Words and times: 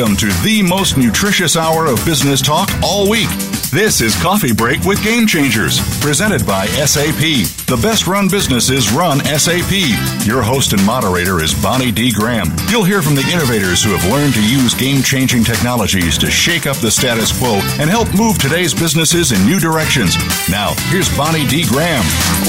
Welcome 0.00 0.16
to 0.16 0.28
the 0.42 0.62
most 0.62 0.96
nutritious 0.96 1.58
hour 1.58 1.84
of 1.84 2.02
business 2.06 2.40
talk 2.40 2.70
all 2.82 3.10
week. 3.10 3.28
This 3.72 4.00
is 4.00 4.20
Coffee 4.20 4.52
Break 4.52 4.82
with 4.82 5.00
Game 5.04 5.28
Changers, 5.28 5.78
presented 6.00 6.44
by 6.44 6.66
SAP. 6.66 7.46
The 7.70 7.78
best 7.80 8.08
run 8.08 8.26
businesses 8.26 8.90
run 8.90 9.20
SAP. 9.20 9.70
Your 10.26 10.42
host 10.42 10.72
and 10.72 10.84
moderator 10.84 11.40
is 11.40 11.54
Bonnie 11.54 11.92
D. 11.92 12.10
Graham. 12.10 12.48
You'll 12.68 12.82
hear 12.82 13.00
from 13.00 13.14
the 13.14 13.22
innovators 13.30 13.80
who 13.80 13.94
have 13.94 14.10
learned 14.10 14.34
to 14.34 14.42
use 14.42 14.74
game 14.74 15.04
changing 15.04 15.44
technologies 15.44 16.18
to 16.18 16.28
shake 16.28 16.66
up 16.66 16.78
the 16.78 16.90
status 16.90 17.30
quo 17.38 17.60
and 17.78 17.88
help 17.88 18.12
move 18.12 18.40
today's 18.40 18.74
businesses 18.74 19.30
in 19.30 19.46
new 19.46 19.60
directions. 19.60 20.18
Now, 20.50 20.74
here's 20.90 21.06
Bonnie 21.16 21.46
D. 21.46 21.64
Graham. 21.68 22.02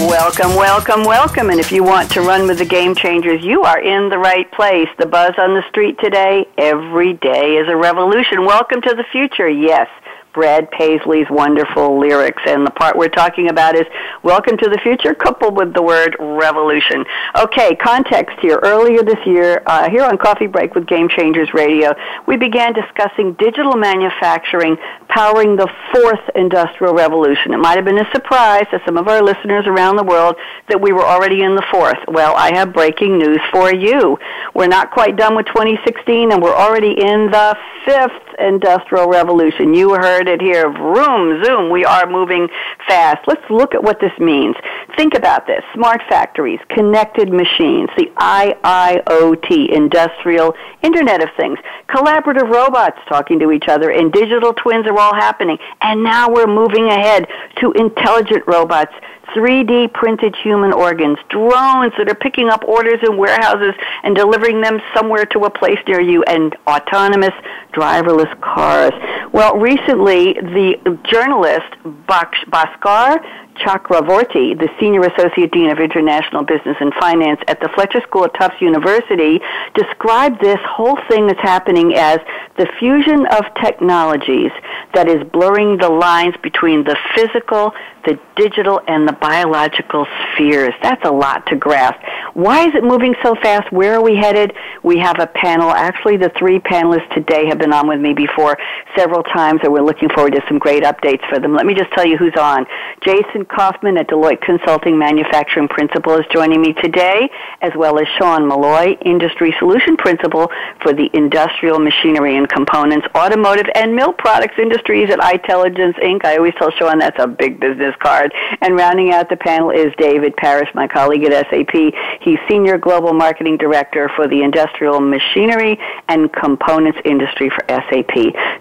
Welcome, 0.09 0.55
welcome, 0.55 1.03
welcome. 1.03 1.51
And 1.51 1.59
if 1.59 1.71
you 1.71 1.83
want 1.83 2.09
to 2.13 2.21
run 2.21 2.47
with 2.47 2.57
the 2.57 2.65
Game 2.65 2.95
Changers, 2.95 3.43
you 3.43 3.61
are 3.61 3.79
in 3.79 4.09
the 4.09 4.17
right 4.17 4.51
place. 4.53 4.89
The 4.97 5.05
buzz 5.05 5.35
on 5.37 5.53
the 5.53 5.61
street 5.69 5.99
today, 5.99 6.47
every 6.57 7.13
day 7.13 7.57
is 7.61 7.69
a 7.69 7.77
revolution. 7.77 8.43
Welcome 8.43 8.81
to 8.81 8.95
the 8.95 9.05
future. 9.11 9.47
Yes. 9.47 9.87
Brad 10.33 10.69
Paisley's 10.71 11.27
wonderful 11.29 11.99
lyrics. 11.99 12.41
And 12.45 12.65
the 12.65 12.71
part 12.71 12.97
we're 12.97 13.09
talking 13.09 13.49
about 13.49 13.75
is 13.75 13.85
Welcome 14.23 14.57
to 14.57 14.69
the 14.69 14.79
Future, 14.81 15.13
coupled 15.13 15.57
with 15.57 15.73
the 15.73 15.81
word 15.81 16.15
revolution. 16.19 17.05
Okay, 17.37 17.75
context 17.75 18.37
here. 18.41 18.59
Earlier 18.63 19.03
this 19.03 19.19
year, 19.25 19.61
uh, 19.65 19.89
here 19.89 20.03
on 20.03 20.17
Coffee 20.17 20.47
Break 20.47 20.73
with 20.75 20.87
Game 20.87 21.09
Changers 21.09 21.53
Radio, 21.53 21.93
we 22.27 22.37
began 22.37 22.73
discussing 22.73 23.33
digital 23.33 23.75
manufacturing 23.75 24.77
powering 25.09 25.55
the 25.55 25.67
fourth 25.93 26.21
industrial 26.35 26.93
revolution. 26.93 27.53
It 27.53 27.57
might 27.57 27.75
have 27.75 27.85
been 27.85 27.99
a 27.99 28.09
surprise 28.11 28.65
to 28.71 28.81
some 28.85 28.97
of 28.97 29.07
our 29.07 29.21
listeners 29.21 29.67
around 29.67 29.97
the 29.97 30.03
world 30.03 30.35
that 30.69 30.79
we 30.79 30.93
were 30.93 31.05
already 31.05 31.43
in 31.43 31.55
the 31.55 31.65
fourth. 31.71 31.97
Well, 32.07 32.33
I 32.35 32.53
have 32.55 32.73
breaking 32.73 33.17
news 33.17 33.39
for 33.51 33.73
you. 33.73 34.17
We're 34.53 34.67
not 34.67 34.91
quite 34.91 35.17
done 35.17 35.35
with 35.35 35.47
2016 35.47 36.31
and 36.31 36.41
we're 36.41 36.55
already 36.55 36.91
in 36.91 37.29
the 37.31 37.57
fifth 37.85 38.30
industrial 38.41 39.07
revolution. 39.07 39.73
You 39.73 39.93
heard 39.93 40.27
it 40.27 40.41
here. 40.41 40.71
Vroom, 40.71 41.43
zoom. 41.43 41.69
We 41.69 41.85
are 41.85 42.09
moving 42.09 42.47
fast. 42.87 43.27
Let's 43.27 43.47
look 43.49 43.73
at 43.73 43.83
what 43.83 43.99
this 43.99 44.11
means. 44.19 44.55
Think 44.97 45.13
about 45.13 45.47
this. 45.47 45.63
Smart 45.73 46.01
factories, 46.09 46.59
connected 46.69 47.31
machines, 47.31 47.89
the 47.97 48.11
IIoT, 48.17 49.73
industrial 49.73 50.53
Internet 50.81 51.23
of 51.23 51.29
Things, 51.37 51.59
collaborative 51.89 52.49
robots 52.49 52.97
talking 53.07 53.39
to 53.39 53.51
each 53.51 53.65
other, 53.67 53.91
and 53.91 54.11
digital 54.11 54.53
twins 54.53 54.87
are 54.87 54.97
all 54.97 55.13
happening. 55.13 55.57
And 55.81 56.03
now 56.03 56.29
we're 56.29 56.47
moving 56.47 56.87
ahead 56.87 57.27
to 57.59 57.71
intelligent 57.73 58.43
robots 58.47 58.93
3D 59.35 59.93
printed 59.93 60.35
human 60.35 60.73
organs, 60.73 61.17
drones 61.29 61.93
that 61.97 62.09
are 62.09 62.15
picking 62.15 62.49
up 62.49 62.63
orders 62.65 62.99
in 63.03 63.17
warehouses 63.17 63.73
and 64.03 64.15
delivering 64.15 64.61
them 64.61 64.79
somewhere 64.95 65.25
to 65.27 65.39
a 65.45 65.49
place 65.49 65.79
near 65.87 66.01
you, 66.01 66.23
and 66.23 66.55
autonomous 66.67 67.33
driverless 67.73 68.39
cars. 68.41 68.93
Well, 69.31 69.57
recently, 69.57 70.33
the 70.33 70.99
journalist 71.09 71.71
Bhaskar 72.07 73.23
Chakravorti, 73.61 74.57
the 74.57 74.69
Senior 74.79 75.01
Associate 75.01 75.51
Dean 75.51 75.69
of 75.69 75.79
International 75.79 76.43
Business 76.43 76.77
and 76.79 76.93
Finance 76.95 77.39
at 77.47 77.59
the 77.59 77.69
Fletcher 77.69 78.01
School 78.01 78.25
of 78.25 78.33
Tufts 78.33 78.61
University, 78.61 79.39
described 79.75 80.41
this 80.41 80.59
whole 80.67 80.97
thing 81.09 81.27
that's 81.27 81.41
happening 81.41 81.93
as 81.95 82.19
the 82.57 82.67
fusion 82.79 83.25
of 83.27 83.45
technologies 83.61 84.51
that 84.93 85.07
is 85.07 85.23
blurring 85.31 85.77
the 85.77 85.89
lines 85.89 86.35
between 86.43 86.83
the 86.83 86.97
physical, 87.15 87.73
the 88.05 88.19
digital, 88.35 88.81
and 88.87 89.07
the 89.07 89.13
biological 89.13 90.05
spheres. 90.33 90.73
That's 90.81 91.03
a 91.05 91.11
lot 91.11 91.45
to 91.47 91.55
grasp. 91.55 91.99
Why 92.33 92.67
is 92.67 92.75
it 92.75 92.83
moving 92.83 93.15
so 93.23 93.35
fast? 93.35 93.71
Where 93.71 93.95
are 93.95 94.03
we 94.03 94.15
headed? 94.15 94.53
We 94.83 94.97
have 94.97 95.19
a 95.19 95.27
panel. 95.27 95.69
Actually, 95.69 96.17
the 96.17 96.31
three 96.37 96.59
panelists 96.59 97.13
today 97.13 97.45
have 97.47 97.59
been 97.59 97.73
on 97.73 97.87
with 97.87 97.99
me 97.99 98.13
before 98.13 98.57
several 98.97 99.23
times, 99.23 99.61
and 99.63 99.71
we're 99.71 99.83
looking 99.83 100.09
forward 100.09 100.33
to 100.33 100.41
some 100.47 100.57
great 100.57 100.83
updates 100.83 101.27
for 101.29 101.39
them. 101.39 101.53
Let 101.53 101.65
me 101.65 101.73
just 101.73 101.91
tell 101.91 102.05
you 102.05 102.17
who's 102.17 102.35
on. 102.39 102.65
Jason 103.03 103.45
Coffman 103.51 103.99
at 103.99 104.07
Deloitte 104.07 104.41
Consulting 104.41 104.97
Manufacturing 104.97 105.67
Principal 105.67 106.15
is 106.15 106.25
joining 106.31 106.61
me 106.61 106.73
today, 106.73 107.29
as 107.61 107.71
well 107.75 107.99
as 107.99 108.07
Sean 108.17 108.47
Molloy, 108.47 108.95
Industry 109.03 109.53
Solution 109.59 109.97
Principal 109.97 110.49
for 110.81 110.93
the 110.93 111.09
Industrial 111.13 111.77
Machinery 111.77 112.37
and 112.37 112.47
Components, 112.47 113.05
Automotive 113.13 113.67
and 113.75 113.95
Mill 113.95 114.13
Products 114.13 114.55
Industries 114.57 115.09
at 115.11 115.19
iTelligence 115.19 115.99
Inc. 116.01 116.23
I 116.23 116.37
always 116.37 116.53
tell 116.57 116.71
Sean 116.71 116.99
that's 116.99 117.19
a 117.19 117.27
big 117.27 117.59
business 117.59 117.93
card. 117.99 118.33
And 118.61 118.75
rounding 118.75 119.11
out 119.11 119.29
the 119.29 119.37
panel 119.37 119.69
is 119.69 119.93
David 119.97 120.35
Parrish, 120.37 120.69
my 120.73 120.87
colleague 120.87 121.23
at 121.25 121.47
SAP. 121.49 121.93
He's 122.21 122.39
Senior 122.49 122.77
Global 122.77 123.13
Marketing 123.13 123.57
Director 123.57 124.09
for 124.15 124.27
the 124.27 124.41
Industrial 124.41 124.99
Machinery 124.99 125.77
and 126.07 126.31
Components 126.33 126.99
Industry 127.03 127.49
for 127.49 127.65
SAP. 127.67 128.15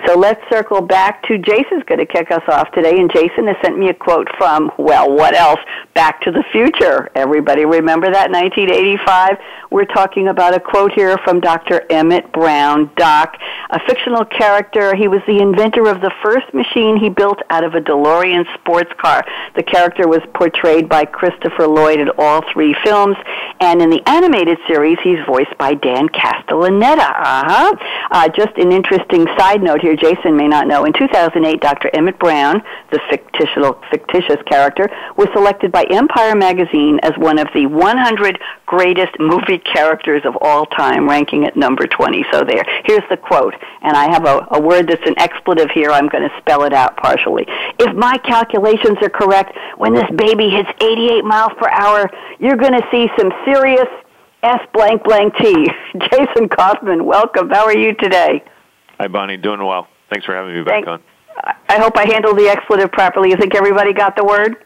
So 0.07 0.19
let's 0.19 0.41
circle 0.51 0.81
back 0.81 1.23
to 1.29 1.39
Jason's 1.39 1.85
going 1.87 2.01
to 2.01 2.07
kick 2.07 2.31
us 2.31 2.43
off 2.49 2.71
today. 2.73 2.99
And 2.99 3.11
Jason 3.13 3.47
has 3.47 3.57
sent 3.63 3.79
me 3.79 3.89
a 3.89 3.95
quote 3.95 4.29
from, 4.37 4.71
well, 4.81 5.11
what 5.11 5.35
else? 5.35 5.61
Back 5.95 6.23
to 6.23 6.31
the 6.31 6.45
Future. 6.53 7.11
Everybody 7.15 7.65
remember 7.65 8.11
that 8.11 8.31
1985? 8.31 9.39
We're 9.71 9.85
talking 9.85 10.29
about 10.29 10.55
a 10.55 10.61
quote 10.61 10.93
here 10.93 11.19
from 11.19 11.41
Dr. 11.41 11.85
Emmett 11.91 12.33
Brown, 12.33 12.91
Doc, 12.97 13.37
a 13.71 13.81
fictional 13.87 14.25
character. 14.25 14.95
He 14.95 15.09
was 15.09 15.21
the 15.27 15.41
inventor 15.41 15.89
of 15.89 16.01
the 16.01 16.13
first 16.23 16.53
machine 16.55 16.97
he 16.97 17.09
built 17.09 17.41
out 17.51 17.65
of 17.65 17.75
a 17.75 17.81
DeLorean 17.81 18.45
sports 18.55 18.91
car. 18.99 19.25
The 19.57 19.63
character 19.63 20.09
was 20.09 20.21
portrayed 20.35 20.89
by 20.89 21.05
Christopher 21.05 21.67
Lloyd 21.67 22.01
in 22.01 22.11
all 22.19 22.43
three 22.53 22.75
films, 22.85 23.17
and 23.61 23.83
in 23.83 23.91
the 23.91 24.03
animated 24.09 24.59
series, 24.67 24.99
he's 25.03 25.19
voiced 25.27 25.57
by 25.59 25.75
Dan 25.75 26.09
Castellaneta. 26.09 26.99
Uh-huh. 26.99 27.77
Uh, 28.11 28.29
just 28.29 28.57
an 28.57 28.73
interesting 28.73 29.27
side 29.39 29.63
note 29.63 29.81
here, 29.81 29.97
Jason 29.97 30.37
may 30.37 30.49
not 30.49 30.67
know. 30.67 30.85
In 30.85 30.93
2008, 30.93 31.61
Dr. 31.61 31.91
Emmett 31.93 32.19
Brown, 32.19 32.63
the 32.91 33.01
fictitious, 33.11 33.59
fictitious 33.91 34.43
character, 34.47 34.60
was 35.17 35.29
selected 35.33 35.73
by 35.73 35.85
Empire 35.91 36.35
magazine 36.35 36.99
as 37.03 37.13
one 37.17 37.39
of 37.39 37.49
the 37.55 37.67
100 37.67 38.39
greatest 38.67 39.13
movie 39.19 39.59
characters 39.59 40.23
of 40.25 40.37
all 40.41 40.67
time, 40.67 41.09
ranking 41.09 41.45
at 41.45 41.57
number 41.57 41.87
20. 41.87 42.25
So 42.33 42.45
there. 42.45 42.65
Here's 42.85 43.03
the 43.09 43.17
quote, 43.17 43.55
and 43.83 43.97
I 43.97 44.11
have 44.11 44.25
a, 44.27 44.47
a 44.53 44.61
word 44.61 44.89
that's 44.89 45.07
an 45.07 45.19
expletive 45.19 45.71
here. 45.71 45.91
I'm 45.91 46.09
going 46.09 46.29
to 46.29 46.35
spell 46.39 46.65
it 46.65 46.73
out 46.73 46.97
partially. 46.97 47.47
If 47.79 47.97
my 47.97 48.19
calculations 48.19 48.99
are 49.03 49.11
correct, 49.11 49.57
when 49.77 49.95
this 49.95 50.11
baby 50.17 50.51
hits 50.51 50.69
88 50.81 51.25
miles 51.25 51.53
per 51.59 51.69
hour, 51.69 52.11
you're 52.39 52.57
going 52.57 52.73
to 52.73 52.87
see 52.91 53.09
some 53.19 53.33
serious 53.45 53.89
S 54.43 54.61
blank 54.73 55.05
blank 55.05 55.35
T. 55.37 55.69
Jason 56.11 56.49
Coffman, 56.49 57.05
welcome. 57.05 57.51
How 57.51 57.65
are 57.65 57.77
you 57.77 57.95
today? 57.95 58.43
Hi, 58.99 59.09
Bonnie. 59.09 59.37
Doing 59.37 59.65
well. 59.65 59.89
Thanks 60.11 60.27
for 60.27 60.35
having 60.35 60.55
me 60.55 60.63
back 60.63 60.85
Thank, 60.85 60.89
on. 60.89 61.03
I 61.69 61.79
hope 61.79 61.97
I 61.97 62.07
handled 62.07 62.39
the 62.39 62.49
expletive 62.49 62.93
properly. 62.93 63.31
You 63.31 63.37
think 63.37 63.55
everybody 63.55 63.93
got 63.93 64.17
the 64.17 64.25
word? 64.25 64.57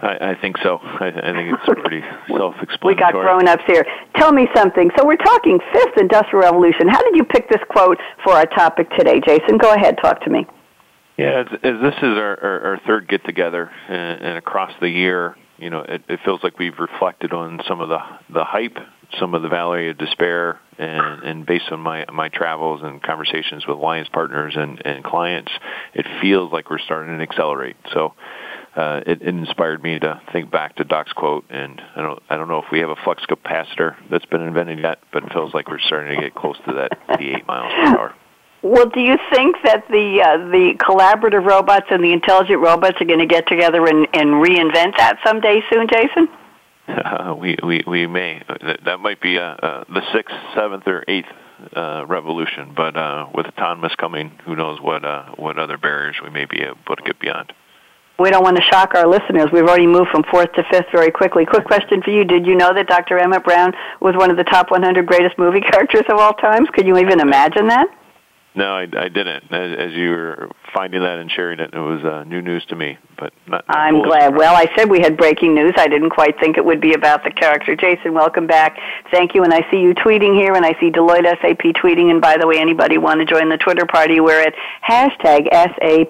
I, 0.00 0.32
I 0.32 0.34
think 0.40 0.56
so. 0.62 0.78
I, 0.82 1.08
I 1.08 1.32
think 1.32 1.54
it's 1.54 1.80
pretty 1.80 2.00
self-explanatory. 2.28 2.94
We 2.94 3.00
got 3.00 3.12
grown-ups 3.12 3.62
here. 3.66 3.84
Tell 4.16 4.32
me 4.32 4.48
something. 4.54 4.90
So 4.96 5.06
we're 5.06 5.16
talking 5.16 5.58
fifth 5.72 5.98
industrial 5.98 6.44
revolution. 6.44 6.88
How 6.88 7.02
did 7.02 7.16
you 7.16 7.24
pick 7.24 7.48
this 7.48 7.60
quote 7.68 7.98
for 8.24 8.32
our 8.32 8.46
topic 8.46 8.90
today, 8.90 9.20
Jason? 9.20 9.58
Go 9.58 9.72
ahead, 9.72 9.98
talk 10.02 10.22
to 10.24 10.30
me. 10.30 10.46
Yeah, 11.18 11.40
as, 11.40 11.46
as 11.62 11.80
this 11.82 11.94
is 11.98 12.16
our, 12.18 12.38
our, 12.42 12.60
our 12.72 12.80
third 12.86 13.08
get-together, 13.08 13.70
and, 13.88 14.20
and 14.22 14.38
across 14.38 14.72
the 14.80 14.88
year, 14.88 15.36
you 15.58 15.70
know, 15.70 15.80
it, 15.80 16.02
it 16.08 16.20
feels 16.24 16.42
like 16.42 16.58
we've 16.58 16.78
reflected 16.78 17.32
on 17.32 17.60
some 17.68 17.80
of 17.80 17.88
the 17.88 17.98
the 18.30 18.44
hype, 18.44 18.78
some 19.18 19.34
of 19.34 19.42
the 19.42 19.48
valley 19.48 19.88
of 19.88 19.98
despair, 19.98 20.60
and, 20.78 21.22
and 21.22 21.46
based 21.46 21.70
on 21.70 21.80
my 21.80 22.04
my 22.12 22.28
travels 22.28 22.80
and 22.82 23.02
conversations 23.02 23.66
with 23.66 23.76
alliance 23.76 24.08
partners 24.12 24.54
and, 24.56 24.80
and 24.84 25.04
clients, 25.04 25.52
it 25.94 26.06
feels 26.20 26.52
like 26.52 26.70
we're 26.70 26.78
starting 26.78 27.16
to 27.16 27.22
accelerate. 27.22 27.76
So 27.92 28.14
uh, 28.76 29.00
it, 29.06 29.22
it 29.22 29.28
inspired 29.28 29.82
me 29.82 29.98
to 29.98 30.20
think 30.32 30.50
back 30.50 30.76
to 30.76 30.84
Doc's 30.84 31.12
quote, 31.12 31.44
and 31.50 31.80
I 31.94 32.02
don't 32.02 32.22
I 32.30 32.36
don't 32.36 32.48
know 32.48 32.58
if 32.58 32.66
we 32.72 32.80
have 32.80 32.90
a 32.90 32.96
flux 32.96 33.22
capacitor 33.26 33.96
that's 34.10 34.26
been 34.26 34.42
invented 34.42 34.78
yet, 34.80 34.98
but 35.12 35.24
it 35.24 35.32
feels 35.32 35.52
like 35.52 35.68
we're 35.68 35.80
starting 35.80 36.16
to 36.16 36.22
get 36.22 36.34
close 36.34 36.56
to 36.66 36.72
that 36.74 36.98
88 37.20 37.46
miles 37.46 37.72
per 37.72 37.98
hour. 37.98 38.14
Well, 38.62 38.88
do 38.88 39.00
you 39.00 39.18
think 39.32 39.56
that 39.64 39.88
the 39.88 40.22
uh, 40.22 40.50
the 40.50 40.74
collaborative 40.78 41.44
robots 41.44 41.86
and 41.90 42.02
the 42.02 42.12
intelligent 42.12 42.60
robots 42.60 42.96
are 43.00 43.04
going 43.04 43.18
to 43.18 43.26
get 43.26 43.46
together 43.48 43.84
and, 43.86 44.06
and 44.14 44.30
reinvent 44.42 44.96
that 44.96 45.18
someday 45.24 45.62
soon, 45.70 45.88
Jason? 45.88 46.28
Uh, 46.88 47.34
we, 47.40 47.56
we 47.62 47.84
we 47.86 48.06
may. 48.06 48.42
That, 48.84 48.98
might 49.00 49.20
be 49.20 49.38
uh, 49.38 49.42
uh, 49.42 49.84
the 49.88 50.02
sixth, 50.12 50.34
seventh, 50.54 50.86
or 50.86 51.04
eighth 51.08 51.28
uh, 51.76 52.04
revolution. 52.06 52.72
But 52.76 52.96
uh, 52.96 53.26
with 53.34 53.46
autonomous 53.46 53.94
coming, 53.96 54.38
who 54.44 54.56
knows 54.56 54.80
what 54.80 55.04
uh, 55.04 55.30
what 55.36 55.58
other 55.58 55.78
barriers 55.78 56.16
we 56.22 56.30
may 56.30 56.44
be 56.44 56.60
able 56.62 56.96
to 56.96 57.02
get 57.02 57.18
beyond 57.20 57.52
we 58.22 58.30
don't 58.30 58.44
want 58.44 58.56
to 58.56 58.62
shock 58.62 58.94
our 58.94 59.06
listeners. 59.06 59.48
We've 59.52 59.64
already 59.64 59.86
moved 59.86 60.10
from 60.10 60.22
fourth 60.30 60.52
to 60.52 60.62
fifth 60.70 60.86
very 60.92 61.10
quickly. 61.10 61.44
Quick 61.44 61.64
question 61.64 62.02
for 62.02 62.10
you. 62.10 62.24
Did 62.24 62.46
you 62.46 62.54
know 62.54 62.72
that 62.72 62.86
Dr. 62.86 63.18
Emmett 63.18 63.42
Brown 63.42 63.72
was 64.00 64.14
one 64.14 64.30
of 64.30 64.36
the 64.36 64.44
top 64.44 64.70
100 64.70 65.06
greatest 65.06 65.36
movie 65.38 65.60
characters 65.72 66.04
of 66.08 66.18
all 66.18 66.32
times? 66.34 66.68
Could 66.72 66.86
you 66.86 66.98
even 66.98 67.20
imagine 67.20 67.66
that? 67.68 67.88
No, 68.54 68.74
I, 68.74 68.82
I 68.82 69.08
didn't. 69.08 69.50
As, 69.50 69.78
as 69.78 69.92
you 69.92 70.10
were 70.10 70.50
finding 70.74 71.00
that 71.00 71.18
and 71.18 71.30
sharing 71.30 71.58
it, 71.58 71.72
it 71.72 71.78
was 71.78 72.04
uh, 72.04 72.24
new 72.24 72.42
news 72.42 72.62
to 72.66 72.76
me. 72.76 72.98
But 73.16 73.32
not, 73.46 73.66
not 73.66 73.76
I'm 73.76 74.02
glad. 74.02 74.36
Well, 74.36 74.54
I 74.54 74.66
said 74.76 74.90
we 74.90 75.00
had 75.00 75.16
breaking 75.16 75.54
news. 75.54 75.72
I 75.76 75.88
didn't 75.88 76.10
quite 76.10 76.38
think 76.38 76.58
it 76.58 76.64
would 76.64 76.80
be 76.80 76.92
about 76.92 77.24
the 77.24 77.30
character. 77.30 77.74
Jason, 77.74 78.12
welcome 78.12 78.46
back. 78.46 78.76
Thank 79.10 79.34
you. 79.34 79.42
And 79.44 79.54
I 79.54 79.66
see 79.70 79.78
you 79.78 79.94
tweeting 79.94 80.34
here, 80.34 80.52
and 80.52 80.66
I 80.66 80.78
see 80.80 80.90
Deloitte 80.90 81.24
SAP 81.40 81.62
tweeting. 81.82 82.10
And 82.10 82.20
by 82.20 82.36
the 82.36 82.46
way, 82.46 82.58
anybody 82.58 82.98
want 82.98 83.20
to 83.20 83.26
join 83.26 83.48
the 83.48 83.56
Twitter 83.56 83.86
party? 83.86 84.20
We're 84.20 84.42
at 84.42 84.52
hashtag 84.86 85.48
S-A-P-R-A-D-I-O. 85.50 86.02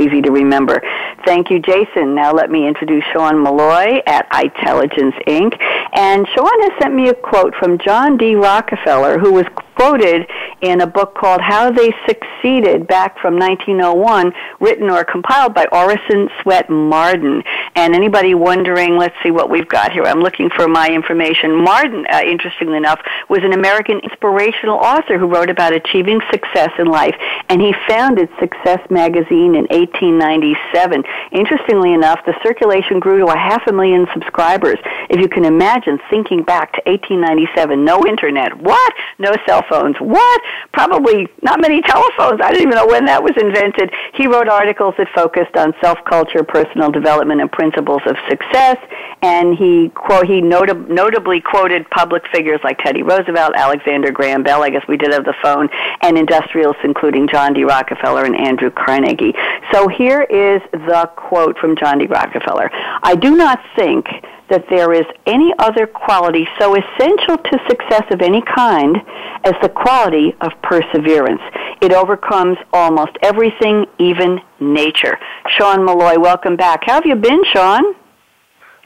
Easy 0.00 0.22
to 0.22 0.32
remember. 0.32 0.82
Thank 1.24 1.50
you, 1.50 1.60
Jason. 1.60 2.16
Now 2.16 2.32
let 2.32 2.50
me 2.50 2.66
introduce 2.66 3.04
Sean 3.12 3.38
Molloy 3.38 4.00
at 4.06 4.26
itelligence 4.32 5.14
Inc. 5.28 5.56
And 5.92 6.26
Sean 6.34 6.62
has 6.62 6.72
sent 6.82 6.94
me 6.94 7.10
a 7.10 7.14
quote 7.14 7.54
from 7.56 7.78
John 7.78 8.16
D. 8.16 8.34
Rockefeller, 8.34 9.18
who 9.18 9.32
was 9.32 9.44
quoted 9.80 10.26
in 10.60 10.82
a 10.82 10.86
book 10.86 11.14
called 11.14 11.40
How 11.40 11.70
They 11.70 11.90
Succeeded 12.06 12.86
back 12.86 13.18
from 13.18 13.38
1901, 13.38 14.30
written 14.60 14.90
or 14.90 15.04
compiled 15.04 15.54
by 15.54 15.64
Orison 15.72 16.28
Swett 16.42 16.68
Marden. 16.68 17.42
And 17.76 17.94
anybody 17.94 18.34
wondering, 18.34 18.98
let's 18.98 19.14
see 19.22 19.30
what 19.30 19.48
we've 19.48 19.68
got 19.68 19.92
here. 19.92 20.02
I'm 20.02 20.20
looking 20.20 20.50
for 20.50 20.68
my 20.68 20.88
information. 20.88 21.64
Marden, 21.64 22.04
uh, 22.12 22.20
interestingly 22.26 22.76
enough, 22.76 23.00
was 23.30 23.40
an 23.42 23.54
American 23.54 24.00
inspirational 24.00 24.76
author 24.76 25.16
who 25.16 25.26
wrote 25.26 25.48
about 25.48 25.72
achieving 25.72 26.20
success 26.30 26.70
in 26.78 26.86
life, 26.86 27.14
and 27.48 27.62
he 27.62 27.74
founded 27.88 28.28
Success 28.38 28.80
Magazine 28.90 29.54
in 29.54 29.64
1897. 29.72 31.04
Interestingly 31.32 31.94
enough, 31.94 32.20
the 32.26 32.34
circulation 32.42 33.00
grew 33.00 33.18
to 33.20 33.32
a 33.32 33.38
half 33.38 33.66
a 33.66 33.72
million 33.72 34.06
subscribers. 34.12 34.78
If 35.08 35.20
you 35.20 35.28
can 35.28 35.46
imagine 35.46 35.98
thinking 36.10 36.42
back 36.42 36.72
to 36.74 36.82
1897, 36.84 37.82
no 37.82 38.06
internet, 38.06 38.54
what? 38.60 38.92
No 39.18 39.32
cell 39.46 39.64
phones, 39.70 39.96
what? 40.00 40.40
Probably 40.72 41.28
not 41.42 41.60
many 41.60 41.80
telephones. 41.80 42.40
I 42.42 42.50
didn't 42.50 42.68
even 42.68 42.76
know 42.76 42.86
when 42.86 43.06
that 43.06 43.22
was 43.22 43.32
invented. 43.40 43.90
He 44.14 44.26
wrote 44.26 44.48
articles 44.48 44.94
that 44.98 45.08
focused 45.14 45.56
on 45.56 45.72
self-culture, 45.80 46.42
personal 46.44 46.90
development, 46.90 47.40
and 47.40 47.50
principles 47.50 48.02
of 48.06 48.16
success. 48.28 48.76
And 49.22 49.56
he 49.56 49.90
quote 49.94 50.26
he 50.26 50.42
notab- 50.42 50.88
notably 50.88 51.40
quoted 51.40 51.88
public 51.90 52.24
figures 52.32 52.60
like 52.64 52.78
Teddy 52.78 53.02
Roosevelt, 53.02 53.52
Alexander 53.54 54.10
Graham 54.10 54.42
Bell. 54.42 54.62
I 54.62 54.70
guess 54.70 54.82
we 54.88 54.96
did 54.96 55.12
have 55.12 55.24
the 55.24 55.34
phone, 55.42 55.68
and 56.02 56.18
industrialists 56.18 56.82
including 56.84 57.28
John 57.28 57.54
D. 57.54 57.64
Rockefeller 57.64 58.24
and 58.24 58.36
Andrew 58.36 58.70
Carnegie. 58.70 59.34
So 59.72 59.88
here 59.88 60.22
is 60.22 60.60
the 60.72 61.08
quote 61.16 61.56
from 61.58 61.76
John 61.76 61.98
D. 61.98 62.06
Rockefeller. 62.06 62.70
I 63.02 63.14
do 63.14 63.36
not 63.36 63.60
think 63.76 64.06
that 64.50 64.64
there 64.68 64.92
is 64.92 65.06
any 65.26 65.52
other 65.58 65.86
quality 65.86 66.46
so 66.58 66.74
essential 66.74 67.38
to 67.38 67.58
success 67.68 68.04
of 68.10 68.20
any 68.20 68.42
kind 68.42 68.96
as 69.44 69.54
the 69.62 69.68
quality 69.68 70.34
of 70.40 70.52
perseverance. 70.62 71.40
It 71.80 71.92
overcomes 71.92 72.58
almost 72.72 73.12
everything, 73.22 73.86
even 73.98 74.40
nature. 74.60 75.18
Sean 75.56 75.84
Molloy, 75.84 76.18
welcome 76.18 76.56
back. 76.56 76.82
How 76.84 76.94
have 76.94 77.06
you 77.06 77.14
been, 77.14 77.42
Sean? 77.52 77.94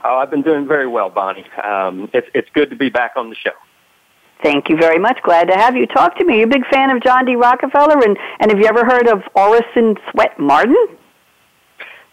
Oh, 0.05 0.17
I've 0.19 0.31
been 0.31 0.43
doing 0.43 0.69
very 0.69 0.87
well, 0.87 1.09
Bonnie. 1.09 1.47
Um, 1.63 2.11
it's, 2.13 2.29
it's 2.35 2.49
good 2.55 2.71
to 2.71 2.77
be 2.77 2.91
back 2.91 3.13
on 3.17 3.31
the 3.31 3.37
show. 3.37 3.51
Thank 4.43 4.69
you 4.69 4.77
very 4.77 4.99
much. 4.99 5.19
Glad 5.23 5.49
to 5.49 5.57
have 5.57 5.75
you. 5.75 5.87
Talk 5.87 6.19
to 6.19 6.25
me. 6.25 6.37
You're 6.37 6.47
a 6.47 6.51
big 6.51 6.67
fan 6.67 6.91
of 6.91 7.03
John 7.03 7.25
D. 7.25 7.35
Rockefeller, 7.35 7.99
and, 8.05 8.17
and 8.41 8.51
have 8.51 8.61
you 8.61 8.67
ever 8.67 8.85
heard 8.85 9.09
of 9.09 9.23
Orison 9.35 9.97
Swett 10.11 10.39
Marden? 10.39 10.77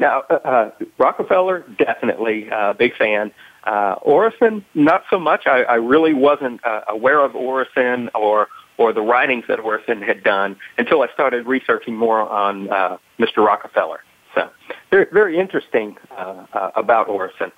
Now, 0.01 0.23
uh, 0.31 0.33
uh, 0.33 0.71
Rockefeller, 0.97 1.63
definitely 1.77 2.49
a 2.49 2.55
uh, 2.55 2.73
big 2.73 2.95
fan. 2.97 3.31
Uh, 3.63 3.95
Orison, 4.01 4.65
not 4.73 5.03
so 5.11 5.19
much. 5.19 5.45
I, 5.45 5.61
I 5.61 5.75
really 5.75 6.15
wasn't 6.15 6.65
uh, 6.65 6.81
aware 6.89 7.23
of 7.23 7.35
Orison 7.35 8.09
or 8.15 8.47
or 8.77 8.93
the 8.93 9.01
writings 9.01 9.43
that 9.47 9.59
Orison 9.59 10.01
had 10.01 10.23
done 10.23 10.55
until 10.79 11.03
I 11.03 11.07
started 11.13 11.45
researching 11.45 11.95
more 11.95 12.27
on 12.27 12.67
uh, 12.71 12.97
Mr. 13.19 13.45
Rockefeller. 13.45 13.99
So, 14.33 14.49
very, 14.89 15.05
very 15.11 15.37
interesting 15.37 15.97
uh, 16.17 16.45
uh, 16.51 16.71
about 16.75 17.07
Orison. 17.07 17.51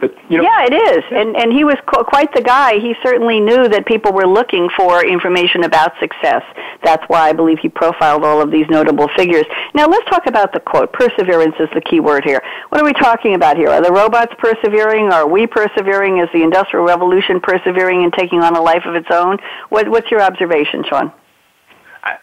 But, 0.00 0.14
you 0.28 0.38
know, 0.38 0.44
yeah, 0.44 0.64
it 0.64 0.74
is, 0.74 1.04
and 1.10 1.36
and 1.36 1.52
he 1.52 1.64
was 1.64 1.76
qu- 1.86 2.04
quite 2.04 2.32
the 2.32 2.40
guy. 2.40 2.78
He 2.78 2.94
certainly 3.02 3.40
knew 3.40 3.68
that 3.68 3.84
people 3.84 4.12
were 4.12 4.26
looking 4.26 4.68
for 4.76 5.04
information 5.04 5.64
about 5.64 5.92
success. 5.98 6.42
That's 6.84 7.02
why 7.08 7.28
I 7.28 7.32
believe 7.32 7.58
he 7.58 7.68
profiled 7.68 8.24
all 8.24 8.40
of 8.40 8.52
these 8.52 8.66
notable 8.68 9.08
figures. 9.16 9.44
Now 9.74 9.88
let's 9.88 10.08
talk 10.08 10.26
about 10.26 10.52
the 10.52 10.60
quote. 10.60 10.92
Perseverance 10.92 11.56
is 11.58 11.68
the 11.74 11.80
key 11.80 11.98
word 11.98 12.24
here. 12.24 12.40
What 12.68 12.80
are 12.80 12.84
we 12.84 12.92
talking 12.92 13.34
about 13.34 13.56
here? 13.56 13.70
Are 13.70 13.82
the 13.82 13.92
robots 13.92 14.32
persevering? 14.38 15.12
Are 15.12 15.26
we 15.26 15.48
persevering? 15.48 16.18
Is 16.18 16.28
the 16.32 16.42
Industrial 16.44 16.84
Revolution 16.84 17.40
persevering 17.40 18.04
and 18.04 18.12
taking 18.12 18.40
on 18.40 18.54
a 18.54 18.62
life 18.62 18.84
of 18.86 18.94
its 18.94 19.08
own? 19.10 19.38
What, 19.70 19.88
what's 19.88 20.10
your 20.12 20.22
observation, 20.22 20.84
Sean? 20.88 21.12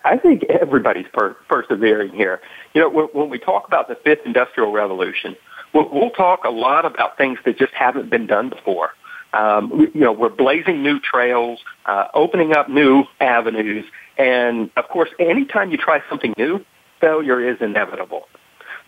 I 0.04 0.18
think 0.18 0.46
everybody's 0.46 1.06
per- 1.14 1.36
persevering 1.48 2.12
here. 2.14 2.42
You 2.74 2.82
know, 2.82 2.90
when, 2.90 3.06
when 3.08 3.30
we 3.30 3.38
talk 3.38 3.68
about 3.68 3.88
the 3.88 3.96
fifth 3.96 4.26
industrial 4.26 4.72
revolution, 4.72 5.36
we'll, 5.76 5.90
we'll 5.92 6.10
talk 6.10 6.46
a 6.46 6.50
lot 6.50 6.86
about 6.86 7.18
things 7.18 7.38
that 7.46 7.60
just 7.60 7.74
haven't 7.74 8.10
been 8.10 8.26
done 8.26 8.50
before. 8.50 8.92
Um, 9.34 9.92
you 9.94 10.00
know, 10.00 10.14
we're 10.14 10.30
blazing 10.30 10.82
new 10.82 11.00
trails, 11.00 11.60
uh, 11.86 12.08
opening 12.14 12.54
up 12.54 12.70
new 12.70 13.04
avenues, 13.20 13.86
and 14.18 14.72
of 14.78 14.88
course, 14.88 15.10
anytime 15.20 15.72
you 15.72 15.78
try 15.78 16.02
something 16.10 16.34
new, 16.38 16.66
failure 17.02 17.46
is 17.46 17.58
inevitable. 17.60 18.30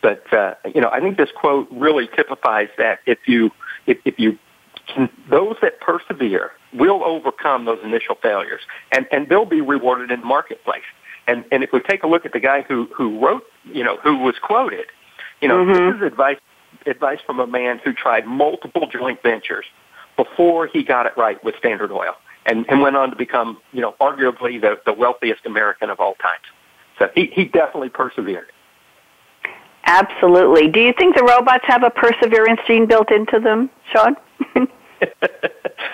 But 0.02 0.32
uh, 0.34 0.54
you 0.74 0.80
know, 0.80 0.90
I 0.90 1.02
think 1.02 1.18
this 1.18 1.30
quote 1.36 1.68
really 1.70 2.08
typifies 2.08 2.70
that. 2.78 3.00
If 3.06 3.20
you, 3.26 3.52
if, 3.88 3.98
if 4.06 4.18
you, 4.20 4.40
can, 4.88 5.10
those 5.30 5.58
that 5.62 5.82
persevere 5.82 6.52
will 6.74 7.04
overcome 7.04 7.66
those 7.66 7.80
initial 7.84 8.16
failures, 8.16 8.62
and 8.94 9.06
and 9.12 9.28
they'll 9.28 9.44
be 9.44 9.60
rewarded 9.60 10.12
in 10.12 10.22
the 10.22 10.26
marketplace. 10.26 10.88
And 11.28 11.44
and 11.52 11.62
if 11.62 11.74
we 11.74 11.82
take 11.82 12.04
a 12.04 12.08
look 12.08 12.26
at 12.26 12.32
the 12.32 12.40
guy 12.40 12.62
who 12.62 12.88
who 12.96 13.20
wrote, 13.20 13.44
you 13.66 13.84
know, 13.84 13.98
who 13.98 14.20
was 14.20 14.36
quoted, 14.42 14.86
you 15.42 15.50
know, 15.50 15.58
mm-hmm. 15.58 15.92
this 15.92 15.96
is 15.98 16.14
advice 16.14 16.38
advice 16.88 17.20
from 17.26 17.40
a 17.40 17.48
man 17.48 17.80
who 17.84 17.94
tried 17.94 18.26
multiple 18.26 18.88
joint 18.88 19.22
ventures 19.22 19.66
before 20.16 20.68
he 20.68 20.84
got 20.84 21.06
it 21.06 21.14
right 21.18 21.44
with 21.44 21.56
Standard 21.58 21.92
Oil 21.92 22.16
and, 22.46 22.66
and 22.70 22.82
went 22.82 22.96
on 22.96 23.10
to 23.12 23.16
become, 23.16 23.60
you 23.72 23.82
know, 23.82 23.94
arguably 24.02 24.60
the, 24.60 24.80
the 24.86 24.94
wealthiest 24.94 25.46
American 25.46 25.90
of 25.90 26.00
all 26.00 26.16
times. 26.16 26.44
So 26.98 27.10
he, 27.14 27.28
he 27.28 27.46
definitely 27.46 27.90
persevered. 27.90 28.52
Absolutely. 29.86 30.68
Do 30.68 30.82
you 30.82 30.94
think 30.98 31.16
the 31.16 31.24
robots 31.24 31.64
have 31.68 31.84
a 31.84 31.90
perseverance 31.90 32.60
gene 32.68 32.88
built 32.88 33.12
into 33.12 33.40
them, 33.40 33.70
Sean? 33.94 34.16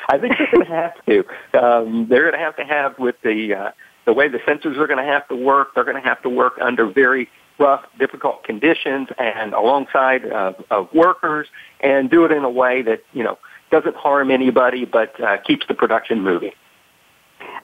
I 0.09 0.17
think 0.17 0.37
they're 0.37 0.51
going 0.51 0.65
to 0.65 0.71
have 0.71 1.05
to. 1.05 1.19
Um, 1.59 2.07
they're 2.09 2.31
going 2.31 2.33
to 2.33 2.39
have 2.39 2.55
to 2.55 2.63
have 2.63 2.97
with 2.97 3.15
the 3.23 3.53
uh, 3.53 3.71
the 4.05 4.13
way 4.13 4.27
the 4.27 4.39
sensors 4.39 4.77
are 4.77 4.87
going 4.87 4.97
to 4.97 5.11
have 5.11 5.27
to 5.27 5.35
work. 5.35 5.75
They're 5.75 5.83
going 5.83 6.01
to 6.01 6.07
have 6.07 6.21
to 6.23 6.29
work 6.29 6.53
under 6.61 6.87
very 6.87 7.29
rough, 7.63 7.83
difficult 7.97 8.43
conditions 8.43 9.07
and 9.17 9.53
alongside 9.53 10.21
of, 10.25 10.51
of 10.69 10.81
workers 10.93 11.47
and 11.79 12.09
do 12.09 12.19
it 12.25 12.31
in 12.31 12.43
a 12.43 12.49
way 12.61 12.81
that, 12.89 12.99
you 13.17 13.23
know, 13.23 13.37
doesn't 13.71 13.95
harm 13.95 14.27
anybody 14.39 14.83
but 14.85 15.09
uh, 15.19 15.37
keeps 15.47 15.65
the 15.67 15.73
production 15.73 16.21
moving. 16.21 16.53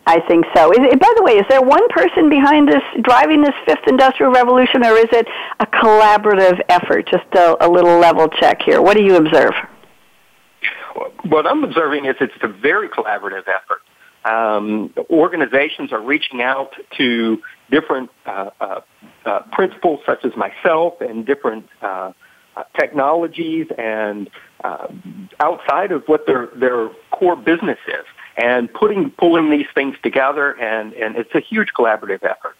I 0.07 0.19
think 0.27 0.45
so. 0.55 0.71
Is 0.71 0.79
it, 0.81 0.99
by 0.99 1.13
the 1.17 1.23
way, 1.23 1.33
is 1.33 1.45
there 1.49 1.61
one 1.61 1.87
person 1.89 2.29
behind 2.29 2.67
this, 2.67 2.85
driving 3.01 3.41
this 3.43 3.53
fifth 3.65 3.85
industrial 3.87 4.31
revolution, 4.31 4.83
or 4.83 4.95
is 5.05 5.11
it 5.11 5.27
a 5.59 5.67
collaborative 5.67 6.57
effort? 6.69 7.07
Just 7.15 7.29
a, 7.35 7.65
a 7.65 7.69
little 7.69 7.99
level 7.99 8.27
check 8.27 8.61
here. 8.61 8.81
What 8.81 8.95
do 8.97 9.03
you 9.03 9.15
observe? 9.17 9.53
What 11.25 11.45
I'm 11.45 11.63
observing 11.63 12.05
is 12.05 12.15
it's 12.19 12.33
a 12.41 12.47
very 12.47 12.89
collaborative 12.89 13.45
effort. 13.47 13.81
Um, 14.25 14.93
organizations 15.09 15.93
are 15.93 16.01
reaching 16.01 16.41
out 16.41 16.71
to 16.97 17.41
different 17.69 18.09
uh, 18.25 18.49
uh, 18.59 18.81
uh, 19.25 19.41
principals 19.51 19.99
such 20.05 20.25
as 20.25 20.35
myself 20.35 21.01
and 21.01 21.25
different 21.25 21.67
uh, 21.81 22.11
uh, 22.55 22.63
technologies 22.77 23.67
and 23.77 24.29
uh, 24.63 24.87
outside 25.39 25.91
of 25.91 26.03
what 26.07 26.25
their 26.25 26.47
their 26.55 26.89
core 27.11 27.35
business 27.35 27.79
is 27.87 28.05
and 28.37 28.73
putting 28.73 29.11
pulling 29.11 29.49
these 29.49 29.67
things 29.73 29.95
together 30.01 30.59
and 30.59 30.93
and 30.93 31.15
it's 31.15 31.33
a 31.35 31.39
huge 31.39 31.69
collaborative 31.77 32.23
effort 32.23 32.55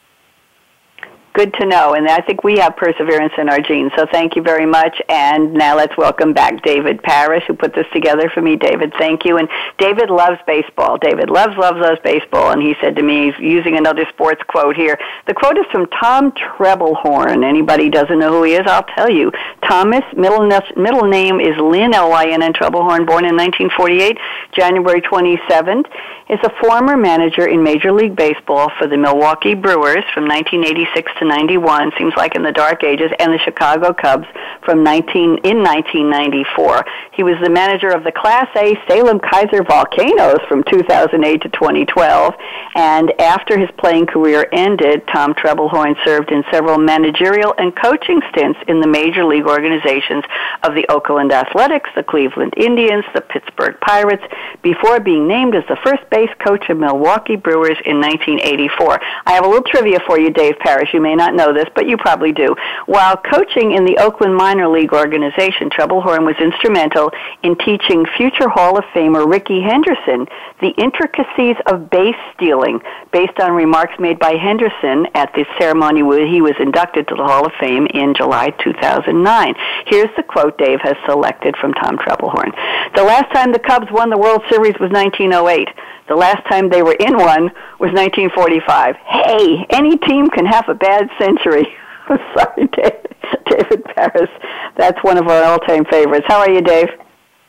good 1.40 1.54
to 1.54 1.66
know. 1.66 1.94
And 1.94 2.06
I 2.10 2.20
think 2.20 2.44
we 2.44 2.58
have 2.58 2.76
perseverance 2.76 3.32
in 3.38 3.48
our 3.48 3.62
genes. 3.62 3.94
So 3.96 4.06
thank 4.12 4.36
you 4.36 4.42
very 4.42 4.66
much. 4.66 5.02
And 5.08 5.54
now 5.54 5.78
let's 5.78 5.96
welcome 5.96 6.34
back 6.34 6.62
David 6.64 7.02
Parrish, 7.02 7.46
who 7.48 7.54
put 7.54 7.74
this 7.74 7.86
together 7.94 8.30
for 8.30 8.42
me. 8.42 8.58
David, 8.58 8.94
thank 9.00 9.24
you. 9.24 9.38
And 9.38 9.48
David 9.78 10.10
loves 10.10 10.38
baseball. 10.46 10.98
David 10.98 11.30
loves, 11.30 11.56
loves, 11.56 11.80
loves 11.80 12.02
baseball. 12.04 12.52
And 12.52 12.62
he 12.62 12.76
said 12.82 12.98
to 12.98 13.04
me, 13.04 13.34
using 13.40 13.78
another 13.78 14.06
sports 14.10 14.42
quote 14.50 14.76
here, 14.76 15.00
the 15.28 15.34
quote 15.34 15.58
is 15.58 15.66
from 15.72 15.88
Tom 15.88 16.34
Trebelhorn. 16.34 17.46
Anybody 17.46 17.90
doesn't 17.90 18.20
know 18.20 18.34
who 18.34 18.44
he 18.44 18.56
is, 18.56 18.64
I'll 18.66 18.84
tell 18.84 19.10
you. 19.10 19.32
Thomas, 19.64 20.04
middle, 20.18 20.46
middle 20.76 21.08
name 21.08 21.40
is 21.40 21.56
Lynn, 21.56 21.94
L-Y-N-N 21.94 22.52
Trebelhorn, 22.52 23.08
born 23.08 23.24
in 23.24 23.38
1948, 23.38 24.18
January 24.52 25.02
27th, 25.02 25.86
is 26.30 26.40
a 26.44 26.52
former 26.62 26.98
manager 26.98 27.48
in 27.48 27.64
Major 27.64 27.94
League 27.94 28.16
Baseball 28.16 28.72
for 28.78 28.88
the 28.88 28.98
Milwaukee 28.98 29.56
Brewers 29.56 30.04
from 30.14 30.28
1986 30.28 31.12
to 31.20 31.29
91, 31.30 31.94
seems 31.98 32.14
like 32.18 32.36
in 32.36 32.44
the 32.44 32.52
dark 32.52 32.84
ages, 32.84 33.12
and 33.20 33.32
the 33.32 33.40
Chicago 33.40 33.94
Cubs 33.94 34.28
from 34.66 34.84
19 34.84 35.40
in 35.46 35.64
1994. 35.64 36.86
He 37.14 37.24
was 37.24 37.36
the 37.42 37.50
manager 37.50 37.90
of 37.90 38.04
the 38.04 38.12
Class 38.12 38.48
A 38.58 38.76
Salem 38.90 39.20
Keizer 39.20 39.66
Volcanoes 39.66 40.40
from 40.50 40.64
2008 40.64 41.42
to 41.42 41.50
2012, 41.50 42.34
and 42.76 43.14
after 43.22 43.58
his 43.58 43.70
playing 43.78 44.08
career 44.08 44.50
ended, 44.52 45.08
Tom 45.08 45.34
Trebelhorn 45.34 45.96
served 46.04 46.32
in 46.32 46.44
several 46.52 46.78
managerial 46.78 47.54
and 47.58 47.76
coaching 47.76 48.22
stints 48.32 48.60
in 48.68 48.82
the 48.82 48.88
major 48.88 49.24
league 49.24 49.46
organizations 49.46 50.24
of 50.64 50.76
the 50.76 50.86
Oakland 50.90 51.32
Athletics, 51.32 51.90
the 51.96 52.04
Cleveland 52.04 52.54
Indians, 52.58 53.06
the 53.14 53.22
Pittsburgh 53.22 53.80
Pirates, 53.82 54.24
before 54.62 55.00
being 55.00 55.28
named 55.28 55.56
as 55.56 55.64
the 55.70 55.78
first 55.86 56.10
base 56.10 56.32
coach 56.46 56.70
of 56.70 56.78
Milwaukee 56.78 57.36
Brewers 57.36 57.78
in 57.86 58.02
1984. 58.02 59.00
I 59.26 59.34
have 59.34 59.46
a 59.46 59.48
little 59.48 59.64
trivia 59.64 60.00
for 60.08 60.20
you, 60.20 60.32
Dave 60.32 60.58
Parrish. 60.60 60.94
You 60.94 61.02
may 61.02 61.09
not 61.16 61.34
know 61.34 61.54
this, 61.54 61.68
but 61.76 61.88
you 61.88 61.98
probably 61.98 62.32
do. 62.32 62.56
While 62.86 63.18
coaching 63.18 63.74
in 63.74 63.86
the 63.86 63.98
Oakland 63.98 64.36
minor 64.36 64.68
league 64.68 64.94
organization, 64.94 65.70
Trebelhorn 65.70 66.26
was 66.26 66.36
instrumental 66.40 67.12
in 67.44 67.56
teaching 67.58 68.06
future 68.18 68.50
Hall 68.50 68.78
of 68.78 68.84
Famer 68.94 69.30
Rickey 69.30 69.62
Henderson 69.62 70.28
the 70.62 70.70
intricacies 70.78 71.56
of 71.68 71.90
base 71.90 72.16
stealing 72.36 72.82
based 73.12 73.40
on 73.40 73.54
remarks 73.54 73.94
made 74.00 74.20
by 74.20 74.36
Henderson 74.36 75.08
at 75.16 75.34
the 75.34 75.46
ceremony 75.58 76.04
where 76.04 76.28
he 76.28 76.42
was 76.42 76.54
inducted 76.60 77.08
to 77.08 77.16
the 77.16 77.24
Hall 77.24 77.46
of 77.46 77.52
Fame 77.60 77.88
in 77.94 78.14
July 78.14 78.50
2009. 78.64 79.56
Here's 79.88 80.14
the 80.16 80.24
quote 80.24 80.58
Dave 80.58 80.80
has 80.82 80.96
selected 81.06 81.56
from 81.58 81.74
Tom 81.74 81.98
Trebelhorn. 81.98 82.52
The 82.96 83.04
last 83.04 83.32
time 83.34 83.52
the 83.52 83.60
Cubs 83.60 83.92
won 83.92 84.10
the 84.10 84.18
World 84.18 84.42
Series 84.50 84.76
was 84.80 84.92
1908. 84.92 85.70
The 86.10 86.16
last 86.16 86.44
time 86.50 86.70
they 86.70 86.82
were 86.82 86.98
in 87.00 87.18
one 87.18 87.52
was 87.80 87.94
1945. 87.94 88.96
Hey, 88.96 89.66
any 89.70 89.96
team 89.98 90.28
can 90.30 90.46
have 90.48 90.68
a 90.68 90.74
bad 90.74 91.08
century. 91.20 91.68
Sorry, 92.08 92.68
David, 92.74 93.16
David 93.46 93.86
Parrish. 93.96 94.32
That's 94.76 94.98
one 95.04 95.20
of 95.20 95.28
our 95.28 95.44
all-time 95.44 95.86
favorites. 95.86 96.26
How 96.28 96.40
are 96.40 96.50
you, 96.50 96.62
Dave? 96.62 96.88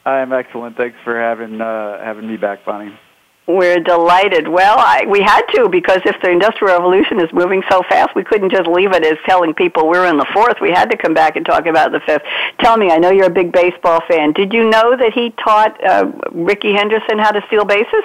I'm 0.04 0.32
excellent. 0.34 0.76
Thanks 0.76 0.96
for 1.04 1.18
having 1.18 1.60
uh, 1.60 2.04
having 2.04 2.28
me 2.28 2.36
back, 2.36 2.64
Bonnie. 2.66 2.98
We're 3.46 3.80
delighted. 3.80 4.46
Well, 4.46 4.78
I, 4.78 5.06
we 5.08 5.22
had 5.22 5.42
to 5.54 5.68
because 5.68 6.00
if 6.04 6.16
the 6.22 6.30
Industrial 6.30 6.74
Revolution 6.74 7.18
is 7.18 7.32
moving 7.32 7.62
so 7.68 7.82
fast, 7.88 8.14
we 8.14 8.22
couldn't 8.22 8.50
just 8.50 8.68
leave 8.68 8.92
it 8.92 9.04
as 9.04 9.16
telling 9.26 9.54
people 9.54 9.88
we're 9.88 10.06
in 10.06 10.18
the 10.18 10.26
fourth. 10.32 10.56
We 10.60 10.70
had 10.70 10.90
to 10.90 10.96
come 10.96 11.14
back 11.14 11.36
and 11.36 11.44
talk 11.44 11.66
about 11.66 11.92
the 11.92 12.00
fifth. 12.00 12.22
Tell 12.60 12.76
me, 12.76 12.90
I 12.90 12.98
know 12.98 13.10
you're 13.10 13.26
a 13.26 13.30
big 13.30 13.52
baseball 13.52 14.00
fan. 14.06 14.32
Did 14.32 14.52
you 14.52 14.68
know 14.68 14.96
that 14.96 15.12
he 15.14 15.30
taught 15.42 15.82
uh, 15.84 16.12
Rickey 16.32 16.74
Henderson 16.74 17.18
how 17.18 17.32
to 17.32 17.42
steal 17.48 17.64
bases? 17.64 18.04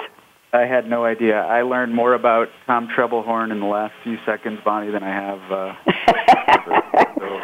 I 0.52 0.60
had 0.62 0.88
no 0.88 1.04
idea. 1.04 1.40
I 1.40 1.62
learned 1.62 1.94
more 1.94 2.14
about 2.14 2.48
Tom 2.66 2.88
Trebelhorn 2.88 3.50
in 3.50 3.60
the 3.60 3.66
last 3.66 3.94
few 4.02 4.16
seconds, 4.24 4.60
Bonnie, 4.64 4.90
than 4.90 5.02
I 5.02 5.10
have. 5.10 5.52
Uh, 5.52 5.74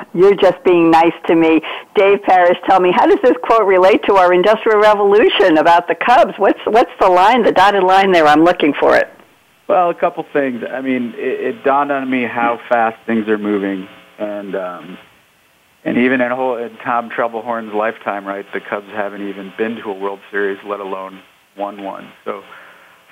You're 0.15 0.37
just 0.37 0.63
being 0.65 0.91
nice 0.91 1.15
to 1.27 1.35
me. 1.35 1.61
Dave 1.95 2.23
Parrish, 2.23 2.59
tell 2.69 2.81
me, 2.81 2.93
how 2.93 3.07
does 3.07 3.19
this 3.23 3.37
quote 3.43 3.67
relate 3.67 4.03
to 4.05 4.15
our 4.15 4.33
Industrial 4.33 4.79
Revolution 4.79 5.59
about 5.59 5.89
the 5.89 5.95
Cubs? 5.95 6.35
What's, 6.39 6.61
what's 6.67 6.91
the 7.01 7.09
line, 7.09 7.43
the 7.43 7.53
dotted 7.53 7.83
line 7.83 8.13
there? 8.13 8.27
I'm 8.27 8.45
looking 8.45 8.75
for 8.79 8.97
it. 8.97 9.09
Well, 9.69 9.91
a 9.91 9.95
couple 9.95 10.25
things. 10.33 10.63
I 10.71 10.81
mean, 10.81 11.15
it, 11.17 11.57
it 11.57 11.65
dawned 11.65 11.91
on 11.93 12.09
me 12.11 12.25
how 12.25 12.61
fast 12.69 12.99
things 13.07 13.29
are 13.29 13.39
moving. 13.39 13.89
And 14.19 14.55
um, 14.55 14.99
and 15.85 15.99
even 15.99 16.21
in, 16.21 16.31
whole, 16.31 16.57
in 16.57 16.77
Tom 16.85 17.11
Trebelhorn's 17.11 17.75
lifetime, 17.75 18.25
right, 18.25 18.47
the 18.53 18.61
Cubs 18.61 18.87
haven't 18.89 19.29
even 19.29 19.53
been 19.59 19.77
to 19.77 19.91
a 19.91 19.99
World 19.99 20.21
Series, 20.31 20.59
let 20.65 20.81
alone 20.81 21.21
won 21.57 21.83
one. 21.83 22.13
So 22.25 22.43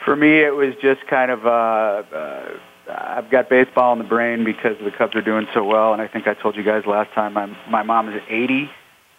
for 0.05 0.17
me, 0.17 0.41
it 0.41 0.55
was 0.55 0.75
just 0.83 1.07
kind 1.09 1.31
of 1.31 1.47
uh, 1.47 1.49
uh, 1.51 2.49
I've 2.89 3.31
got 3.31 3.49
baseball 3.49 3.93
in 3.93 3.99
the 3.99 4.05
brain 4.05 4.45
because 4.45 4.77
the 4.83 4.91
Cubs 4.91 5.15
are 5.15 5.23
doing 5.23 5.47
so 5.55 5.65
well, 5.65 5.93
and 5.93 6.03
I 6.03 6.09
think 6.09 6.27
I 6.27 6.35
told 6.35 6.57
you 6.57 6.63
guys 6.63 6.85
last 6.87 7.13
time 7.13 7.35
my 7.35 7.47
my 7.69 7.83
mom 7.83 8.09
is 8.09 8.21
80, 8.29 8.71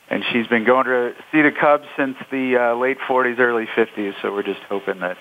and 0.10 0.24
she's 0.32 0.48
been 0.48 0.66
going 0.66 0.86
to 0.86 1.14
see 1.32 1.42
the 1.42 1.52
Cubs 1.52 1.86
since 1.98 2.18
the 2.32 2.58
uh, 2.58 2.76
late 2.76 2.98
40s, 3.08 3.40
early 3.40 3.66
50s. 3.66 4.14
So 4.22 4.34
we're 4.34 4.44
just 4.44 4.62
hoping 4.70 5.00
that, 5.00 5.18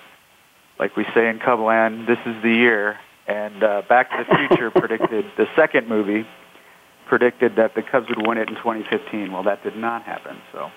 like 0.79 0.95
we 0.97 1.05
say 1.13 1.29
in 1.29 1.39
Cubland, 1.39 2.07
this 2.07 2.19
is 2.25 2.41
the 2.43 2.51
year. 2.51 2.97
And 3.27 3.63
uh, 3.63 3.83
Back 3.87 4.09
to 4.09 4.25
the 4.27 4.47
Future 4.47 4.71
predicted 4.75 5.25
the 5.37 5.45
second 5.55 5.87
movie 5.87 6.25
predicted 7.07 7.57
that 7.57 7.75
the 7.75 7.83
Cubs 7.83 8.07
would 8.09 8.25
win 8.25 8.37
it 8.37 8.47
in 8.47 8.55
2015. 8.55 9.33
Well, 9.33 9.43
that 9.43 9.61
did 9.63 9.75
not 9.75 10.03
happen. 10.03 10.37
So 10.53 10.71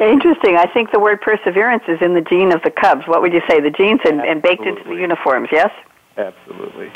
Interesting. 0.00 0.56
I 0.56 0.70
think 0.72 0.92
the 0.92 1.00
word 1.00 1.20
perseverance 1.20 1.84
is 1.88 2.00
in 2.00 2.14
the 2.14 2.20
gene 2.20 2.52
of 2.52 2.62
the 2.62 2.70
Cubs. 2.70 3.06
What 3.06 3.22
would 3.22 3.32
you 3.32 3.42
say? 3.48 3.60
The 3.60 3.70
genes 3.70 4.00
and, 4.04 4.20
and 4.20 4.42
baked 4.42 4.64
into 4.64 4.82
the 4.84 4.94
uniforms, 4.94 5.48
yes? 5.50 5.70
Absolutely. 6.16 6.92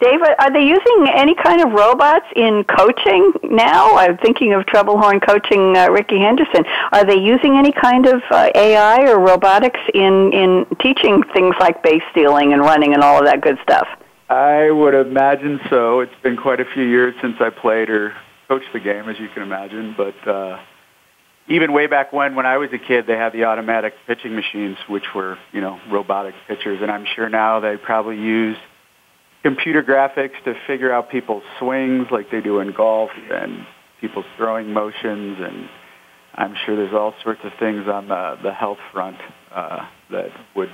David, 0.00 0.34
are 0.38 0.52
they 0.52 0.62
using 0.62 1.08
any 1.14 1.34
kind 1.34 1.62
of 1.62 1.72
robots 1.72 2.26
in 2.36 2.64
coaching 2.64 3.32
now? 3.44 3.96
I'm 3.96 4.18
thinking 4.18 4.52
of 4.52 4.66
Trebelhorn 4.66 5.24
coaching 5.24 5.76
uh, 5.76 5.88
Rickey 5.88 6.18
Henderson. 6.18 6.64
Are 6.92 7.04
they 7.04 7.16
using 7.16 7.56
any 7.56 7.72
kind 7.72 8.06
of 8.06 8.20
uh, 8.30 8.50
AI 8.54 9.08
or 9.08 9.18
robotics 9.18 9.80
in, 9.94 10.32
in 10.32 10.66
teaching 10.80 11.22
things 11.32 11.54
like 11.60 11.82
base 11.82 12.02
stealing 12.10 12.52
and 12.52 12.60
running 12.60 12.92
and 12.92 13.02
all 13.02 13.18
of 13.18 13.24
that 13.24 13.40
good 13.40 13.56
stuff? 13.62 13.86
I 14.28 14.70
would 14.70 14.94
imagine 14.94 15.60
so. 15.70 16.00
It's 16.00 16.20
been 16.22 16.36
quite 16.36 16.60
a 16.60 16.64
few 16.64 16.82
years 16.82 17.14
since 17.22 17.36
I 17.40 17.50
played 17.50 17.88
or 17.88 18.14
coached 18.48 18.72
the 18.72 18.80
game, 18.80 19.08
as 19.08 19.18
you 19.18 19.28
can 19.28 19.42
imagine, 19.42 19.94
but 19.96 20.28
uh, 20.28 20.60
even 21.48 21.72
way 21.72 21.86
back 21.86 22.12
when, 22.12 22.34
when 22.34 22.46
I 22.46 22.56
was 22.56 22.70
a 22.72 22.78
kid, 22.78 23.06
they 23.06 23.16
had 23.16 23.32
the 23.32 23.44
automatic 23.44 23.94
pitching 24.06 24.34
machines, 24.34 24.76
which 24.88 25.04
were, 25.14 25.38
you 25.52 25.60
know, 25.60 25.78
robotic 25.90 26.34
pitchers. 26.48 26.80
And 26.80 26.90
I'm 26.90 27.04
sure 27.14 27.28
now 27.28 27.60
they 27.60 27.76
probably 27.76 28.16
use 28.16 28.56
computer 29.42 29.82
graphics 29.82 30.42
to 30.44 30.54
figure 30.66 30.90
out 30.90 31.10
people's 31.10 31.42
swings 31.58 32.06
like 32.10 32.30
they 32.30 32.40
do 32.40 32.60
in 32.60 32.72
golf 32.72 33.10
and 33.30 33.66
people's 34.00 34.24
throwing 34.38 34.72
motions. 34.72 35.38
And 35.38 35.68
I'm 36.34 36.54
sure 36.64 36.76
there's 36.76 36.94
all 36.94 37.12
sorts 37.22 37.40
of 37.44 37.52
things 37.60 37.86
on 37.88 38.08
the, 38.08 38.38
the 38.42 38.52
health 38.52 38.78
front 38.92 39.18
uh, 39.54 39.86
that 40.10 40.30
would 40.56 40.70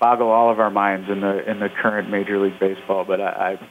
boggle 0.00 0.28
all 0.30 0.50
of 0.50 0.60
our 0.60 0.70
minds 0.70 1.08
in 1.10 1.20
the 1.20 1.50
in 1.50 1.60
the 1.60 1.68
current 1.68 2.10
Major 2.10 2.38
League 2.38 2.58
Baseball. 2.60 3.04
But 3.04 3.20
I, 3.20 3.58
I 3.58 3.70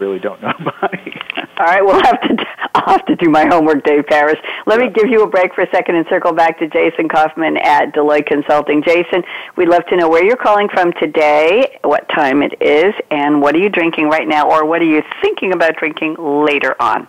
really 0.00 0.18
don't 0.18 0.40
know 0.40 0.52
about 0.58 0.94
it. 0.94 1.22
All 1.58 1.66
right, 1.66 1.84
we'll 1.84 2.02
have 2.02 2.20
to. 2.22 2.43
I'll 2.76 2.94
have 2.94 3.06
to 3.06 3.14
do 3.14 3.30
my 3.30 3.46
homework, 3.46 3.84
Dave 3.84 4.06
Parrish. 4.06 4.38
Let 4.66 4.80
yeah. 4.80 4.86
me 4.86 4.92
give 4.92 5.08
you 5.08 5.22
a 5.22 5.28
break 5.28 5.54
for 5.54 5.62
a 5.62 5.70
second 5.70 5.94
and 5.94 6.06
circle 6.08 6.32
back 6.32 6.58
to 6.58 6.68
Jason 6.68 7.08
Coffman 7.08 7.56
at 7.62 7.94
Deloitte 7.94 8.26
Consulting. 8.26 8.82
Jason, 8.82 9.22
we'd 9.56 9.68
love 9.68 9.86
to 9.86 9.96
know 9.96 10.08
where 10.08 10.24
you're 10.24 10.36
calling 10.36 10.68
from 10.68 10.92
today, 10.94 11.78
what 11.84 12.08
time 12.08 12.42
it 12.42 12.60
is, 12.60 12.92
and 13.12 13.40
what 13.40 13.54
are 13.54 13.58
you 13.58 13.68
drinking 13.68 14.08
right 14.08 14.26
now, 14.26 14.50
or 14.50 14.66
what 14.66 14.82
are 14.82 14.86
you 14.86 15.02
thinking 15.22 15.52
about 15.52 15.76
drinking 15.76 16.16
later 16.18 16.74
on? 16.82 17.06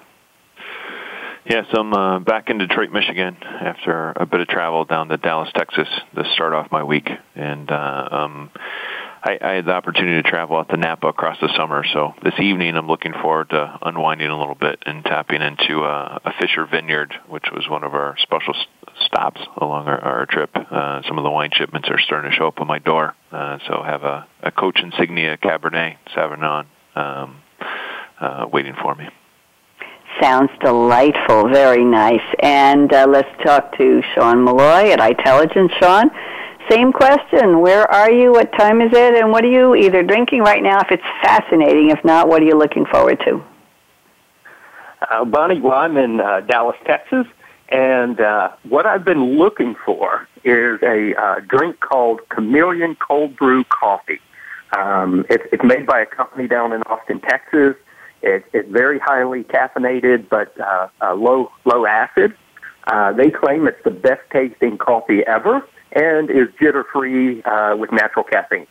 Yes, 1.47 1.65
I'm 1.73 1.93
uh, 1.93 2.19
back 2.19 2.49
in 2.49 2.57
Detroit, 2.57 2.91
Michigan, 2.91 3.37
after 3.43 4.13
a 4.15 4.25
bit 4.25 4.41
of 4.41 4.47
travel 4.47 4.85
down 4.85 5.09
to 5.09 5.17
Dallas, 5.17 5.49
Texas, 5.55 5.87
to 6.15 6.23
start 6.33 6.53
off 6.53 6.71
my 6.71 6.83
week, 6.83 7.07
and 7.35 7.71
uh, 7.71 8.07
um, 8.11 8.51
I, 9.25 9.39
I 9.41 9.51
had 9.53 9.65
the 9.65 9.71
opportunity 9.71 10.21
to 10.21 10.29
travel 10.29 10.57
out 10.57 10.69
to 10.69 10.77
Napa 10.77 11.07
across 11.07 11.37
the 11.41 11.49
summer. 11.57 11.83
So 11.91 12.13
this 12.23 12.35
evening, 12.39 12.75
I'm 12.75 12.87
looking 12.87 13.13
forward 13.13 13.49
to 13.49 13.79
unwinding 13.81 14.29
a 14.29 14.37
little 14.37 14.53
bit 14.55 14.83
and 14.85 15.03
tapping 15.03 15.41
into 15.41 15.81
uh, 15.81 16.19
a 16.23 16.31
Fisher 16.39 16.67
Vineyard, 16.67 17.11
which 17.27 17.45
was 17.51 17.67
one 17.67 17.83
of 17.83 17.95
our 17.95 18.15
special 18.21 18.53
stops 19.07 19.41
along 19.57 19.87
our, 19.87 19.99
our 19.99 20.25
trip. 20.27 20.51
Uh, 20.55 21.01
some 21.07 21.17
of 21.17 21.23
the 21.23 21.31
wine 21.31 21.49
shipments 21.53 21.89
are 21.89 21.99
starting 21.99 22.29
to 22.29 22.37
show 22.37 22.47
up 22.47 22.61
on 22.61 22.67
my 22.67 22.77
door. 22.77 23.15
Uh, 23.31 23.57
so 23.67 23.81
have 23.83 24.03
a, 24.03 24.27
a 24.43 24.51
Coach 24.51 24.79
Insignia 24.81 25.37
Cabernet 25.37 25.97
Sauvignon 26.15 26.67
um, 26.95 27.41
uh, 28.21 28.45
waiting 28.53 28.75
for 28.79 28.93
me. 28.93 29.07
Sounds 30.21 30.51
delightful. 30.63 31.49
Very 31.49 31.83
nice. 31.83 32.21
And 32.41 32.93
uh, 32.93 33.07
let's 33.09 33.43
talk 33.43 33.75
to 33.77 34.01
Sean 34.13 34.43
Molloy 34.43 34.91
at 34.91 34.99
Itelligence. 34.99 35.71
Sean, 35.81 36.09
same 36.69 36.91
question. 36.91 37.59
Where 37.59 37.89
are 37.91 38.11
you? 38.11 38.31
What 38.31 38.51
time 38.53 38.81
is 38.81 38.91
it? 38.91 39.15
And 39.15 39.31
what 39.31 39.43
are 39.43 39.49
you 39.49 39.75
either 39.75 40.03
drinking 40.03 40.41
right 40.41 40.61
now 40.61 40.79
if 40.79 40.91
it's 40.91 41.03
fascinating? 41.21 41.89
If 41.89 42.03
not, 42.03 42.27
what 42.27 42.41
are 42.41 42.45
you 42.45 42.57
looking 42.57 42.85
forward 42.85 43.19
to? 43.25 43.43
Uh, 45.09 45.25
Bonnie, 45.25 45.61
well, 45.61 45.77
I'm 45.77 45.97
in 45.97 46.19
uh, 46.19 46.41
Dallas, 46.41 46.77
Texas, 46.85 47.27
and 47.69 48.19
uh, 48.19 48.51
what 48.63 48.85
I've 48.85 49.05
been 49.05 49.37
looking 49.37 49.75
for 49.85 50.27
is 50.43 50.81
a 50.81 51.13
uh, 51.15 51.39
drink 51.41 51.79
called 51.79 52.21
Chameleon 52.29 52.95
Cold 52.95 53.35
Brew 53.35 53.63
Coffee. 53.65 54.19
Um, 54.75 55.25
it's, 55.29 55.43
it's 55.51 55.63
made 55.63 55.85
by 55.85 56.01
a 56.01 56.05
company 56.05 56.47
down 56.47 56.73
in 56.73 56.81
Austin, 56.83 57.19
Texas. 57.21 57.75
It, 58.21 58.45
it's 58.53 58.69
very 58.69 58.99
highly 58.99 59.43
caffeinated, 59.43 60.29
but 60.29 60.59
uh, 60.59 60.87
uh, 61.01 61.13
low 61.13 61.51
low 61.65 61.85
acid. 61.85 62.35
Uh, 62.87 63.13
they 63.13 63.29
claim 63.29 63.67
it's 63.67 63.83
the 63.83 63.91
best 63.91 64.21
tasting 64.31 64.77
coffee 64.77 65.25
ever 65.25 65.63
and 65.95 66.29
is 66.29 66.47
jitter 66.61 66.83
free 66.91 67.41
uh, 67.43 67.75
with 67.77 67.91
natural 67.91 68.23
caffeine. 68.23 68.67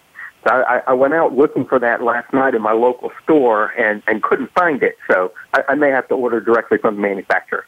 So 0.47 0.53
I, 0.53 0.83
I 0.87 0.93
went 0.93 1.15
out 1.15 1.35
looking 1.35 1.65
for 1.65 1.79
that 1.79 2.03
last 2.03 2.33
night 2.33 2.55
in 2.55 2.61
my 2.61 2.73
local 2.73 3.11
store 3.23 3.69
and, 3.79 4.03
and 4.07 4.23
couldn't 4.23 4.53
find 4.53 4.83
it. 4.83 4.97
So 5.11 5.33
I, 5.55 5.63
I 5.71 5.75
may 5.75 5.89
have 5.89 6.07
to 6.09 6.15
order 6.15 6.39
directly 6.39 6.77
from 6.79 6.97
the 6.97 7.01
manufacturer. 7.01 7.65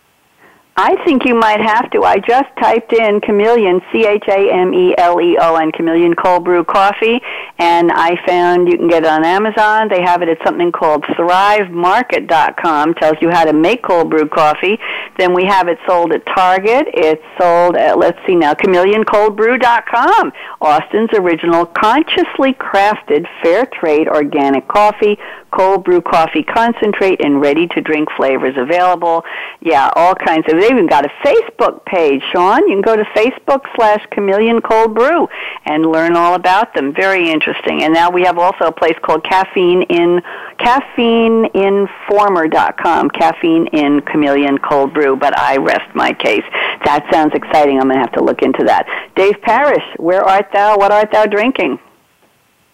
I 0.78 1.02
think 1.06 1.24
you 1.24 1.34
might 1.34 1.60
have 1.60 1.90
to. 1.92 2.02
I 2.02 2.18
just 2.18 2.50
typed 2.60 2.92
in 2.92 3.22
chameleon, 3.22 3.80
C 3.90 4.04
H 4.06 4.24
A 4.28 4.52
M 4.52 4.74
E 4.74 4.94
L 4.98 5.18
E 5.22 5.38
O 5.40 5.56
N, 5.56 5.72
chameleon 5.72 6.14
cold 6.14 6.44
brew 6.44 6.64
coffee, 6.64 7.18
and 7.58 7.90
I 7.90 8.14
found 8.26 8.68
you 8.68 8.76
can 8.76 8.86
get 8.86 9.02
it 9.02 9.08
on 9.08 9.24
Amazon. 9.24 9.88
They 9.88 10.02
have 10.02 10.20
it 10.20 10.28
at 10.28 10.36
something 10.44 10.70
called 10.70 11.02
ThriveMarket.com, 11.04 12.94
tells 12.94 13.16
you 13.22 13.30
how 13.30 13.46
to 13.46 13.54
make 13.54 13.84
cold 13.84 14.10
brew 14.10 14.28
coffee. 14.28 14.78
Then 15.16 15.32
we 15.32 15.46
have 15.46 15.68
it 15.68 15.78
sold 15.86 16.12
at 16.12 16.26
Target. 16.26 16.88
It's 16.92 17.24
sold 17.40 17.76
at, 17.76 17.98
let's 17.98 18.18
see 18.26 18.34
now, 18.34 18.52
chameleoncoldbrew.com, 18.52 20.32
Austin's 20.60 21.10
original 21.14 21.64
consciously 21.64 22.52
crafted 22.52 23.26
fair 23.42 23.64
trade 23.64 24.08
organic 24.08 24.68
coffee 24.68 25.16
cold 25.56 25.84
brew 25.84 26.02
coffee 26.02 26.42
concentrate 26.42 27.24
and 27.24 27.40
ready 27.40 27.66
to 27.68 27.80
drink 27.80 28.08
flavors 28.16 28.54
available. 28.58 29.24
Yeah, 29.60 29.90
all 29.96 30.14
kinds 30.14 30.44
of. 30.52 30.65
They 30.66 30.72
even 30.72 30.88
got 30.88 31.04
a 31.04 31.10
Facebook 31.24 31.84
page, 31.84 32.24
Sean. 32.32 32.66
You 32.66 32.74
can 32.74 32.82
go 32.82 32.96
to 32.96 33.04
Facebook 33.04 33.60
slash 33.76 34.04
Chameleon 34.10 34.60
Cold 34.60 34.96
Brew 34.96 35.28
and 35.64 35.86
learn 35.86 36.16
all 36.16 36.34
about 36.34 36.74
them. 36.74 36.92
Very 36.92 37.30
interesting. 37.30 37.84
And 37.84 37.94
now 37.94 38.10
we 38.10 38.22
have 38.22 38.36
also 38.36 38.64
a 38.64 38.72
place 38.72 38.96
called 39.00 39.22
Caffeine 39.22 39.82
in 39.82 40.20
caffeineinformer.com. 40.58 43.10
Caffeine 43.10 43.68
in 43.68 44.00
Chameleon 44.00 44.58
Cold 44.58 44.92
Brew. 44.92 45.14
But 45.14 45.38
I 45.38 45.58
rest 45.58 45.94
my 45.94 46.12
case. 46.12 46.42
That 46.84 47.06
sounds 47.12 47.32
exciting. 47.34 47.78
I'm 47.78 47.84
going 47.84 47.94
to 47.94 48.00
have 48.00 48.14
to 48.14 48.24
look 48.24 48.42
into 48.42 48.64
that. 48.64 48.88
Dave 49.14 49.40
Parrish, 49.42 49.84
where 49.98 50.24
art 50.24 50.48
thou? 50.52 50.78
What 50.78 50.90
art 50.90 51.12
thou 51.12 51.26
drinking? 51.26 51.78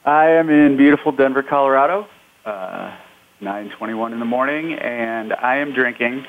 I 0.07 0.29
am 0.29 0.49
in 0.49 0.79
beautiful 0.79 1.13
Denver, 1.13 1.43
Colorado 1.43 2.09
uh, 2.47 2.97
9:21 3.43 4.15
in 4.15 4.19
the 4.19 4.25
morning, 4.25 4.73
and 4.73 5.35
I 5.35 5.57
am 5.57 5.75
drinking. 5.75 6.25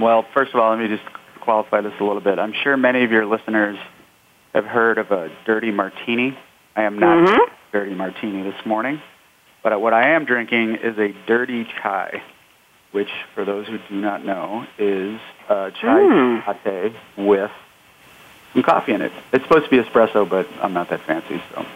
Well, 0.00 0.24
first 0.34 0.54
of 0.54 0.60
all, 0.60 0.70
let 0.70 0.78
me 0.78 0.88
just 0.88 1.04
qualify 1.40 1.80
this 1.80 1.92
a 2.00 2.04
little 2.04 2.20
bit. 2.20 2.38
I'm 2.38 2.52
sure 2.52 2.76
many 2.76 3.04
of 3.04 3.10
your 3.10 3.26
listeners 3.26 3.78
have 4.54 4.64
heard 4.64 4.98
of 4.98 5.10
a 5.10 5.30
dirty 5.44 5.70
martini. 5.70 6.38
I 6.76 6.82
am 6.82 6.98
not 6.98 7.28
mm-hmm. 7.28 7.54
dirty 7.72 7.94
martini 7.94 8.42
this 8.42 8.66
morning, 8.66 9.00
but 9.62 9.78
what 9.80 9.92
I 9.92 10.10
am 10.10 10.24
drinking 10.24 10.76
is 10.76 10.98
a 10.98 11.14
dirty 11.26 11.64
chai, 11.64 12.22
which, 12.92 13.10
for 13.34 13.44
those 13.44 13.66
who 13.66 13.78
do 13.88 13.94
not 13.94 14.24
know, 14.24 14.66
is 14.78 15.20
a 15.48 15.70
chai 15.70 16.00
mm. 16.00 16.46
latte 16.46 16.94
with 17.16 17.50
some 18.52 18.62
coffee 18.62 18.92
in 18.92 19.02
it. 19.02 19.12
It's 19.32 19.44
supposed 19.44 19.64
to 19.64 19.70
be 19.70 19.78
espresso, 19.78 20.28
but 20.28 20.48
I'm 20.62 20.72
not 20.72 20.88
that 20.90 21.00
fancy, 21.00 21.42
so 21.54 21.66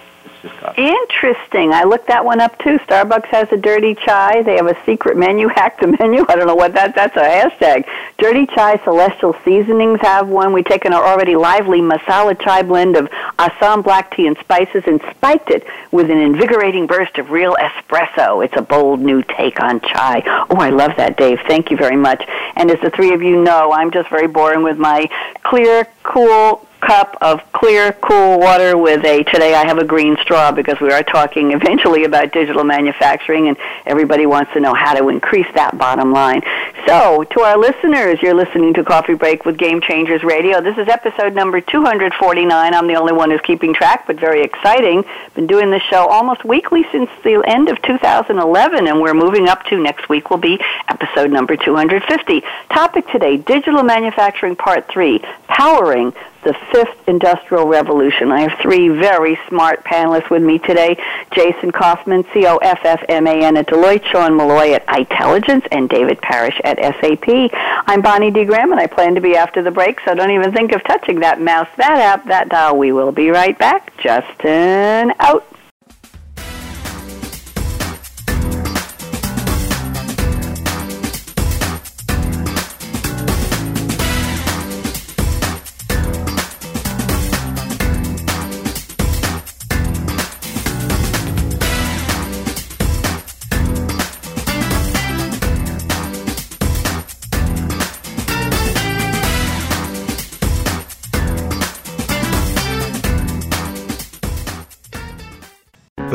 just. 0.42 0.78
Interesting. 0.78 1.72
I 1.72 1.84
looked 1.84 2.08
that 2.08 2.24
one 2.24 2.40
up 2.40 2.58
too. 2.58 2.78
Starbucks 2.80 3.26
has 3.26 3.48
a 3.52 3.56
dirty 3.56 3.94
chai. 3.94 4.42
They 4.42 4.56
have 4.56 4.66
a 4.66 4.76
secret 4.84 5.16
menu, 5.16 5.48
hack 5.54 5.80
the 5.80 5.88
menu. 5.98 6.24
I 6.28 6.36
don't 6.36 6.46
know 6.46 6.54
what 6.54 6.74
that. 6.74 6.94
That's 6.94 7.16
a 7.16 7.20
hashtag. 7.20 7.84
Dirty 8.18 8.46
chai 8.46 8.82
celestial 8.84 9.34
seasonings 9.44 10.00
have 10.00 10.28
one. 10.28 10.52
We 10.52 10.62
take 10.62 10.84
an 10.84 10.92
already 10.92 11.36
lively 11.36 11.80
masala 11.80 12.38
chai 12.40 12.62
blend 12.62 12.96
of 12.96 13.08
Assam 13.38 13.82
black 13.82 14.14
tea 14.14 14.26
and 14.26 14.36
spices 14.38 14.84
and 14.86 15.00
spiked 15.10 15.50
it 15.50 15.66
with 15.90 16.10
an 16.10 16.18
invigorating 16.18 16.86
burst 16.86 17.18
of 17.18 17.30
real 17.30 17.56
espresso. 17.56 18.44
It's 18.44 18.56
a 18.56 18.62
bold 18.62 19.00
new 19.00 19.22
take 19.22 19.60
on 19.60 19.80
chai. 19.80 20.22
Oh, 20.50 20.56
I 20.56 20.70
love 20.70 20.92
that, 20.96 21.16
Dave. 21.16 21.40
Thank 21.46 21.70
you 21.70 21.76
very 21.76 21.96
much. 21.96 22.24
And 22.56 22.70
as 22.70 22.80
the 22.80 22.90
three 22.90 23.12
of 23.12 23.22
you 23.22 23.42
know, 23.42 23.72
I'm 23.72 23.90
just 23.90 24.08
very 24.10 24.26
boring 24.28 24.62
with 24.62 24.78
my 24.78 25.08
clear, 25.42 25.86
cool 26.02 26.67
cup 26.80 27.16
of 27.20 27.40
clear, 27.52 27.92
cool 27.92 28.38
water 28.38 28.76
with 28.76 29.04
a, 29.04 29.24
today 29.24 29.54
I 29.54 29.66
have 29.66 29.78
a 29.78 29.84
green 29.84 30.16
straw 30.22 30.52
because 30.52 30.80
we 30.80 30.90
are 30.92 31.02
talking 31.02 31.52
eventually 31.58 32.04
about 32.04 32.32
digital 32.32 32.64
manufacturing 32.64 33.48
and 33.48 33.56
everybody 33.86 34.26
wants 34.26 34.52
to 34.52 34.60
know 34.60 34.74
how 34.74 34.94
to 34.94 35.08
increase 35.08 35.46
that 35.54 35.76
bottom 35.76 36.12
line. 36.12 36.42
So, 36.86 37.24
to 37.24 37.40
our 37.40 37.58
listeners, 37.58 38.22
you're 38.22 38.34
listening 38.34 38.72
to 38.74 38.84
Coffee 38.84 39.14
Break 39.14 39.44
with 39.44 39.58
Game 39.58 39.80
Changers 39.80 40.22
Radio. 40.22 40.60
This 40.60 40.78
is 40.78 40.88
episode 40.88 41.34
number 41.34 41.60
249. 41.60 42.74
I'm 42.74 42.86
the 42.86 42.94
only 42.94 43.12
one 43.12 43.30
who's 43.30 43.40
keeping 43.42 43.74
track, 43.74 44.06
but 44.06 44.18
very 44.18 44.42
exciting. 44.42 45.04
Been 45.34 45.46
doing 45.46 45.70
this 45.70 45.82
show 45.82 46.06
almost 46.06 46.44
weekly 46.44 46.86
since 46.90 47.10
the 47.24 47.42
end 47.46 47.68
of 47.68 47.80
2011, 47.82 48.86
and 48.86 49.00
we're 49.00 49.14
moving 49.14 49.48
up 49.48 49.64
to 49.66 49.78
next 49.78 50.08
week 50.08 50.30
will 50.30 50.38
be 50.38 50.58
episode 50.88 51.30
number 51.30 51.56
250. 51.56 52.42
Topic 52.70 53.06
today, 53.08 53.36
digital 53.36 53.82
manufacturing 53.82 54.56
part 54.56 54.88
3, 54.88 55.18
powering 55.48 56.14
the 56.48 56.54
fifth 56.72 57.06
industrial 57.06 57.68
revolution. 57.68 58.32
I 58.32 58.40
have 58.40 58.58
three 58.62 58.88
very 58.88 59.38
smart 59.48 59.84
panelists 59.84 60.30
with 60.30 60.42
me 60.42 60.58
today. 60.58 60.96
Jason 61.30 61.70
Coffman, 61.70 62.24
C-O-F-F-M-A-N 62.32 63.56
at 63.58 63.66
Deloitte, 63.66 64.06
Sean 64.06 64.34
Molloy 64.34 64.72
at 64.72 64.86
iTelligence, 64.86 65.68
and 65.72 65.90
David 65.90 66.18
Parrish 66.22 66.58
at 66.64 66.78
SAP. 66.78 67.50
I'm 67.86 68.00
Bonnie 68.00 68.30
D. 68.30 68.46
Graham, 68.46 68.72
and 68.72 68.80
I 68.80 68.86
plan 68.86 69.14
to 69.14 69.20
be 69.20 69.36
after 69.36 69.60
the 69.60 69.70
break, 69.70 70.00
so 70.06 70.14
don't 70.14 70.30
even 70.30 70.50
think 70.52 70.72
of 70.72 70.82
touching 70.84 71.20
that 71.20 71.38
mouse, 71.38 71.68
that 71.76 71.98
app, 71.98 72.24
that 72.28 72.48
dial. 72.48 72.78
We 72.78 72.92
will 72.92 73.12
be 73.12 73.28
right 73.28 73.58
back. 73.58 73.94
Justin 73.98 75.12
out. 75.20 75.57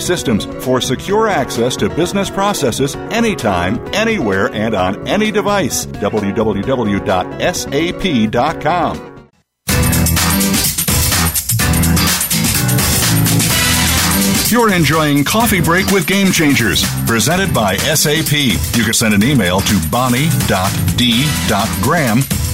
Systems 0.00 0.44
for 0.64 0.80
secure 0.80 1.28
access 1.28 1.76
to 1.76 1.88
business 1.88 2.30
processes 2.30 2.96
anytime, 3.10 3.78
anywhere, 3.94 4.52
and 4.52 4.74
on 4.74 5.06
any 5.08 5.30
device. 5.30 5.86
www.sap.com. 5.86 6.40
You're 14.50 14.74
enjoying 14.74 15.22
Coffee 15.22 15.60
Break 15.60 15.92
with 15.92 16.08
Game 16.08 16.32
Changers, 16.32 16.82
presented 17.06 17.54
by 17.54 17.76
SAP. 17.76 18.32
You 18.76 18.82
can 18.82 18.92
send 18.92 19.14
an 19.14 19.22
email 19.22 19.60
to 19.60 19.80
bonnie.d.graham 19.92 22.22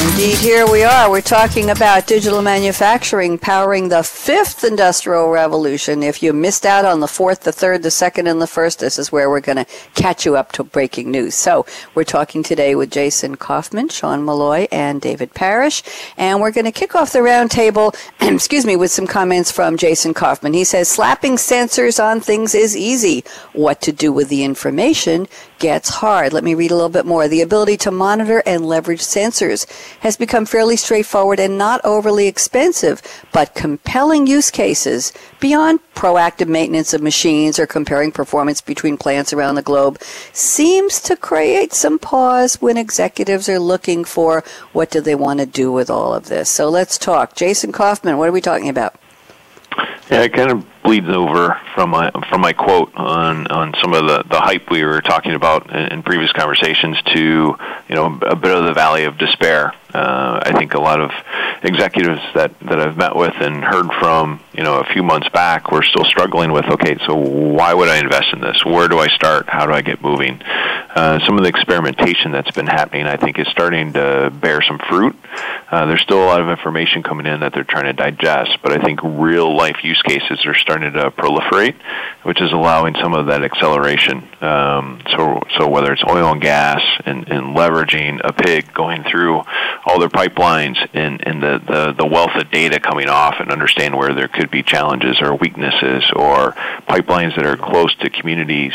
Indeed, 0.00 0.38
here 0.38 0.70
we 0.70 0.84
are. 0.84 1.10
We're 1.10 1.20
talking 1.20 1.70
about 1.70 2.06
digital 2.06 2.42
manufacturing 2.42 3.38
powering 3.38 3.88
the 3.88 4.02
fifth 4.02 4.62
industrial 4.62 5.30
revolution. 5.30 6.02
If 6.02 6.22
you 6.22 6.32
missed 6.32 6.66
out 6.66 6.84
on 6.84 7.00
the 7.00 7.08
fourth, 7.08 7.40
the 7.40 7.52
third, 7.52 7.82
the 7.82 7.90
second, 7.90 8.26
and 8.26 8.40
the 8.40 8.46
first, 8.46 8.78
this 8.78 8.98
is 8.98 9.10
where 9.10 9.30
we're 9.30 9.40
going 9.40 9.64
to 9.64 9.66
catch 9.94 10.26
you 10.26 10.36
up 10.36 10.52
to 10.52 10.64
breaking 10.64 11.10
news. 11.10 11.34
So, 11.34 11.66
we're 11.94 12.04
talking 12.04 12.42
today 12.42 12.74
with 12.74 12.90
Jason 12.90 13.36
Coffman, 13.36 13.90
Sean 13.90 14.22
Molloy, 14.22 14.68
and 14.70 15.00
David 15.00 15.34
Parrish. 15.34 15.82
And 16.16 16.40
we're 16.40 16.52
going 16.52 16.66
to 16.66 16.72
kick 16.72 16.94
off 16.94 17.12
the 17.12 17.20
roundtable, 17.20 17.96
excuse 18.20 18.66
me, 18.66 18.76
with 18.76 18.90
some 18.90 19.06
comments 19.06 19.50
from 19.50 19.76
Jason 19.76 20.14
Coffman. 20.14 20.54
He 20.54 20.64
says, 20.64 20.88
slapping 20.88 21.34
sensors 21.34 22.02
on 22.02 22.20
things 22.20 22.54
is 22.54 22.76
easy. 22.76 23.24
What 23.54 23.80
to 23.82 23.92
do 23.92 24.12
with 24.12 24.28
the 24.28 24.44
information 24.44 25.26
gets 25.58 25.88
hard. 25.88 26.32
Let 26.32 26.44
me 26.44 26.54
read 26.54 26.72
a 26.72 26.74
little 26.74 26.90
bit 26.90 27.06
more. 27.06 27.28
The 27.28 27.40
ability 27.40 27.76
to 27.78 27.90
monitor 27.90 28.42
and 28.44 28.66
leverage 28.66 29.00
sensors 29.00 29.64
has 30.00 30.16
become 30.16 30.46
fairly 30.46 30.76
straightforward 30.76 31.40
and 31.40 31.58
not 31.58 31.80
overly 31.84 32.26
expensive, 32.26 33.02
but 33.32 33.54
compelling 33.54 34.26
use 34.26 34.50
cases 34.50 35.12
beyond 35.40 35.80
proactive 35.94 36.48
maintenance 36.48 36.94
of 36.94 37.02
machines 37.02 37.58
or 37.58 37.66
comparing 37.66 38.12
performance 38.12 38.60
between 38.60 38.96
plants 38.96 39.32
around 39.32 39.54
the 39.54 39.62
globe 39.62 40.00
seems 40.32 41.00
to 41.00 41.16
create 41.16 41.72
some 41.72 41.98
pause 41.98 42.60
when 42.60 42.76
executives 42.76 43.48
are 43.48 43.58
looking 43.58 44.04
for 44.04 44.42
what 44.72 44.90
do 44.90 45.00
they 45.00 45.14
want 45.14 45.40
to 45.40 45.46
do 45.46 45.70
with 45.70 45.90
all 45.90 46.14
of 46.14 46.26
this. 46.26 46.48
So 46.48 46.68
let's 46.68 46.98
talk. 46.98 47.34
Jason 47.34 47.72
Coffman, 47.72 48.18
what 48.18 48.28
are 48.28 48.32
we 48.32 48.40
talking 48.40 48.68
about? 48.68 48.94
Yeah, 50.10 50.28
kind 50.28 50.50
of 50.50 50.71
bleeds 50.82 51.08
over 51.08 51.60
from 51.74 51.90
my 51.90 52.10
from 52.28 52.40
my 52.40 52.52
quote 52.52 52.92
on 52.96 53.46
on 53.48 53.74
some 53.80 53.92
of 53.94 54.06
the 54.06 54.24
the 54.28 54.40
hype 54.40 54.70
we 54.70 54.84
were 54.84 55.00
talking 55.00 55.34
about 55.34 55.70
in, 55.70 55.92
in 55.92 56.02
previous 56.02 56.32
conversations 56.32 57.00
to 57.02 57.56
you 57.88 57.94
know 57.94 58.18
a 58.22 58.36
bit 58.36 58.56
of 58.56 58.64
the 58.64 58.72
valley 58.72 59.04
of 59.04 59.18
despair. 59.18 59.74
Uh, 59.94 60.40
I 60.42 60.52
think 60.52 60.72
a 60.72 60.80
lot 60.80 61.00
of 61.00 61.10
executives 61.62 62.20
that 62.34 62.58
that 62.60 62.80
I've 62.80 62.96
met 62.96 63.14
with 63.14 63.34
and 63.40 63.62
heard 63.62 63.92
from 64.00 64.40
you 64.54 64.62
know 64.62 64.80
a 64.80 64.84
few 64.84 65.02
months 65.02 65.28
back 65.28 65.70
were 65.70 65.82
still 65.82 66.04
struggling 66.04 66.52
with 66.52 66.64
okay, 66.64 66.96
so 67.06 67.14
why 67.14 67.74
would 67.74 67.88
I 67.88 67.98
invest 67.98 68.32
in 68.32 68.40
this? 68.40 68.64
Where 68.64 68.88
do 68.88 68.98
I 68.98 69.08
start? 69.08 69.48
How 69.48 69.66
do 69.66 69.72
I 69.72 69.82
get 69.82 70.02
moving? 70.02 70.40
Uh, 70.94 71.18
some 71.24 71.38
of 71.38 71.42
the 71.42 71.48
experimentation 71.48 72.32
that's 72.32 72.50
been 72.50 72.66
happening, 72.66 73.06
I 73.06 73.16
think, 73.16 73.38
is 73.38 73.48
starting 73.48 73.94
to 73.94 74.30
bear 74.30 74.60
some 74.62 74.78
fruit. 74.78 75.16
Uh, 75.70 75.86
there's 75.86 76.02
still 76.02 76.22
a 76.22 76.26
lot 76.26 76.40
of 76.40 76.48
information 76.48 77.02
coming 77.02 77.24
in 77.24 77.40
that 77.40 77.54
they're 77.54 77.64
trying 77.64 77.84
to 77.84 77.94
digest, 77.94 78.58
but 78.62 78.72
I 78.72 78.84
think 78.84 79.00
real 79.02 79.56
life 79.56 79.84
use 79.84 80.02
cases 80.02 80.44
are 80.44 80.54
starting 80.54 80.71
to 80.78 81.10
proliferate, 81.10 81.74
which 82.22 82.40
is 82.40 82.52
allowing 82.52 82.94
some 82.96 83.14
of 83.14 83.26
that 83.26 83.42
acceleration. 83.42 84.28
Um, 84.40 85.00
so, 85.10 85.42
so 85.58 85.68
whether 85.68 85.92
it's 85.92 86.02
oil 86.08 86.32
and 86.32 86.40
gas 86.40 86.80
and, 87.04 87.28
and 87.28 87.56
leveraging 87.56 88.20
a 88.24 88.32
pig 88.32 88.72
going 88.72 89.04
through 89.04 89.42
all 89.84 89.98
their 89.98 90.08
pipelines 90.08 90.76
and, 90.94 91.26
and 91.26 91.42
the, 91.42 91.58
the, 91.66 91.92
the 91.98 92.06
wealth 92.06 92.34
of 92.36 92.50
data 92.50 92.80
coming 92.80 93.08
off 93.08 93.36
and 93.40 93.50
understand 93.50 93.96
where 93.96 94.14
there 94.14 94.28
could 94.28 94.50
be 94.50 94.62
challenges 94.62 95.20
or 95.20 95.34
weaknesses 95.36 96.04
or 96.14 96.52
pipelines 96.88 97.34
that 97.36 97.46
are 97.46 97.56
close 97.56 97.94
to 97.96 98.10
communities. 98.10 98.72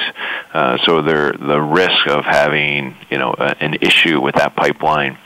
Uh, 0.54 0.78
so 0.86 1.02
the 1.02 1.62
risk 1.62 2.08
of 2.08 2.26
having 2.26 2.96
you 3.10 3.18
know 3.18 3.34
an 3.34 3.76
issue 3.82 4.20
with 4.22 4.36
that 4.36 4.56
pipeline 4.56 5.18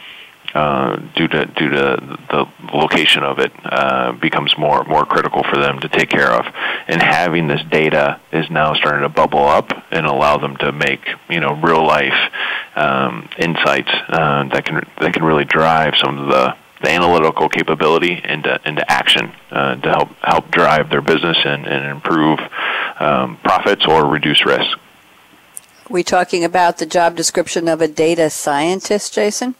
uh, 0.53 0.97
due 1.15 1.27
to 1.27 1.45
due 1.45 1.69
to 1.69 2.17
the 2.29 2.45
location 2.73 3.23
of 3.23 3.39
it 3.39 3.51
uh, 3.63 4.11
becomes 4.13 4.57
more 4.57 4.83
more 4.83 5.05
critical 5.05 5.43
for 5.43 5.57
them 5.57 5.79
to 5.79 5.89
take 5.89 6.09
care 6.09 6.31
of. 6.31 6.45
And 6.87 7.01
having 7.01 7.47
this 7.47 7.61
data 7.69 8.19
is 8.31 8.49
now 8.49 8.73
starting 8.73 9.01
to 9.03 9.09
bubble 9.09 9.45
up 9.45 9.71
and 9.91 10.05
allow 10.05 10.37
them 10.37 10.57
to 10.57 10.71
make 10.71 11.01
you 11.29 11.39
know 11.39 11.53
real 11.55 11.85
life 11.85 12.31
um, 12.75 13.29
insights 13.37 13.91
uh, 14.09 14.49
that 14.49 14.65
can 14.65 14.81
that 14.99 15.13
can 15.13 15.23
really 15.23 15.45
drive 15.45 15.93
some 15.97 16.17
of 16.17 16.27
the 16.27 16.55
the 16.81 16.89
analytical 16.89 17.47
capability 17.47 18.19
into 18.23 18.59
into 18.65 18.89
action 18.91 19.31
uh, 19.51 19.75
to 19.75 19.89
help 19.89 20.09
help 20.21 20.51
drive 20.51 20.89
their 20.89 21.01
business 21.01 21.37
and, 21.45 21.65
and 21.65 21.85
improve 21.85 22.39
um, 22.99 23.37
profits 23.43 23.85
or 23.87 24.05
reduce 24.05 24.45
risk. 24.45 24.77
Are 25.89 25.93
we 25.93 26.03
talking 26.03 26.43
about 26.43 26.77
the 26.77 26.85
job 26.85 27.15
description 27.15 27.67
of 27.67 27.81
a 27.81 27.87
data 27.87 28.29
scientist, 28.29 29.13
Jason? 29.13 29.55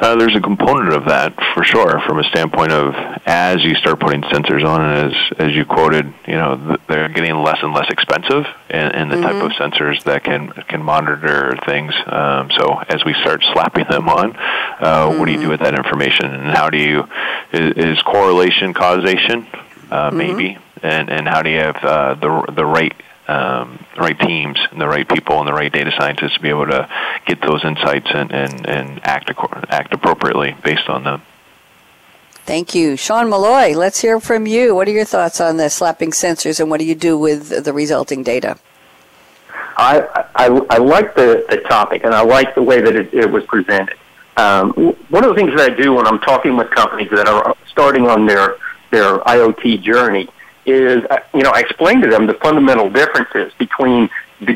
Uh, 0.00 0.16
there's 0.16 0.34
a 0.34 0.40
component 0.40 0.94
of 0.94 1.04
that 1.06 1.34
for 1.54 1.62
sure, 1.62 2.00
from 2.06 2.18
a 2.18 2.24
standpoint 2.24 2.72
of 2.72 2.94
as 3.26 3.62
you 3.62 3.74
start 3.74 4.00
putting 4.00 4.22
sensors 4.22 4.64
on, 4.64 4.80
and 4.80 5.12
as 5.12 5.38
as 5.38 5.54
you 5.54 5.64
quoted, 5.64 6.06
you 6.26 6.34
know, 6.34 6.78
they're 6.88 7.08
getting 7.08 7.34
less 7.42 7.58
and 7.62 7.74
less 7.74 7.90
expensive, 7.90 8.46
and, 8.70 8.94
and 8.94 9.10
the 9.10 9.16
mm-hmm. 9.16 9.24
type 9.24 9.44
of 9.44 9.52
sensors 9.52 10.02
that 10.04 10.24
can 10.24 10.48
can 10.68 10.82
monitor 10.82 11.54
things. 11.66 11.92
Um, 12.06 12.50
so 12.58 12.78
as 12.88 13.04
we 13.04 13.12
start 13.14 13.42
slapping 13.52 13.84
them 13.90 14.08
on, 14.08 14.36
uh, 14.36 15.08
mm-hmm. 15.08 15.18
what 15.18 15.26
do 15.26 15.32
you 15.32 15.36
do 15.36 15.42
mm-hmm. 15.42 15.50
with 15.50 15.60
that 15.60 15.74
information, 15.74 16.26
and 16.26 16.56
how 16.56 16.70
do 16.70 16.78
you 16.78 17.06
is, 17.52 17.96
is 17.96 18.02
correlation 18.02 18.72
causation? 18.72 19.46
Uh, 19.90 20.08
mm-hmm. 20.08 20.16
Maybe, 20.16 20.58
and 20.82 21.10
and 21.10 21.28
how 21.28 21.42
do 21.42 21.50
you 21.50 21.58
have 21.58 21.76
uh, 21.76 22.14
the 22.14 22.52
the 22.54 22.64
right 22.64 22.94
um, 23.30 23.84
the 23.94 24.00
right 24.00 24.18
teams 24.18 24.58
and 24.72 24.80
the 24.80 24.88
right 24.88 25.08
people 25.08 25.38
and 25.38 25.46
the 25.46 25.52
right 25.52 25.72
data 25.72 25.92
scientists 25.96 26.34
to 26.34 26.40
be 26.40 26.48
able 26.48 26.66
to 26.66 26.88
get 27.26 27.40
those 27.40 27.64
insights 27.64 28.08
and, 28.12 28.32
and, 28.32 28.68
and 28.68 29.00
act, 29.04 29.30
act 29.68 29.94
appropriately 29.94 30.56
based 30.64 30.88
on 30.88 31.04
them. 31.04 31.22
Thank 32.44 32.74
you. 32.74 32.96
Sean 32.96 33.30
Molloy, 33.30 33.74
let's 33.74 34.00
hear 34.00 34.18
from 34.18 34.46
you. 34.46 34.74
What 34.74 34.88
are 34.88 34.92
your 34.92 35.04
thoughts 35.04 35.40
on 35.40 35.58
the 35.58 35.70
slapping 35.70 36.10
sensors 36.10 36.58
and 36.58 36.68
what 36.68 36.80
do 36.80 36.86
you 36.86 36.96
do 36.96 37.16
with 37.16 37.64
the 37.64 37.72
resulting 37.72 38.24
data? 38.24 38.58
I, 39.76 40.26
I, 40.34 40.46
I 40.68 40.78
like 40.78 41.14
the, 41.14 41.46
the 41.48 41.58
topic 41.58 42.02
and 42.04 42.12
I 42.12 42.22
like 42.22 42.56
the 42.56 42.62
way 42.62 42.80
that 42.80 42.96
it, 42.96 43.14
it 43.14 43.30
was 43.30 43.44
presented. 43.44 43.96
Um, 44.36 44.72
one 45.10 45.22
of 45.22 45.30
the 45.30 45.36
things 45.36 45.54
that 45.56 45.70
I 45.70 45.74
do 45.74 45.94
when 45.94 46.06
I'm 46.06 46.18
talking 46.18 46.56
with 46.56 46.70
companies 46.70 47.10
that 47.10 47.28
are 47.28 47.56
starting 47.68 48.08
on 48.08 48.26
their, 48.26 48.56
their 48.90 49.18
IoT 49.18 49.82
journey 49.82 50.28
is, 50.66 51.04
uh, 51.10 51.18
you 51.34 51.42
know, 51.42 51.50
I 51.50 51.60
explain 51.60 52.00
to 52.02 52.08
them 52.08 52.26
the 52.26 52.34
fundamental 52.34 52.90
differences 52.90 53.52
between 53.58 54.08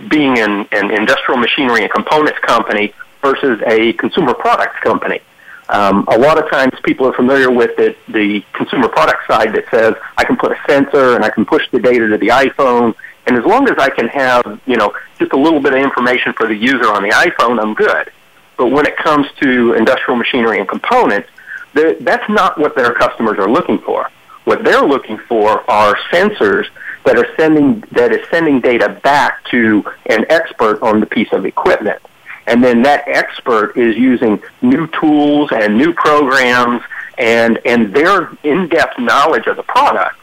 being 0.09 0.39
an, 0.39 0.67
an 0.73 0.91
industrial 0.91 1.39
machinery 1.39 1.83
and 1.83 1.93
components 1.93 2.39
company 2.41 2.95
versus 3.23 3.61
a 3.67 3.93
consumer 3.95 4.35
products 4.35 4.79
company. 4.81 5.21
Um, 5.69 6.05
a 6.09 6.19
lot 6.19 6.39
of 6.43 6.51
times 6.51 6.73
people 6.85 7.07
are 7.07 7.15
familiar 7.15 7.51
with 7.51 7.75
the, 7.77 7.97
the 8.09 8.45
consumer 8.53 8.89
product 8.89 9.27
side 9.27 9.55
that 9.55 9.65
says 9.71 9.95
I 10.17 10.25
can 10.25 10.37
put 10.37 10.53
a 10.53 10.59
sensor 10.69 11.15
and 11.15 11.25
I 11.25 11.31
can 11.31 11.47
push 11.47 11.63
the 11.71 11.81
data 11.81 12.07
to 12.09 12.19
the 12.19 12.29
iPhone, 12.29 12.95
and 13.27 13.39
as 13.39 13.45
long 13.45 13.69
as 13.71 13.77
I 13.79 13.89
can 13.89 14.09
have, 14.09 14.61
you 14.67 14.77
know, 14.77 14.95
just 15.19 15.33
a 15.33 15.39
little 15.39 15.61
bit 15.61 15.73
of 15.73 15.81
information 15.81 16.35
for 16.35 16.47
the 16.47 16.55
user 16.55 16.89
on 16.93 17.03
the 17.03 17.11
iPhone, 17.11 17.59
I'm 17.61 17.73
good. 17.73 18.11
But 18.59 18.67
when 18.69 18.87
it 18.87 18.97
comes 18.99 19.27
to 19.43 19.73
industrial 19.73 20.17
machinery 20.17 20.59
and 20.59 20.69
components, 20.69 21.29
that's 21.73 22.29
not 22.29 22.59
what 22.59 22.77
their 22.77 22.93
customers 22.93 23.39
are 23.39 23.51
looking 23.51 23.79
for. 23.79 24.11
What 24.45 24.63
they're 24.63 24.87
looking 24.87 25.19
for 25.29 25.69
are 25.71 25.97
sensors 26.13 26.67
that 27.05 27.19
are 27.19 27.27
sending 27.37 27.81
that 27.93 28.13
is 28.13 28.27
sending 28.31 28.61
data 28.61 29.01
back 29.03 29.45
to 29.51 29.85
an 30.07 30.25
expert 30.29 30.83
on 30.83 31.01
the 31.01 31.07
piece 31.07 31.33
of 31.33 31.45
equipment. 31.45 32.01
And 32.47 32.63
then 32.63 32.83
that 32.83 33.09
expert 33.09 33.77
is 33.77 33.97
using 33.97 34.43
new 34.61 34.87
tools 34.89 35.51
and 35.53 35.79
new 35.79 35.95
programs 35.95 36.83
and, 37.17 37.59
and 37.65 37.95
their 37.95 38.37
in-depth 38.43 38.99
knowledge 38.99 39.47
of 39.47 39.57
the 39.57 39.63
product 39.63 40.17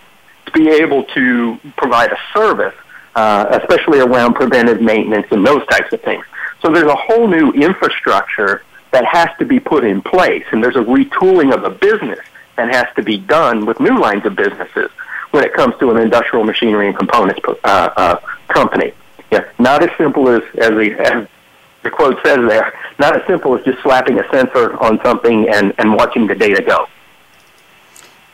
to 0.46 0.52
be 0.52 0.70
able 0.70 1.04
to 1.06 1.58
provide 1.78 2.12
a 2.12 2.18
service, 2.34 2.76
uh, 3.16 3.60
especially 3.62 4.00
around 4.00 4.36
preventive 4.36 4.82
maintenance 4.82 5.26
and 5.32 5.46
those 5.46 5.66
types 5.68 5.92
of 5.94 6.02
things. 6.02 6.24
So 6.62 6.72
there's 6.72 6.92
a 6.92 6.96
whole 6.96 7.28
new 7.28 7.52
infrastructure 7.54 8.64
that 8.92 9.06
has 9.06 9.30
to 9.40 9.46
be 9.46 9.60
put 9.60 9.84
in 9.84 10.02
place, 10.02 10.46
and 10.52 10.64
there's 10.64 10.76
a 10.76 10.80
retooling 10.80 11.54
of 11.56 11.64
the 11.64 11.70
business 11.70 12.20
and 12.58 12.74
has 12.74 12.88
to 12.96 13.04
be 13.04 13.18
done 13.18 13.66
with 13.66 13.80
new 13.80 14.00
lines 14.00 14.26
of 14.26 14.36
businesses 14.36 14.90
when 15.32 15.44
it 15.44 15.54
comes 15.54 15.76
to 15.80 15.90
an 15.92 15.98
industrial 15.98 16.44
machinery 16.44 16.88
and 16.88 16.98
components 16.98 17.40
uh, 17.64 17.90
uh, 17.96 18.20
company. 18.50 18.94
Yeah, 19.32 19.50
not 19.60 19.84
as 19.84 19.90
simple 19.98 20.28
as 20.28 20.42
as 20.58 20.72
the, 20.72 20.96
as 21.00 21.28
the 21.84 21.90
quote 21.90 22.18
says 22.24 22.40
there. 22.48 22.74
Not 23.00 23.16
as 23.16 23.26
simple 23.26 23.58
as 23.58 23.64
just 23.64 23.82
slapping 23.82 24.20
a 24.20 24.30
sensor 24.30 24.78
on 24.78 25.00
something 25.04 25.50
and 25.50 25.74
and 25.78 25.96
watching 25.96 26.28
the 26.28 26.36
data 26.36 26.62
go. 26.62 26.88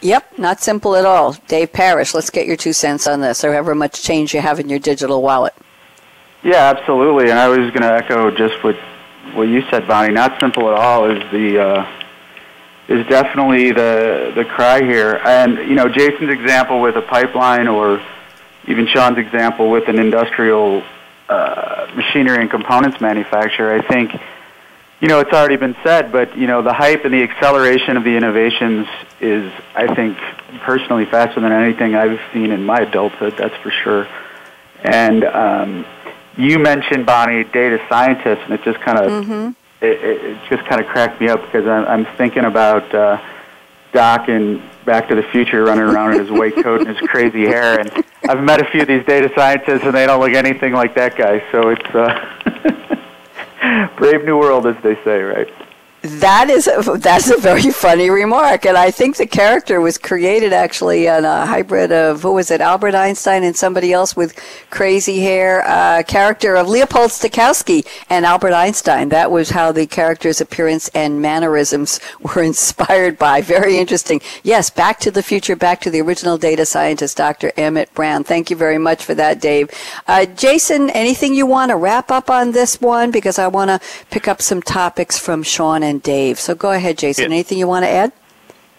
Yep, 0.02 0.38
not 0.38 0.60
simple 0.60 0.96
at 0.96 1.06
all. 1.06 1.34
Dave 1.48 1.74
Parrish, 1.74 2.14
let's 2.14 2.30
get 2.30 2.46
your 2.46 2.56
two 2.56 2.74
cents 2.74 3.08
on 3.08 3.22
this, 3.22 3.44
or 3.44 3.52
however 3.52 3.74
much 3.74 4.04
change 4.04 4.34
you 4.34 4.42
have 4.42 4.60
in 4.60 4.70
your 4.70 4.78
digital 4.78 5.24
wallet. 5.24 5.56
Yeah, 6.44 6.70
absolutely. 6.70 7.32
And 7.32 7.40
I 7.40 7.48
was 7.48 7.72
going 7.72 7.82
to 7.82 7.94
echo 7.94 8.30
just 8.32 8.64
what 8.64 8.76
what 9.34 9.48
you 9.48 9.62
said, 9.70 9.88
Bonnie. 9.88 10.14
Not 10.14 10.40
simple 10.40 10.70
at 10.70 10.76
all 10.76 11.10
is 11.10 11.20
the 11.32 11.60
uh, 11.60 11.97
is 12.88 13.06
definitely 13.08 13.72
the 13.72 14.32
the 14.36 14.46
cry 14.46 14.84
here. 14.84 15.20
And 15.26 15.58
you 15.58 15.76
know, 15.76 15.88
Jason's 15.90 16.32
example 16.32 16.82
with 16.82 16.96
a 16.96 17.02
pipeline, 17.02 17.68
or 17.68 18.02
even 18.68 18.88
Sean's 18.88 19.18
example 19.18 19.70
with 19.70 19.88
an 19.88 20.00
industrial 20.00 20.84
uh, 21.30 21.88
machinery 21.96 22.42
and 22.42 22.50
components 22.50 23.02
manufacturer, 23.02 23.74
I 23.74 23.86
think. 23.86 24.12
You 25.00 25.08
know, 25.08 25.20
it's 25.20 25.32
already 25.32 25.58
been 25.58 25.76
said, 25.84 26.12
but 26.12 26.36
you 26.38 26.48
know, 26.48 26.64
the 26.64 26.74
hype 26.74 27.06
and 27.06 27.14
the 27.14 27.22
acceleration 27.22 27.98
of 27.98 28.04
the 28.04 28.16
innovations 28.16 28.88
is, 29.22 29.52
I 29.76 29.94
think, 29.94 30.18
personally 30.62 31.06
faster 31.06 31.40
than 31.40 31.52
anything 31.52 31.94
I've 31.94 32.20
seen 32.34 32.52
in 32.52 32.66
my 32.66 32.80
adulthood. 32.80 33.38
That's 33.38 33.56
for 33.58 33.70
sure. 33.70 34.08
And 34.84 35.24
um, 35.24 35.86
you 36.36 36.58
mentioned 36.58 37.06
Bonnie, 37.06 37.44
data 37.44 37.80
scientists, 37.90 38.42
and 38.46 38.54
it 38.54 38.64
just 38.64 38.80
kind 38.80 39.00
of 39.00 39.12
mm-hmm 39.12 39.50
it, 39.82 40.04
it 40.04 40.50
just 40.50 40.68
kind 40.68 40.82
of 40.82 40.88
cracked 40.88 41.22
me 41.22 41.30
up 41.30 41.42
because 41.42 41.68
I'm, 41.68 41.86
I'm 41.86 42.06
thinking 42.18 42.46
about 42.46 42.94
uh, 42.94 43.22
Doc 43.94 44.30
in 44.30 44.62
Back 44.86 45.10
to 45.10 45.16
the 45.16 45.24
Future 45.24 45.64
running 45.64 45.84
around 45.84 46.14
in 46.14 46.20
his 46.22 46.32
white 46.32 46.56
coat 46.56 46.82
and 46.82 46.90
his 46.90 47.10
crazy 47.10 47.46
hair. 47.46 47.80
And 47.80 48.06
I've 48.30 48.44
met 48.44 48.62
a 48.62 48.66
few 48.66 48.82
of 48.82 48.88
these 48.88 49.06
data 49.06 49.30
scientists, 49.36 49.84
and 49.84 49.94
they 49.94 50.06
don't 50.06 50.20
look 50.20 50.34
anything 50.34 50.74
like 50.74 50.96
that 50.96 51.16
guy. 51.16 51.44
So 51.52 51.70
it's 51.70 51.96
uh, 51.96 53.90
brave 53.98 54.24
new 54.26 54.38
world, 54.38 54.66
as 54.66 54.82
they 54.84 54.96
say, 55.04 55.22
right? 55.22 55.52
That 56.04 56.52
is 56.52 56.68
a, 56.68 56.98
that's 57.00 57.32
a 57.32 57.38
very 57.38 57.72
funny 57.72 58.12
remark, 58.12 58.66
and 58.66 58.78
I 58.78 58.92
think 58.92 59.18
the 59.18 59.26
character 59.26 59.82
was 59.82 59.98
created 59.98 60.54
actually 60.54 61.10
on 61.10 61.26
a 61.26 61.46
hybrid 61.46 61.92
of 61.92 62.22
who 62.22 62.34
was 62.34 62.52
it, 62.52 62.62
Albert 62.62 62.94
Einstein 62.94 63.44
and 63.44 63.56
somebody 63.56 63.92
else 63.92 64.16
with 64.16 64.40
crazy 64.70 65.22
hair. 65.22 65.68
Uh, 65.68 66.04
character 66.04 66.56
of 66.56 66.70
Leopold 66.70 67.10
Stokowski 67.10 67.86
and 68.12 68.26
Albert 68.26 68.54
Einstein. 68.54 69.10
That 69.10 69.32
was 69.32 69.50
how 69.50 69.72
the 69.72 69.88
character's 69.88 70.40
appearance 70.40 70.88
and 70.90 71.20
mannerisms 71.20 72.00
were 72.22 72.44
inspired 72.44 73.18
by. 73.18 73.42
Very 73.42 73.78
interesting. 73.78 74.22
Yes, 74.44 74.70
Back 74.70 75.00
to 75.00 75.12
the 75.12 75.24
Future, 75.24 75.56
back 75.56 75.82
to 75.82 75.90
the 75.90 76.02
original 76.02 76.38
data 76.38 76.66
scientist, 76.66 77.18
Dr. 77.18 77.52
Emmett 77.58 77.92
Brown. 77.96 78.24
Thank 78.24 78.52
you 78.52 78.56
very 78.56 78.78
much 78.78 79.04
for 79.04 79.16
that, 79.16 79.42
Dave. 79.42 79.72
Uh, 80.08 80.26
Jason, 80.26 80.92
anything 80.92 81.34
you 81.34 81.48
want 81.48 81.72
to 81.72 81.76
wrap 81.76 82.12
up 82.12 82.30
on 82.30 82.52
this 82.52 82.80
one 82.80 83.10
because 83.10 83.40
I 83.40 83.48
want 83.48 83.70
to 83.70 83.88
pick 84.12 84.28
up 84.28 84.44
some 84.44 84.62
topics 84.62 85.18
from 85.18 85.42
Sean 85.42 85.84
and 85.84 85.97
Dave. 86.00 86.40
So 86.40 86.56
go 86.56 86.72
ahead, 86.72 86.98
Jason. 86.98 87.26
Yeah. 87.26 87.36
Anything 87.36 87.58
you 87.58 87.68
want 87.68 87.86
to 87.86 87.90
add? 87.90 88.14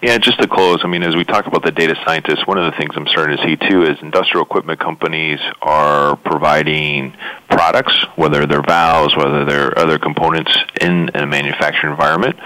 Yeah, 0.00 0.16
just 0.18 0.40
to 0.40 0.46
close, 0.46 0.78
I 0.84 0.86
mean, 0.86 1.02
as 1.02 1.16
we 1.16 1.24
talk 1.24 1.46
about 1.46 1.64
the 1.64 1.72
data 1.72 1.96
scientists, 2.04 2.46
one 2.46 2.56
of 2.56 2.70
the 2.70 2.78
things 2.78 2.94
I'm 2.94 3.08
starting 3.08 3.36
to 3.36 3.42
see 3.42 3.56
too 3.56 3.82
is 3.82 3.98
industrial 4.00 4.44
equipment 4.44 4.78
companies 4.78 5.40
are 5.60 6.14
providing 6.14 7.16
products, 7.50 8.06
whether 8.14 8.46
they're 8.46 8.62
valves, 8.62 9.16
whether 9.16 9.44
they're 9.44 9.76
other 9.76 9.98
components 9.98 10.52
in 10.80 11.10
a 11.14 11.26
manufacturing 11.26 11.90
environment. 11.90 12.38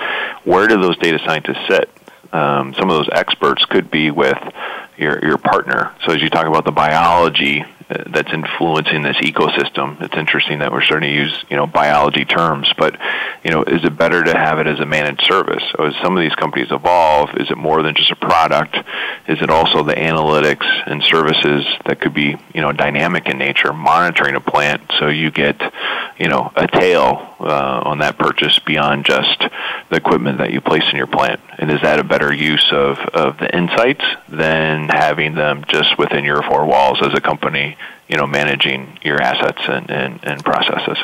Where 0.45 0.67
do 0.67 0.81
those 0.81 0.97
data 0.97 1.19
scientists 1.27 1.69
sit? 1.69 1.91
Um, 2.33 2.73
some 2.73 2.89
of 2.89 2.97
those 2.97 3.11
experts 3.13 3.67
could 3.67 3.91
be 3.91 4.11
with 4.11 4.39
your 5.03 5.25
your 5.25 5.39
partner. 5.39 5.93
So 6.07 6.13
as 6.13 6.23
you 6.23 6.31
talk 6.31 6.47
about 6.47 6.65
the 6.65 6.73
biology 6.73 7.65
that's 7.89 8.33
influencing 8.33 9.03
this 9.03 9.17
ecosystem. 9.19 10.01
It's 10.01 10.17
interesting 10.17 10.61
that 10.61 10.73
we're 10.73 10.83
starting 10.83 11.11
to 11.11 11.15
use 11.15 11.45
you 11.51 11.57
know 11.57 11.67
biology 11.67 12.25
terms, 12.25 12.73
but 12.77 12.99
you 13.45 13.51
know 13.51 13.63
is 13.63 13.85
it 13.85 13.97
better 13.97 14.23
to 14.23 14.33
have 14.33 14.59
it 14.59 14.67
as 14.67 14.81
a 14.81 14.87
managed 14.87 15.23
service? 15.23 15.63
So 15.77 15.85
as 15.85 15.95
some 16.03 16.17
of 16.17 16.23
these 16.23 16.35
companies 16.35 16.69
evolve, 16.71 17.31
is 17.37 17.51
it 17.51 17.57
more 17.57 17.83
than 17.83 17.95
just 17.95 18.11
a 18.11 18.17
product? 18.17 18.77
Is 19.29 19.41
it 19.41 19.51
also 19.51 19.83
the 19.83 19.95
analytics 19.95 20.67
and 20.87 21.03
services 21.03 21.67
that 21.87 22.01
could 22.01 22.15
be 22.15 22.37
you 22.55 22.61
know 22.61 22.73
dynamic 22.73 23.29
in 23.29 23.39
nature, 23.39 23.73
monitoring 23.73 24.37
a 24.37 24.41
plant 24.41 24.83
so 24.99 25.09
you 25.09 25.31
get 25.31 25.61
you 26.19 26.29
know 26.29 26.53
a 26.57 26.67
tail 26.67 27.35
uh, 27.41 27.83
on 27.85 27.99
that 27.99 28.19
purchase 28.19 28.59
beyond 28.61 29.05
just 29.05 29.41
the 29.91 29.97
equipment 29.97 30.39
that 30.39 30.53
you 30.53 30.61
place 30.61 30.85
in 30.91 30.97
your 30.97 31.07
plant? 31.07 31.41
And 31.59 31.71
is 31.71 31.81
that 31.83 31.99
a 31.99 32.05
better 32.05 32.33
use 32.33 32.69
of 32.73 32.99
of 33.13 33.39
the 33.39 33.55
insights 33.55 34.05
than 34.29 34.89
having 34.93 35.35
them 35.35 35.65
just 35.69 35.99
within 35.99 36.25
your 36.25 36.43
four 36.43 36.67
walls 36.67 37.01
as 37.03 37.13
a 37.15 37.21
company 37.21 37.77
you 38.13 38.19
know, 38.19 38.27
managing 38.27 38.99
your 39.03 39.23
assets 39.23 39.63
and, 39.67 39.91
and, 39.91 40.21
and 40.23 40.45
processes. 40.45 40.99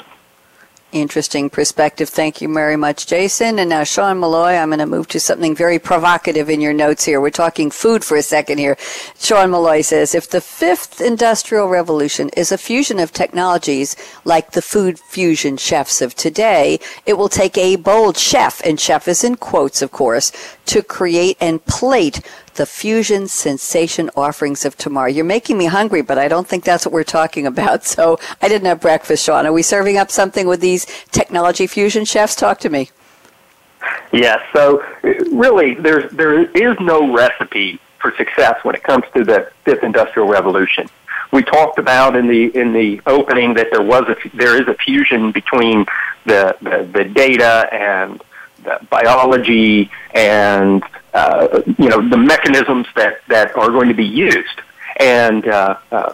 Interesting 0.92 1.50
perspective. 1.50 2.08
Thank 2.08 2.40
you 2.40 2.52
very 2.52 2.76
much, 2.76 3.06
Jason. 3.06 3.58
And 3.58 3.70
now, 3.70 3.84
Sean 3.84 4.18
Molloy, 4.18 4.52
I'm 4.52 4.68
going 4.68 4.78
to 4.78 4.86
move 4.86 5.08
to 5.08 5.20
something 5.20 5.54
very 5.54 5.78
provocative 5.78 6.48
in 6.48 6.62
your 6.62 6.72
notes 6.72 7.04
here. 7.04 7.20
We're 7.20 7.30
talking 7.30 7.70
food 7.70 8.04
for 8.04 8.16
a 8.16 8.22
second 8.22 8.56
here. 8.56 8.76
Sean 9.18 9.50
Molloy 9.50 9.82
says 9.82 10.14
if 10.14 10.28
the 10.28 10.40
fifth 10.40 11.00
industrial 11.00 11.68
revolution 11.68 12.30
is 12.36 12.52
a 12.52 12.58
fusion 12.58 12.98
of 12.98 13.12
technologies 13.12 13.96
like 14.24 14.52
the 14.52 14.62
food 14.62 14.98
fusion 14.98 15.58
chefs 15.58 16.00
of 16.00 16.14
today, 16.14 16.78
it 17.04 17.18
will 17.18 17.28
take 17.28 17.56
a 17.58 17.76
bold 17.76 18.16
chef, 18.16 18.62
and 18.64 18.80
chef 18.80 19.08
is 19.08 19.24
in 19.24 19.36
quotes, 19.36 19.82
of 19.82 19.92
course, 19.92 20.32
to 20.66 20.82
create 20.82 21.38
and 21.38 21.64
plate 21.66 22.20
the 22.58 22.66
fusion 22.66 23.28
sensation 23.28 24.10
offerings 24.16 24.64
of 24.64 24.76
tomorrow. 24.76 25.08
You're 25.08 25.24
making 25.24 25.56
me 25.56 25.66
hungry, 25.66 26.02
but 26.02 26.18
I 26.18 26.28
don't 26.28 26.46
think 26.46 26.64
that's 26.64 26.84
what 26.84 26.92
we're 26.92 27.04
talking 27.04 27.46
about. 27.46 27.78
So 27.98 28.18
I 28.42 28.48
didn't 28.48 28.66
have 28.66 28.80
breakfast, 28.80 29.24
Sean. 29.24 29.46
Are 29.46 29.52
we 29.52 29.62
serving 29.62 29.96
up 29.96 30.10
something 30.10 30.46
with 30.46 30.60
these 30.60 30.84
technology 31.10 31.66
fusion 31.66 32.04
chefs? 32.04 32.34
Talk 32.34 32.58
to 32.60 32.68
me. 32.68 32.90
Yes. 34.12 34.40
So 34.52 34.84
really, 35.02 35.74
there's 35.74 36.10
there 36.12 36.44
is 36.44 36.76
no 36.80 37.12
recipe 37.14 37.80
for 37.98 38.14
success 38.16 38.62
when 38.64 38.74
it 38.74 38.82
comes 38.82 39.04
to 39.14 39.24
the 39.24 39.50
fifth 39.64 39.82
industrial 39.82 40.28
revolution. 40.28 40.88
We 41.32 41.42
talked 41.42 41.78
about 41.78 42.16
in 42.16 42.26
the 42.26 42.56
in 42.56 42.72
the 42.72 43.00
opening 43.06 43.54
that 43.54 43.68
there 43.70 43.82
was 43.82 44.04
a 44.08 44.36
there 44.36 44.60
is 44.60 44.68
a 44.68 44.74
fusion 44.74 45.32
between 45.32 45.86
the 46.24 46.56
the, 46.60 46.88
the 46.92 47.04
data 47.04 47.68
and 47.72 48.22
the 48.64 48.78
biology 48.90 49.90
and 50.14 50.82
uh, 51.18 51.62
you 51.78 51.88
know 51.88 52.00
the 52.08 52.16
mechanisms 52.16 52.86
that 52.94 53.20
that 53.28 53.56
are 53.56 53.70
going 53.70 53.88
to 53.88 53.94
be 53.94 54.06
used, 54.06 54.58
and 55.00 55.46
uh, 55.48 55.76
uh, 55.90 56.12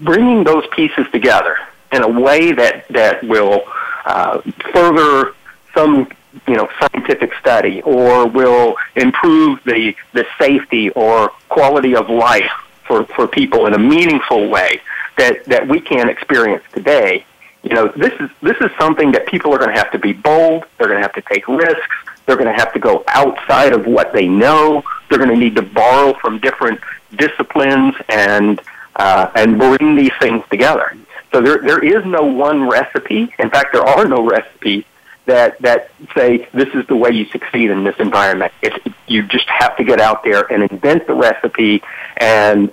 bringing 0.00 0.42
those 0.44 0.64
pieces 0.74 1.06
together 1.12 1.56
in 1.92 2.02
a 2.02 2.08
way 2.08 2.52
that 2.52 2.88
that 2.88 3.22
will 3.22 3.62
uh, 4.04 4.40
further 4.72 5.34
some 5.74 6.08
you 6.48 6.56
know 6.56 6.68
scientific 6.80 7.32
study 7.40 7.82
or 7.82 8.26
will 8.26 8.76
improve 8.96 9.62
the 9.64 9.94
the 10.12 10.26
safety 10.38 10.90
or 10.90 11.28
quality 11.48 11.94
of 11.94 12.10
life 12.10 12.50
for 12.86 13.04
for 13.14 13.28
people 13.28 13.66
in 13.66 13.74
a 13.74 13.78
meaningful 13.78 14.48
way 14.48 14.80
that 15.18 15.44
that 15.44 15.68
we 15.68 15.80
can 15.80 16.08
experience 16.08 16.64
today 16.72 17.24
you 17.62 17.74
know 17.74 17.88
this 17.88 18.12
is 18.20 18.30
this 18.42 18.56
is 18.60 18.70
something 18.78 19.12
that 19.12 19.26
people 19.26 19.52
are 19.54 19.58
going 19.58 19.74
to 19.74 19.76
have 19.76 19.92
to 19.92 19.98
be 19.98 20.12
bold. 20.12 20.64
They're 20.78 20.88
going 20.88 21.02
to 21.02 21.06
have 21.08 21.12
to 21.14 21.22
take 21.22 21.46
risks 21.46 21.96
they're 22.30 22.38
going 22.38 22.56
to 22.56 22.62
have 22.62 22.72
to 22.72 22.78
go 22.78 23.02
outside 23.08 23.72
of 23.72 23.86
what 23.86 24.12
they 24.12 24.28
know. 24.28 24.84
They're 25.08 25.18
going 25.18 25.30
to 25.30 25.36
need 25.36 25.56
to 25.56 25.62
borrow 25.62 26.14
from 26.14 26.38
different 26.38 26.80
disciplines 27.16 27.96
and 28.08 28.60
uh, 28.94 29.32
and 29.34 29.58
bring 29.58 29.96
these 29.96 30.12
things 30.20 30.44
together. 30.48 30.96
So 31.32 31.40
there 31.40 31.58
there 31.58 31.84
is 31.84 32.04
no 32.06 32.22
one 32.22 32.68
recipe. 32.68 33.34
In 33.40 33.50
fact, 33.50 33.72
there 33.72 33.82
are 33.82 34.06
no 34.06 34.22
recipes 34.22 34.84
that 35.26 35.60
that 35.62 35.90
say 36.14 36.48
this 36.54 36.68
is 36.74 36.86
the 36.86 36.94
way 36.94 37.10
you 37.10 37.24
succeed 37.26 37.70
in 37.70 37.82
this 37.82 37.96
environment. 37.98 38.52
It's, 38.62 38.76
you 39.08 39.24
just 39.24 39.48
have 39.48 39.76
to 39.78 39.82
get 39.82 40.00
out 40.00 40.22
there 40.22 40.42
and 40.52 40.62
invent 40.70 41.08
the 41.08 41.14
recipe, 41.14 41.82
and 42.16 42.70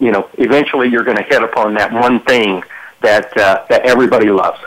you 0.00 0.10
know 0.10 0.30
eventually 0.38 0.88
you're 0.88 1.04
going 1.04 1.18
to 1.18 1.22
hit 1.22 1.42
upon 1.42 1.74
that 1.74 1.92
one 1.92 2.20
thing 2.20 2.64
that 3.02 3.36
uh, 3.36 3.66
that 3.68 3.82
everybody 3.82 4.30
loves. 4.30 4.58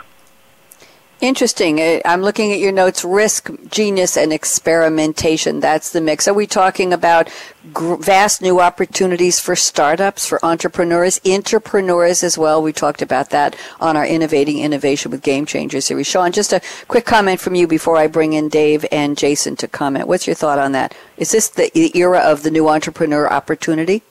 Interesting. 1.20 1.80
Uh, 1.80 2.00
I'm 2.06 2.22
looking 2.22 2.50
at 2.50 2.60
your 2.60 2.72
notes 2.72 3.04
risk, 3.04 3.50
genius, 3.68 4.16
and 4.16 4.32
experimentation. 4.32 5.60
That's 5.60 5.90
the 5.90 6.00
mix. 6.00 6.26
Are 6.26 6.32
we 6.32 6.46
talking 6.46 6.94
about 6.94 7.28
vast 7.62 8.40
new 8.40 8.58
opportunities 8.58 9.38
for 9.38 9.54
startups, 9.54 10.26
for 10.26 10.42
entrepreneurs, 10.42 11.20
entrepreneurs 11.26 12.22
as 12.22 12.38
well? 12.38 12.62
We 12.62 12.72
talked 12.72 13.02
about 13.02 13.28
that 13.30 13.54
on 13.80 13.98
our 13.98 14.06
Innovating 14.06 14.60
Innovation 14.60 15.10
with 15.10 15.22
Game 15.22 15.44
Changers 15.44 15.84
series. 15.84 16.06
Sean, 16.06 16.32
just 16.32 16.54
a 16.54 16.62
quick 16.88 17.04
comment 17.04 17.38
from 17.38 17.54
you 17.54 17.66
before 17.66 17.98
I 17.98 18.06
bring 18.06 18.32
in 18.32 18.48
Dave 18.48 18.86
and 18.90 19.18
Jason 19.18 19.56
to 19.56 19.68
comment. 19.68 20.08
What's 20.08 20.26
your 20.26 20.36
thought 20.36 20.58
on 20.58 20.72
that? 20.72 20.94
Is 21.18 21.32
this 21.32 21.50
the 21.50 21.70
era 21.94 22.20
of 22.20 22.44
the 22.44 22.50
new 22.50 22.66
entrepreneur 22.66 23.30
opportunity? 23.30 24.02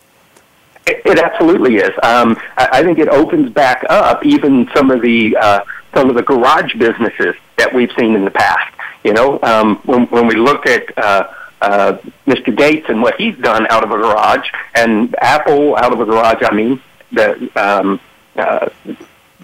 It, 0.85 1.19
absolutely 1.19 1.77
is. 1.77 1.91
Um, 2.03 2.37
I, 2.57 2.83
think 2.83 2.97
it 2.99 3.09
opens 3.09 3.51
back 3.51 3.85
up 3.89 4.25
even 4.25 4.67
some 4.75 4.89
of 4.89 5.01
the 5.01 5.37
uh, 5.37 5.61
some 5.93 6.09
of 6.09 6.15
the 6.15 6.23
garage 6.23 6.73
businesses 6.75 7.35
that 7.57 7.73
we've 7.73 7.91
seen 7.97 8.15
in 8.15 8.25
the 8.25 8.31
past. 8.31 8.73
You 9.03 9.13
know, 9.13 9.39
um, 9.43 9.77
when, 9.85 10.07
when 10.07 10.27
we 10.27 10.35
look 10.35 10.65
at 10.67 10.97
uh, 10.97 11.33
uh, 11.61 11.97
Mr. 12.27 12.55
Gates 12.55 12.87
and 12.89 13.01
what 13.01 13.15
he's 13.15 13.37
done 13.37 13.67
out 13.69 13.83
of 13.83 13.91
a 13.91 13.97
garage, 13.97 14.47
and 14.75 15.15
Apple 15.21 15.75
out 15.75 15.93
of 15.93 15.99
a 15.99 16.05
garage, 16.05 16.41
I 16.41 16.53
mean, 16.53 16.81
that 17.13 17.57
um, 17.57 17.99
uh, 18.35 18.69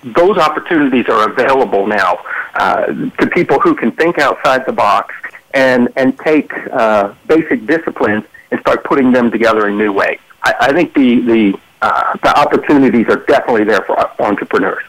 those 0.04 0.38
opportunities 0.38 1.08
are 1.08 1.30
available 1.30 1.88
now 1.88 2.20
uh, 2.56 2.86
to 2.88 3.28
people 3.34 3.60
who 3.60 3.76
can 3.76 3.92
think 3.92 4.20
outside 4.20 4.66
the 4.66 4.74
box 4.74 5.16
and 5.54 5.90
and 5.96 6.18
take 6.20 6.52
uh, 6.72 7.14
basic 7.28 7.66
disciplines 7.66 8.24
and 8.52 8.60
start 8.60 8.84
putting 8.84 9.12
them 9.12 9.32
together 9.32 9.68
in 9.68 9.78
new 9.78 9.92
ways. 9.92 10.20
I, 10.44 10.54
I 10.60 10.74
think 10.74 10.94
the 10.94 11.22
the 11.22 11.60
uh, 11.82 12.18
the 12.22 12.40
opportunities 12.40 13.08
are 13.08 13.24
definitely 13.26 13.64
there 13.64 13.82
for 13.82 14.00
entrepreneurs. 14.22 14.84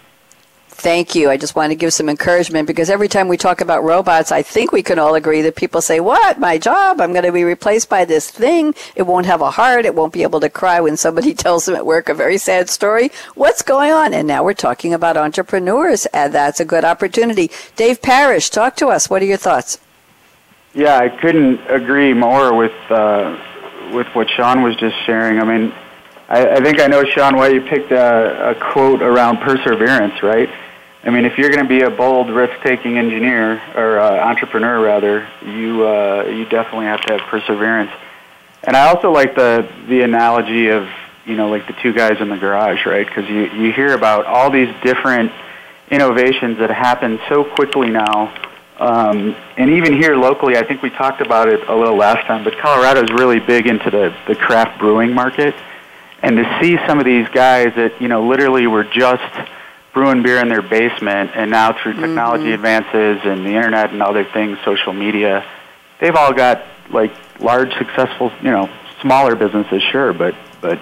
Thank 0.79 1.15
you. 1.15 1.31
I 1.31 1.39
just 1.39 1.57
want 1.57 1.71
to 1.71 1.75
give 1.75 1.95
some 1.95 2.11
encouragement 2.11 2.67
because 2.67 2.91
every 2.91 3.09
time 3.09 3.29
we 3.29 3.39
talk 3.39 3.63
about 3.63 3.83
robots, 3.83 4.31
I 4.31 4.43
think 4.43 4.73
we 4.73 4.83
can 4.83 4.99
all 4.99 5.15
agree 5.15 5.41
that 5.41 5.57
people 5.57 5.81
say, 5.81 6.01
What? 6.01 6.39
My 6.39 6.59
job? 6.59 7.01
I'm 7.01 7.13
going 7.13 7.25
to 7.25 7.33
be 7.33 7.45
replaced 7.45 7.89
by 7.89 8.05
this 8.05 8.31
thing. 8.31 8.75
It 8.95 9.05
won't 9.05 9.25
have 9.25 9.41
a 9.41 9.51
heart. 9.51 9.87
It 9.87 9.95
won't 9.95 10.13
be 10.13 10.23
able 10.23 10.39
to 10.41 10.51
cry 10.51 10.79
when 10.81 10.99
somebody 10.99 11.33
tells 11.45 11.65
them 11.65 11.77
at 11.77 11.87
work 11.87 12.11
a 12.11 12.15
very 12.15 12.37
sad 12.37 12.69
story. 12.69 13.11
What's 13.35 13.63
going 13.63 13.91
on? 13.91 14.13
And 14.13 14.29
now 14.29 14.45
we're 14.45 14.53
talking 14.53 14.93
about 14.93 15.17
entrepreneurs, 15.17 16.05
and 16.13 16.35
that's 16.35 16.61
a 16.61 16.65
good 16.67 16.85
opportunity. 16.85 17.51
Dave 17.75 18.03
Parrish, 18.03 18.51
talk 18.51 18.77
to 18.77 18.89
us. 18.89 19.09
What 19.09 19.23
are 19.23 19.27
your 19.27 19.39
thoughts? 19.39 19.79
Yeah, 20.75 20.99
I 20.99 21.09
couldn't 21.09 21.59
agree 21.71 22.13
more 22.13 22.55
with 22.55 22.77
uh, 22.91 23.35
with 23.95 24.09
what 24.09 24.29
Sean 24.29 24.63
was 24.63 24.77
just 24.77 24.95
sharing. 25.07 25.41
I 25.41 25.45
mean, 25.45 25.75
I, 26.29 26.57
I 26.57 26.61
think 26.61 26.81
I 26.81 26.87
know 26.87 27.03
Sean 27.03 27.35
why 27.37 27.49
you 27.49 27.63
picked 27.63 27.93
a, 27.93 28.51
a 28.51 28.55
quote 28.73 29.01
around 29.01 29.39
perseverance, 29.39 30.23
right? 30.23 30.51
I 31.07 31.11
mean, 31.11 31.25
if 31.25 31.39
you're 31.39 31.51
going 31.51 31.67
to 31.69 31.69
be 31.79 31.83
a 31.83 31.91
bold, 31.91 32.29
risk-taking 32.31 32.99
engineer 32.99 33.63
or 33.77 34.01
uh, 34.01 34.29
entrepreneur, 34.31 34.77
rather, 34.93 35.29
you 35.45 35.87
uh, 35.87 36.25
you 36.37 36.45
definitely 36.47 36.87
have 36.87 37.01
to 37.03 37.13
have 37.15 37.23
perseverance. 37.31 37.93
And 38.65 38.77
I 38.77 38.89
also 38.89 39.13
like 39.13 39.37
the 39.37 39.69
the 39.89 40.01
analogy 40.03 40.69
of 40.79 40.89
you 41.25 41.37
know 41.37 41.49
like 41.49 41.65
the 41.69 41.77
two 41.83 41.93
guys 41.93 42.21
in 42.21 42.29
the 42.29 42.37
garage, 42.37 42.85
right? 42.87 43.07
Because 43.07 43.31
you 43.31 43.43
you 43.63 43.73
hear 43.73 43.95
about 43.95 44.27
all 44.27 44.51
these 44.51 44.73
different 44.83 45.31
innovations 45.91 46.59
that 46.59 46.71
happen 46.71 47.21
so 47.29 47.45
quickly 47.45 47.89
now, 47.89 48.35
Um, 48.79 49.35
and 49.57 49.71
even 49.71 49.95
here 49.95 50.17
locally, 50.17 50.57
I 50.57 50.65
think 50.67 50.83
we 50.83 50.91
talked 50.91 51.21
about 51.23 51.49
it 51.49 51.67
a 51.67 51.75
little 51.75 51.97
last 51.97 52.27
time, 52.27 52.45
but 52.45 52.59
Colorado 52.59 53.03
is 53.05 53.11
really 53.11 53.41
big 53.41 53.67
into 53.67 53.91
the, 53.91 54.15
the 54.27 54.35
craft 54.35 54.79
brewing 54.79 55.15
market. 55.15 55.55
And 56.23 56.37
to 56.37 56.59
see 56.61 56.77
some 56.87 56.99
of 56.99 57.07
these 57.07 57.29
guys 57.29 57.75
that, 57.77 58.01
you 58.01 58.09
know, 58.09 58.27
literally 58.27 58.67
were 58.67 58.85
just 58.85 59.23
brewing 59.97 60.23
beer 60.23 60.39
in 60.41 60.51
their 60.51 60.61
basement, 60.61 61.31
and 61.35 61.51
now 61.51 61.73
through 61.73 61.95
technology 61.95 62.45
mm-hmm. 62.45 62.53
advances 62.53 63.19
and 63.25 63.47
the 63.47 63.57
internet 63.57 63.91
and 63.95 64.03
other 64.03 64.25
things, 64.25 64.59
social 64.63 64.93
media, 64.93 65.43
they've 66.03 66.15
all 66.15 66.35
got 66.35 66.63
like 66.91 67.13
large, 67.41 67.73
successful, 67.79 68.31
you 68.43 68.51
know, 68.51 68.69
smaller 69.01 69.35
businesses, 69.35 69.83
sure, 69.91 70.13
but 70.13 70.35
but 70.61 70.79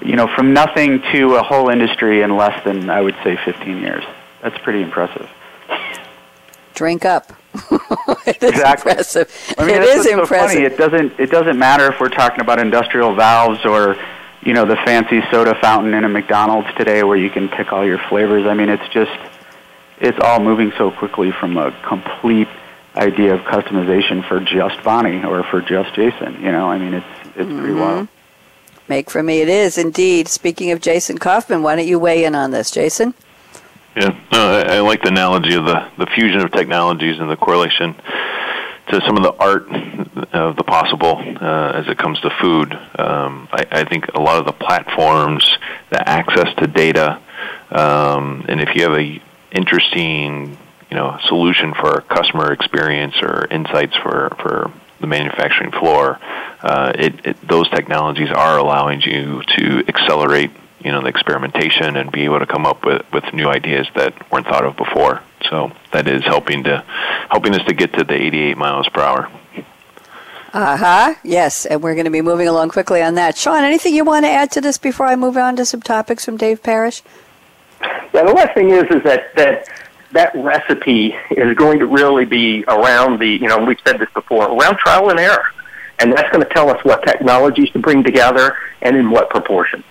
you 0.00 0.14
know, 0.14 0.28
from 0.36 0.52
nothing 0.52 1.02
to 1.12 1.34
a 1.34 1.42
whole 1.42 1.68
industry 1.68 2.22
in 2.22 2.36
less 2.36 2.62
than 2.64 2.88
I 2.88 3.00
would 3.00 3.16
say 3.24 3.36
15 3.44 3.78
years. 3.78 4.04
That's 4.40 4.56
pretty 4.58 4.82
impressive. 4.82 5.28
Drink 6.74 7.04
up. 7.04 7.32
it 8.24 8.40
is 8.40 8.50
exactly. 8.50 8.92
impressive. 8.92 9.54
I 9.58 9.66
mean, 9.66 9.74
it 9.74 9.82
is 9.82 10.06
impressive. 10.06 10.28
So 10.28 10.54
funny. 10.54 10.60
It 10.62 10.78
doesn't. 10.78 11.18
It 11.18 11.30
doesn't 11.32 11.58
matter 11.58 11.92
if 11.92 11.98
we're 11.98 12.08
talking 12.08 12.40
about 12.40 12.60
industrial 12.60 13.16
valves 13.16 13.64
or 13.64 13.96
you 14.48 14.54
know 14.54 14.64
the 14.64 14.76
fancy 14.76 15.20
soda 15.30 15.54
fountain 15.60 15.92
in 15.92 16.04
a 16.04 16.08
McDonald's 16.08 16.68
today 16.78 17.02
where 17.02 17.18
you 17.18 17.28
can 17.28 17.50
pick 17.50 17.70
all 17.70 17.84
your 17.84 17.98
flavors. 18.08 18.46
I 18.46 18.54
mean, 18.54 18.70
it's 18.70 18.88
just 18.94 19.12
it's 20.00 20.18
all 20.22 20.40
moving 20.40 20.72
so 20.78 20.90
quickly 20.90 21.32
from 21.32 21.58
a 21.58 21.70
complete 21.86 22.48
idea 22.96 23.34
of 23.34 23.40
customization 23.40 24.26
for 24.26 24.40
just 24.40 24.82
Bonnie 24.82 25.22
or 25.22 25.44
for 25.44 25.60
just 25.60 25.94
Jason. 25.94 26.40
You 26.40 26.50
know, 26.50 26.70
I 26.70 26.78
mean, 26.78 26.94
it's 26.94 27.06
it's 27.36 27.40
mm-hmm. 27.40 27.58
pretty 27.58 27.74
wild. 27.74 28.08
Make 28.88 29.10
for 29.10 29.22
me 29.22 29.42
it 29.42 29.50
is 29.50 29.76
indeed. 29.76 30.28
Speaking 30.28 30.70
of 30.70 30.80
Jason 30.80 31.18
Coffman, 31.18 31.62
why 31.62 31.76
don't 31.76 31.86
you 31.86 31.98
weigh 31.98 32.24
in 32.24 32.34
on 32.34 32.50
this, 32.50 32.70
Jason? 32.70 33.12
Yeah, 33.94 34.18
no, 34.32 34.50
I, 34.50 34.76
I 34.76 34.80
like 34.80 35.02
the 35.02 35.08
analogy 35.08 35.56
of 35.56 35.66
the 35.66 35.90
the 35.98 36.06
fusion 36.06 36.40
of 36.40 36.52
technologies 36.52 37.18
and 37.18 37.28
the 37.28 37.36
correlation 37.36 37.94
to 38.90 39.00
some 39.06 39.16
of 39.16 39.22
the 39.22 39.34
art 39.38 39.68
of 40.32 40.56
the 40.56 40.64
possible 40.64 41.18
uh, 41.18 41.72
as 41.74 41.88
it 41.88 41.98
comes 41.98 42.20
to 42.20 42.30
food. 42.40 42.72
Um, 42.98 43.48
I, 43.52 43.66
I 43.70 43.84
think 43.84 44.08
a 44.14 44.20
lot 44.20 44.38
of 44.38 44.46
the 44.46 44.52
platforms, 44.52 45.58
the 45.90 46.08
access 46.08 46.54
to 46.56 46.66
data, 46.66 47.20
um, 47.70 48.44
and 48.48 48.60
if 48.60 48.74
you 48.74 48.82
have 48.82 48.98
a 48.98 49.22
interesting 49.52 50.56
you 50.90 50.96
know 50.96 51.18
solution 51.26 51.74
for 51.74 52.00
customer 52.02 52.52
experience 52.52 53.14
or 53.22 53.46
insights 53.50 53.96
for 53.96 54.34
for 54.40 54.72
the 55.00 55.06
manufacturing 55.06 55.70
floor, 55.70 56.18
uh, 56.62 56.92
it, 56.94 57.26
it, 57.26 57.48
those 57.48 57.68
technologies 57.70 58.30
are 58.30 58.58
allowing 58.58 59.00
you 59.02 59.42
to 59.56 59.84
accelerate 59.86 60.50
you 60.84 60.92
know 60.92 61.00
the 61.02 61.08
experimentation 61.08 61.96
and 61.96 62.10
be 62.10 62.24
able 62.24 62.38
to 62.38 62.46
come 62.46 62.66
up 62.66 62.84
with, 62.84 63.02
with 63.12 63.24
new 63.32 63.48
ideas 63.48 63.86
that 63.94 64.30
weren't 64.30 64.46
thought 64.46 64.64
of 64.64 64.76
before. 64.76 65.22
So 65.48 65.72
that 65.92 66.08
is 66.08 66.24
helping 66.24 66.64
to 66.64 66.84
helping 67.30 67.54
us 67.54 67.64
to 67.66 67.74
get 67.74 67.92
to 67.94 68.04
the 68.04 68.14
88 68.14 68.56
miles 68.56 68.88
per 68.88 69.00
hour. 69.00 69.30
Uh 70.52 70.76
huh. 70.76 71.14
Yes, 71.22 71.66
and 71.66 71.82
we're 71.82 71.94
going 71.94 72.06
to 72.06 72.10
be 72.10 72.22
moving 72.22 72.48
along 72.48 72.70
quickly 72.70 73.02
on 73.02 73.14
that. 73.14 73.36
Sean, 73.36 73.62
anything 73.64 73.94
you 73.94 74.04
want 74.04 74.24
to 74.24 74.30
add 74.30 74.50
to 74.52 74.60
this 74.60 74.78
before 74.78 75.06
I 75.06 75.14
move 75.14 75.36
on 75.36 75.56
to 75.56 75.64
some 75.64 75.82
topics 75.82 76.24
from 76.24 76.36
Dave 76.36 76.62
Parrish? 76.62 77.02
Yeah, 78.14 78.24
the 78.24 78.32
last 78.32 78.54
thing 78.54 78.70
is 78.70 78.84
is 78.84 79.02
that 79.04 79.34
that 79.36 79.68
that 80.12 80.34
recipe 80.34 81.14
is 81.30 81.54
going 81.56 81.78
to 81.80 81.86
really 81.86 82.24
be 82.24 82.64
around 82.66 83.20
the 83.20 83.28
you 83.28 83.46
know 83.46 83.58
we've 83.58 83.78
said 83.86 83.98
this 83.98 84.08
before 84.14 84.48
around 84.50 84.78
trial 84.78 85.10
and 85.10 85.20
error, 85.20 85.44
and 85.98 86.12
that's 86.12 86.30
going 86.32 86.44
to 86.44 86.54
tell 86.54 86.70
us 86.70 86.82
what 86.84 87.04
technologies 87.06 87.70
to 87.70 87.78
bring 87.78 88.02
together 88.02 88.56
and 88.80 88.96
in 88.96 89.10
what 89.10 89.28
proportions. 89.28 89.84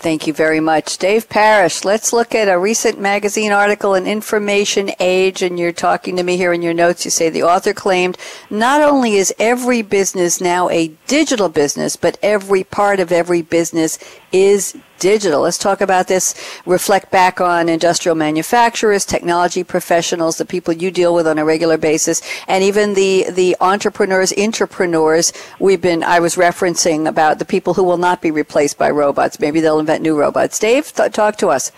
Thank 0.00 0.26
you 0.26 0.32
very 0.32 0.60
much. 0.60 0.96
Dave 0.96 1.28
Parrish, 1.28 1.84
let's 1.84 2.10
look 2.10 2.34
at 2.34 2.48
a 2.48 2.58
recent 2.58 2.98
magazine 2.98 3.52
article 3.52 3.94
in 3.94 4.06
Information 4.06 4.90
Age, 4.98 5.42
and 5.42 5.58
you're 5.58 5.72
talking 5.72 6.16
to 6.16 6.22
me 6.22 6.38
here 6.38 6.54
in 6.54 6.62
your 6.62 6.72
notes. 6.72 7.04
You 7.04 7.10
say 7.10 7.28
the 7.28 7.42
author 7.42 7.74
claimed 7.74 8.16
not 8.48 8.80
only 8.80 9.16
is 9.16 9.34
every 9.38 9.82
business 9.82 10.40
now 10.40 10.70
a 10.70 10.88
digital 11.06 11.50
business, 11.50 11.96
but 11.96 12.18
every 12.22 12.64
part 12.64 12.98
of 12.98 13.12
every 13.12 13.42
business 13.42 13.98
is 14.32 14.74
digital. 15.00 15.40
Let's 15.40 15.58
talk 15.58 15.80
about 15.80 16.06
this. 16.06 16.34
Reflect 16.64 17.10
back 17.10 17.40
on 17.40 17.68
industrial 17.68 18.14
manufacturers, 18.14 19.04
technology 19.04 19.64
professionals, 19.64 20.36
the 20.36 20.44
people 20.44 20.72
you 20.72 20.92
deal 20.92 21.12
with 21.12 21.26
on 21.26 21.38
a 21.38 21.44
regular 21.44 21.76
basis, 21.76 22.22
and 22.46 22.62
even 22.62 22.94
the 22.94 23.26
the 23.30 23.56
entrepreneurs, 23.60 24.32
entrepreneurs. 24.38 25.32
We've 25.58 25.80
been 25.80 26.04
I 26.04 26.20
was 26.20 26.36
referencing 26.36 27.08
about 27.08 27.40
the 27.40 27.44
people 27.44 27.74
who 27.74 27.82
will 27.82 27.98
not 27.98 28.22
be 28.22 28.30
replaced 28.30 28.78
by 28.78 28.90
robots. 28.90 29.40
Maybe 29.40 29.60
they'll 29.60 29.80
invent 29.80 30.02
new 30.02 30.16
robots. 30.16 30.58
Dave, 30.58 30.92
th- 30.92 31.12
talk 31.12 31.36
to 31.38 31.48
us. 31.48 31.72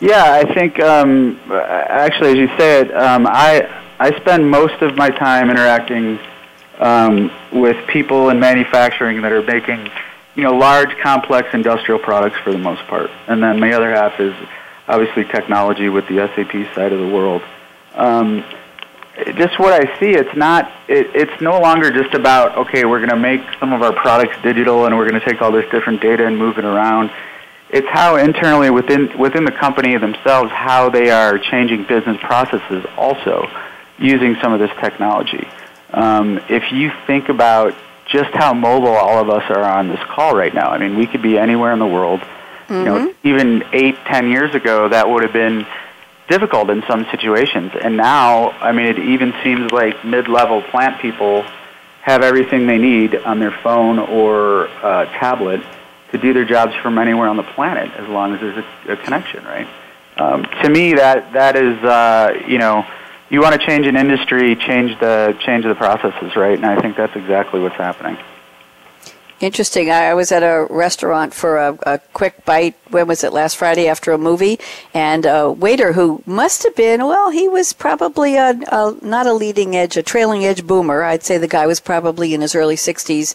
Yeah, 0.00 0.32
I 0.32 0.54
think 0.54 0.80
um, 0.80 1.38
actually, 1.52 2.30
as 2.30 2.36
you 2.36 2.48
say 2.56 2.80
it, 2.80 2.96
um, 2.96 3.26
I 3.26 3.68
I 3.98 4.18
spend 4.18 4.50
most 4.50 4.80
of 4.80 4.96
my 4.96 5.10
time 5.10 5.50
interacting 5.50 6.18
um, 6.78 7.30
with 7.52 7.76
people 7.86 8.30
in 8.30 8.40
manufacturing 8.40 9.20
that 9.20 9.30
are 9.30 9.42
making 9.42 9.90
you 10.34 10.42
know, 10.42 10.52
large, 10.52 10.96
complex 10.98 11.48
industrial 11.52 11.98
products 11.98 12.36
for 12.44 12.52
the 12.52 12.58
most 12.58 12.82
part. 12.86 13.10
And 13.26 13.42
then 13.42 13.58
my 13.60 13.72
other 13.72 13.90
half 13.90 14.18
is 14.20 14.34
obviously 14.86 15.24
technology 15.24 15.88
with 15.88 16.06
the 16.08 16.16
SAP 16.34 16.74
side 16.74 16.92
of 16.92 17.00
the 17.00 17.08
world. 17.08 17.42
Um, 17.94 18.44
just 19.36 19.58
what 19.58 19.72
I 19.72 19.98
see, 19.98 20.10
it's 20.10 20.34
not, 20.36 20.70
it, 20.88 21.10
it's 21.14 21.42
no 21.42 21.60
longer 21.60 21.90
just 21.90 22.14
about, 22.14 22.56
okay, 22.56 22.84
we're 22.84 22.98
going 22.98 23.10
to 23.10 23.16
make 23.16 23.40
some 23.58 23.72
of 23.72 23.82
our 23.82 23.92
products 23.92 24.36
digital 24.42 24.86
and 24.86 24.96
we're 24.96 25.08
going 25.08 25.20
to 25.20 25.26
take 25.26 25.42
all 25.42 25.52
this 25.52 25.68
different 25.70 26.00
data 26.00 26.26
and 26.26 26.38
move 26.38 26.58
it 26.58 26.64
around. 26.64 27.10
It's 27.70 27.86
how 27.88 28.16
internally 28.16 28.70
within, 28.70 29.16
within 29.18 29.44
the 29.44 29.52
company 29.52 29.96
themselves, 29.96 30.50
how 30.50 30.90
they 30.90 31.10
are 31.10 31.38
changing 31.38 31.84
business 31.84 32.16
processes 32.20 32.84
also 32.96 33.48
using 33.98 34.36
some 34.42 34.52
of 34.52 34.60
this 34.60 34.70
technology. 34.80 35.46
Um, 35.92 36.40
if 36.48 36.72
you 36.72 36.90
think 37.06 37.28
about 37.28 37.74
just 38.10 38.30
how 38.34 38.52
mobile 38.52 38.88
all 38.88 39.18
of 39.18 39.30
us 39.30 39.44
are 39.50 39.64
on 39.64 39.88
this 39.88 40.00
call 40.08 40.34
right 40.34 40.52
now. 40.52 40.70
I 40.70 40.78
mean, 40.78 40.96
we 40.96 41.06
could 41.06 41.22
be 41.22 41.38
anywhere 41.38 41.72
in 41.72 41.78
the 41.78 41.86
world. 41.86 42.20
Mm-hmm. 42.20 42.74
You 42.74 42.84
know, 42.84 42.98
mm-hmm. 42.98 43.28
even 43.28 43.64
eight, 43.72 43.96
ten 44.06 44.30
years 44.30 44.54
ago, 44.54 44.88
that 44.88 45.08
would 45.08 45.22
have 45.22 45.32
been 45.32 45.66
difficult 46.28 46.70
in 46.70 46.82
some 46.88 47.06
situations. 47.10 47.72
And 47.80 47.96
now, 47.96 48.50
I 48.50 48.72
mean, 48.72 48.86
it 48.86 48.98
even 48.98 49.32
seems 49.42 49.70
like 49.72 50.04
mid-level 50.04 50.62
plant 50.62 51.00
people 51.00 51.42
have 52.02 52.22
everything 52.22 52.66
they 52.66 52.78
need 52.78 53.14
on 53.14 53.38
their 53.38 53.50
phone 53.50 53.98
or 53.98 54.68
uh, 54.68 55.04
tablet 55.06 55.60
to 56.12 56.18
do 56.18 56.32
their 56.32 56.44
jobs 56.44 56.74
from 56.82 56.98
anywhere 56.98 57.28
on 57.28 57.36
the 57.36 57.42
planet, 57.42 57.90
as 57.94 58.08
long 58.08 58.34
as 58.34 58.40
there's 58.40 58.64
a, 58.64 58.92
a 58.92 58.96
connection, 58.96 59.44
right? 59.44 59.68
Um, 60.16 60.44
to 60.62 60.68
me, 60.68 60.94
that 60.94 61.32
that 61.34 61.56
is, 61.56 61.82
uh, 61.84 62.42
you 62.46 62.58
know 62.58 62.86
you 63.30 63.40
want 63.40 63.58
to 63.58 63.66
change 63.66 63.86
an 63.86 63.96
industry, 63.96 64.56
change 64.56 64.98
the 65.00 65.36
change 65.40 65.64
the 65.64 65.74
processes, 65.74 66.36
right? 66.36 66.56
And 66.56 66.66
I 66.66 66.80
think 66.80 66.96
that's 66.96 67.14
exactly 67.16 67.60
what's 67.60 67.76
happening. 67.76 68.18
Interesting. 69.40 69.90
I 69.90 70.12
was 70.12 70.32
at 70.32 70.42
a 70.42 70.66
restaurant 70.68 71.32
for 71.32 71.56
a, 71.56 71.78
a, 71.84 71.98
quick 72.12 72.44
bite. 72.44 72.76
When 72.90 73.06
was 73.06 73.24
it? 73.24 73.32
Last 73.32 73.56
Friday 73.56 73.88
after 73.88 74.12
a 74.12 74.18
movie, 74.18 74.60
and 74.92 75.24
a 75.24 75.50
waiter 75.50 75.94
who 75.94 76.22
must 76.26 76.62
have 76.64 76.76
been 76.76 77.06
well, 77.06 77.30
he 77.30 77.48
was 77.48 77.72
probably 77.72 78.36
a, 78.36 78.50
a 78.70 78.94
not 79.00 79.26
a 79.26 79.32
leading 79.32 79.74
edge, 79.74 79.96
a 79.96 80.02
trailing 80.02 80.44
edge 80.44 80.66
boomer. 80.66 81.02
I'd 81.02 81.22
say 81.22 81.38
the 81.38 81.48
guy 81.48 81.66
was 81.66 81.80
probably 81.80 82.34
in 82.34 82.42
his 82.42 82.54
early 82.54 82.76
sixties 82.76 83.34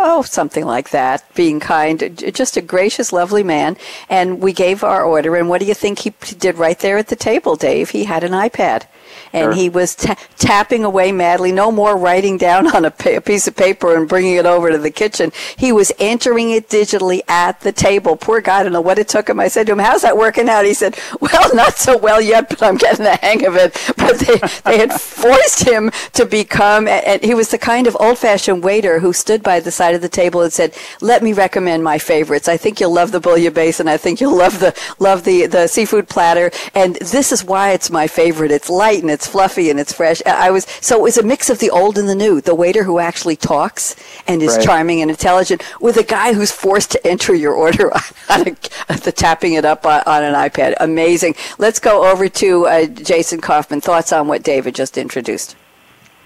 Oh, 0.00 0.22
something 0.22 0.64
like 0.64 0.90
that. 0.90 1.24
Being 1.34 1.58
kind, 1.58 2.16
just 2.32 2.56
a 2.56 2.62
gracious, 2.62 3.12
lovely 3.12 3.42
man. 3.42 3.76
And 4.08 4.40
we 4.40 4.52
gave 4.52 4.84
our 4.84 5.02
order, 5.02 5.34
and 5.34 5.48
what 5.48 5.60
do 5.60 5.66
you 5.66 5.74
think 5.74 5.98
he 5.98 6.14
did 6.38 6.56
right 6.56 6.78
there 6.78 6.98
at 6.98 7.08
the 7.08 7.16
table, 7.16 7.56
Dave? 7.56 7.90
He 7.90 8.04
had 8.04 8.22
an 8.22 8.30
iPad 8.30 8.86
and 9.32 9.44
sure. 9.44 9.52
he 9.52 9.68
was 9.68 9.94
ta- 9.94 10.16
tapping 10.36 10.84
away 10.84 11.12
madly. 11.12 11.52
No 11.52 11.70
more 11.70 11.96
writing 11.96 12.38
down 12.38 12.74
on 12.74 12.84
a, 12.84 12.90
pa- 12.90 13.16
a, 13.16 13.20
piece 13.20 13.46
of 13.46 13.56
paper 13.56 13.96
and 13.96 14.08
bringing 14.08 14.34
it 14.34 14.46
over 14.46 14.70
to 14.70 14.78
the 14.78 14.90
kitchen. 14.90 15.32
He 15.56 15.72
was 15.72 15.92
entering 15.98 16.50
it 16.50 16.68
digitally 16.68 17.20
at 17.28 17.60
the 17.60 17.72
table. 17.72 18.16
Poor 18.16 18.40
guy, 18.40 18.60
I 18.60 18.62
don't 18.62 18.72
know 18.72 18.80
what 18.80 18.98
it 18.98 19.08
took 19.08 19.28
him. 19.28 19.40
I 19.40 19.48
said 19.48 19.66
to 19.66 19.72
him, 19.72 19.78
"How's 19.78 20.02
that 20.02 20.16
working 20.16 20.48
out?" 20.48 20.64
He 20.64 20.74
said, 20.74 20.98
"Well, 21.20 21.54
not 21.54 21.74
so 21.74 21.96
well 21.96 22.20
yet, 22.20 22.48
but 22.48 22.62
I'm 22.62 22.76
getting 22.76 23.04
the 23.04 23.16
hang 23.16 23.44
of 23.46 23.56
it." 23.56 23.76
But 23.98 24.20
they 24.20 24.38
they 24.64 24.78
had 24.78 24.92
forced 25.00 25.64
him 25.64 25.90
to 26.14 26.24
become. 26.24 26.88
And 26.88 27.22
he 27.22 27.34
was 27.34 27.50
the 27.50 27.58
kind 27.58 27.86
of 27.86 27.96
old-fashioned 28.00 28.62
waiter 28.64 29.00
who 29.00 29.12
stood 29.12 29.42
by 29.42 29.60
the 29.60 29.70
side 29.70 29.94
of 29.94 30.00
the 30.00 30.08
table 30.08 30.40
and 30.42 30.52
said, 30.52 30.74
"Let 31.00 31.22
me 31.22 31.32
recommend 31.32 31.84
my 31.84 31.98
favorites. 31.98 32.48
I 32.48 32.56
think 32.56 32.80
you'll 32.80 32.94
love 32.94 33.12
the 33.12 33.20
bouillabaisse, 33.20 33.80
and 33.80 33.90
I 33.90 33.96
think 33.96 34.20
you'll 34.20 34.36
love 34.36 34.60
the 34.60 34.74
love 34.98 35.24
the 35.24 35.46
the 35.46 35.66
seafood 35.66 36.08
platter. 36.08 36.50
And 36.74 36.96
this 36.96 37.32
is 37.32 37.44
why 37.44 37.72
it's 37.72 37.90
my 37.90 38.06
favorite. 38.06 38.50
It's 38.50 38.70
light 38.70 38.97
and 39.02 39.10
it's 39.10 39.26
fluffy 39.26 39.70
and 39.70 39.78
it's 39.78 39.92
fresh. 39.92 40.22
I 40.26 40.50
was 40.50 40.66
so 40.80 40.98
it 40.98 41.02
was 41.02 41.18
a 41.18 41.22
mix 41.22 41.50
of 41.50 41.58
the 41.58 41.70
old 41.70 41.98
and 41.98 42.08
the 42.08 42.14
new. 42.14 42.40
The 42.40 42.54
waiter 42.54 42.84
who 42.84 42.98
actually 42.98 43.36
talks 43.36 43.96
and 44.26 44.42
is 44.42 44.56
right. 44.56 44.64
charming 44.64 45.00
and 45.00 45.10
intelligent, 45.10 45.62
with 45.80 45.96
a 45.96 46.02
guy 46.02 46.32
who's 46.32 46.52
forced 46.52 46.90
to 46.92 47.06
enter 47.06 47.34
your 47.34 47.54
order 47.54 47.92
on 48.30 48.48
a, 48.48 48.96
the 48.98 49.12
tapping 49.14 49.54
it 49.54 49.64
up 49.64 49.86
on, 49.86 50.02
on, 50.06 50.22
an 50.22 50.34
iPad. 50.34 50.74
Amazing. 50.80 51.34
Let's 51.58 51.78
go 51.78 52.10
over 52.10 52.28
to 52.28 52.66
uh, 52.66 52.86
Jason 52.86 53.40
Coffman. 53.40 53.82
Thoughts 53.82 54.12
on 54.12 54.28
what 54.28 54.42
David 54.42 54.74
just 54.74 54.98
introduced? 54.98 55.56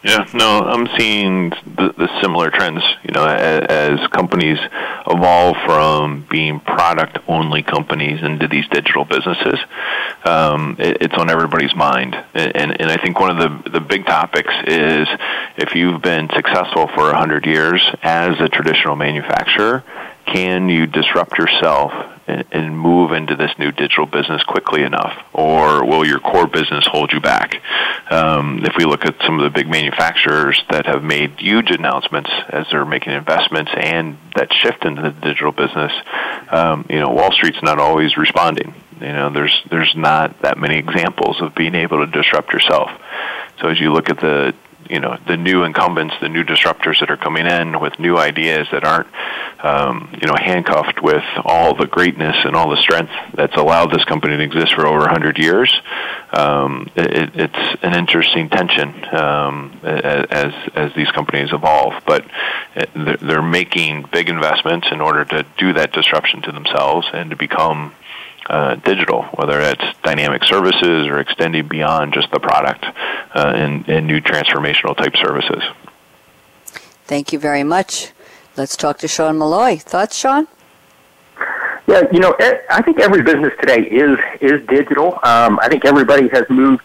Yeah, 0.04 0.26
no, 0.34 0.60
I'm 0.60 0.88
seeing 0.98 1.50
the, 1.50 1.94
the 1.96 2.08
similar 2.20 2.50
trends. 2.50 2.82
You 3.04 3.12
know, 3.12 3.24
as, 3.24 4.00
as 4.00 4.08
companies 4.08 4.58
evolve 5.06 5.56
from 5.64 6.26
being 6.28 6.58
product-only 6.58 7.62
companies 7.62 8.20
into 8.20 8.48
these 8.48 8.66
digital 8.68 9.04
businesses, 9.04 9.60
um, 10.24 10.76
it, 10.80 10.98
it's 11.02 11.14
on 11.14 11.30
everybody's 11.30 11.74
mind. 11.76 12.16
And, 12.34 12.80
and 12.80 12.90
I 12.90 12.96
think 12.96 13.20
one 13.20 13.30
of 13.30 13.38
the 13.38 13.70
the 13.70 13.80
big 13.80 14.04
topics 14.06 14.52
is 14.66 15.06
if 15.56 15.74
you've 15.76 16.02
been 16.02 16.28
successful 16.34 16.88
for 16.94 17.10
a 17.10 17.16
hundred 17.16 17.46
years 17.46 17.80
as 18.02 18.40
a 18.40 18.48
traditional 18.48 18.96
manufacturer, 18.96 19.84
can 20.32 20.68
you 20.68 20.86
disrupt 20.86 21.36
yourself 21.38 21.92
and, 22.26 22.78
move 22.82 23.12
into 23.12 23.36
this 23.36 23.50
new 23.58 23.70
digital 23.70 24.06
business 24.06 24.42
quickly 24.44 24.82
enough, 24.82 25.12
or 25.32 25.84
will 25.84 26.06
your 26.06 26.18
core 26.18 26.46
business 26.46 26.84
hold 26.90 27.12
you 27.12 27.20
back? 27.20 27.62
Um, 28.10 28.60
if 28.64 28.74
we 28.76 28.84
look 28.84 29.04
at 29.04 29.14
some 29.24 29.38
of 29.38 29.44
the 29.44 29.50
big 29.50 29.68
manufacturers 29.68 30.60
that 30.70 30.86
have 30.86 31.04
made 31.04 31.38
huge 31.38 31.70
announcements 31.70 32.30
as 32.48 32.66
they're 32.70 32.84
making 32.84 33.12
investments 33.12 33.70
and 33.76 34.18
that 34.36 34.52
shift 34.52 34.84
into 34.84 35.02
the 35.02 35.10
digital 35.10 35.52
business, 35.52 35.92
um, 36.50 36.86
you 36.88 36.98
know, 36.98 37.10
Wall 37.10 37.30
Street's 37.32 37.62
not 37.62 37.78
always 37.78 38.16
responding. 38.16 38.74
You 39.00 39.12
know, 39.12 39.30
there's 39.30 39.62
there's 39.70 39.94
not 39.96 40.42
that 40.42 40.58
many 40.58 40.78
examples 40.78 41.40
of 41.40 41.54
being 41.54 41.74
able 41.74 42.04
to 42.04 42.10
disrupt 42.10 42.52
yourself. 42.52 42.90
So 43.60 43.68
as 43.68 43.78
you 43.78 43.92
look 43.92 44.08
at 44.08 44.18
the 44.18 44.54
you 44.90 45.00
know 45.00 45.18
the 45.26 45.36
new 45.36 45.64
incumbents, 45.64 46.14
the 46.20 46.28
new 46.28 46.44
disruptors 46.44 47.00
that 47.00 47.10
are 47.10 47.16
coming 47.16 47.46
in 47.46 47.80
with 47.80 47.98
new 47.98 48.16
ideas 48.16 48.66
that 48.72 48.84
aren't 48.84 49.08
um, 49.62 50.10
you 50.20 50.26
know 50.26 50.34
handcuffed 50.36 51.02
with 51.02 51.24
all 51.44 51.74
the 51.74 51.86
greatness 51.86 52.36
and 52.44 52.56
all 52.56 52.70
the 52.70 52.76
strength 52.76 53.12
that's 53.34 53.56
allowed 53.56 53.92
this 53.92 54.04
company 54.04 54.36
to 54.36 54.42
exist 54.42 54.74
for 54.74 54.86
over 54.86 55.00
100 55.00 55.38
years. 55.38 55.72
Um, 56.32 56.88
it, 56.96 57.30
it's 57.34 57.82
an 57.82 57.94
interesting 57.94 58.48
tension 58.48 59.04
um, 59.14 59.80
as 59.84 60.52
as 60.74 60.92
these 60.94 61.10
companies 61.10 61.52
evolve, 61.52 61.94
but 62.06 62.24
they're 62.94 63.42
making 63.42 64.06
big 64.12 64.28
investments 64.28 64.88
in 64.90 65.00
order 65.00 65.24
to 65.24 65.46
do 65.58 65.72
that 65.74 65.92
disruption 65.92 66.42
to 66.42 66.52
themselves 66.52 67.06
and 67.12 67.30
to 67.30 67.36
become 67.36 67.92
uh, 68.48 68.76
digital, 68.76 69.22
whether 69.34 69.60
it's 69.60 69.84
dynamic 70.02 70.44
services 70.44 71.06
or 71.06 71.20
extending 71.20 71.68
beyond 71.68 72.12
just 72.12 72.30
the 72.30 72.40
product 72.40 72.84
uh, 73.34 73.52
and, 73.54 73.88
and 73.88 74.06
new 74.06 74.20
transformational 74.20 74.96
type 74.96 75.16
services. 75.16 75.62
Thank 77.04 77.32
you 77.32 77.38
very 77.38 77.64
much. 77.64 78.12
Let's 78.56 78.76
talk 78.76 78.98
to 78.98 79.08
Sean 79.08 79.38
Molloy. 79.38 79.78
Thoughts, 79.78 80.16
Sean? 80.16 80.46
Yeah, 81.86 82.02
you 82.12 82.20
know, 82.20 82.34
I 82.70 82.80
think 82.82 83.00
every 83.00 83.22
business 83.22 83.52
today 83.60 83.82
is 83.82 84.18
is 84.40 84.64
digital. 84.68 85.18
Um, 85.24 85.58
I 85.60 85.68
think 85.68 85.84
everybody 85.84 86.28
has 86.28 86.44
moved 86.48 86.82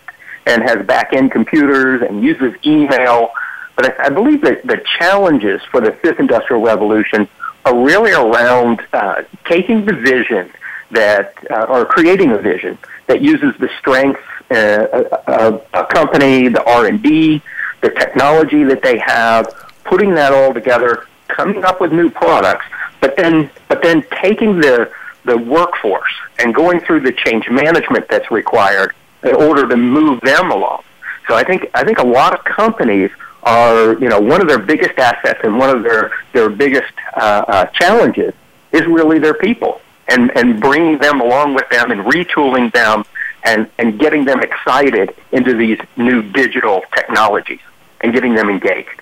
and 0.47 0.63
has 0.63 0.85
back 0.85 1.13
end 1.13 1.31
computers 1.31 2.01
and 2.01 2.23
uses 2.23 2.53
email. 2.65 3.29
But 3.75 3.99
I, 3.99 4.07
I 4.07 4.09
believe 4.09 4.41
that 4.41 4.65
the 4.65 4.83
challenges 4.97 5.61
for 5.69 5.81
the 5.81 5.91
fifth 5.91 6.19
industrial 6.19 6.63
revolution 6.63 7.27
are 7.65 7.77
really 7.77 8.11
around 8.11 8.81
uh, 8.93 9.23
taking 9.45 9.85
the 9.85 9.93
vision 9.93 10.51
that 10.91 11.33
uh, 11.51 11.85
creating 11.85 12.31
a 12.31 12.37
vision 12.37 12.77
that 13.07 13.21
uses 13.21 13.53
the 13.59 13.69
strength 13.79 14.21
uh, 14.51 15.03
of 15.27 15.65
a 15.73 15.85
company, 15.85 16.47
the 16.47 16.63
R 16.63 16.87
and 16.87 17.01
D, 17.01 17.41
the 17.81 17.89
technology 17.89 18.63
that 18.63 18.81
they 18.81 18.97
have, 18.97 19.47
putting 19.83 20.13
that 20.15 20.33
all 20.33 20.53
together, 20.53 21.07
coming 21.27 21.63
up 21.63 21.81
with 21.81 21.91
new 21.91 22.09
products, 22.09 22.65
but 23.01 23.15
then 23.17 23.49
but 23.67 23.83
then 23.83 24.03
taking 24.21 24.59
the 24.59 24.91
the 25.25 25.37
workforce 25.37 26.13
and 26.39 26.55
going 26.55 26.79
through 26.79 27.01
the 27.01 27.11
change 27.11 27.49
management 27.49 28.07
that's 28.09 28.31
required 28.31 28.95
in 29.23 29.35
order 29.35 29.67
to 29.67 29.75
move 29.75 30.21
them 30.21 30.51
along. 30.51 30.83
So 31.27 31.35
I 31.35 31.43
think 31.43 31.69
I 31.73 31.83
think 31.83 31.99
a 31.99 32.05
lot 32.05 32.33
of 32.33 32.43
companies 32.45 33.11
are 33.43 33.93
you 33.99 34.09
know 34.09 34.19
one 34.19 34.41
of 34.41 34.47
their 34.47 34.59
biggest 34.59 34.97
assets 34.97 35.39
and 35.43 35.57
one 35.57 35.69
of 35.69 35.83
their 35.83 36.11
their 36.33 36.49
biggest 36.49 36.93
uh, 37.15 37.43
uh, 37.47 37.65
challenges 37.67 38.33
is 38.71 38.85
really 38.85 39.19
their 39.19 39.33
people 39.33 39.81
and, 40.07 40.35
and 40.37 40.59
bringing 40.59 40.97
them 40.99 41.21
along 41.21 41.53
with 41.53 41.69
them 41.69 41.91
and 41.91 42.01
retooling 42.01 42.71
them 42.73 43.03
and, 43.43 43.69
and 43.77 43.99
getting 43.99 44.25
them 44.25 44.41
excited 44.41 45.15
into 45.31 45.55
these 45.55 45.79
new 45.95 46.21
digital 46.21 46.83
technologies 46.95 47.59
and 48.01 48.13
getting 48.13 48.35
them 48.35 48.49
engaged. 48.49 49.01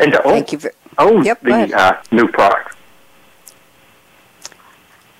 And 0.00 0.12
to 0.12 0.22
own, 0.24 0.44
for, 0.44 0.72
own 0.98 1.24
yep, 1.24 1.40
the 1.40 1.76
uh, 1.76 2.02
new 2.10 2.28
product. 2.28 2.76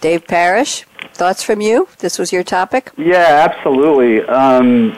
Dave 0.01 0.27
Parrish, 0.27 0.85
thoughts 1.15 1.43
from 1.43 1.61
you? 1.61 1.89
This 1.99 2.19
was 2.19 2.33
your 2.33 2.43
topic? 2.43 2.91
Yeah, 2.97 3.49
absolutely. 3.49 4.23
Um, 4.23 4.97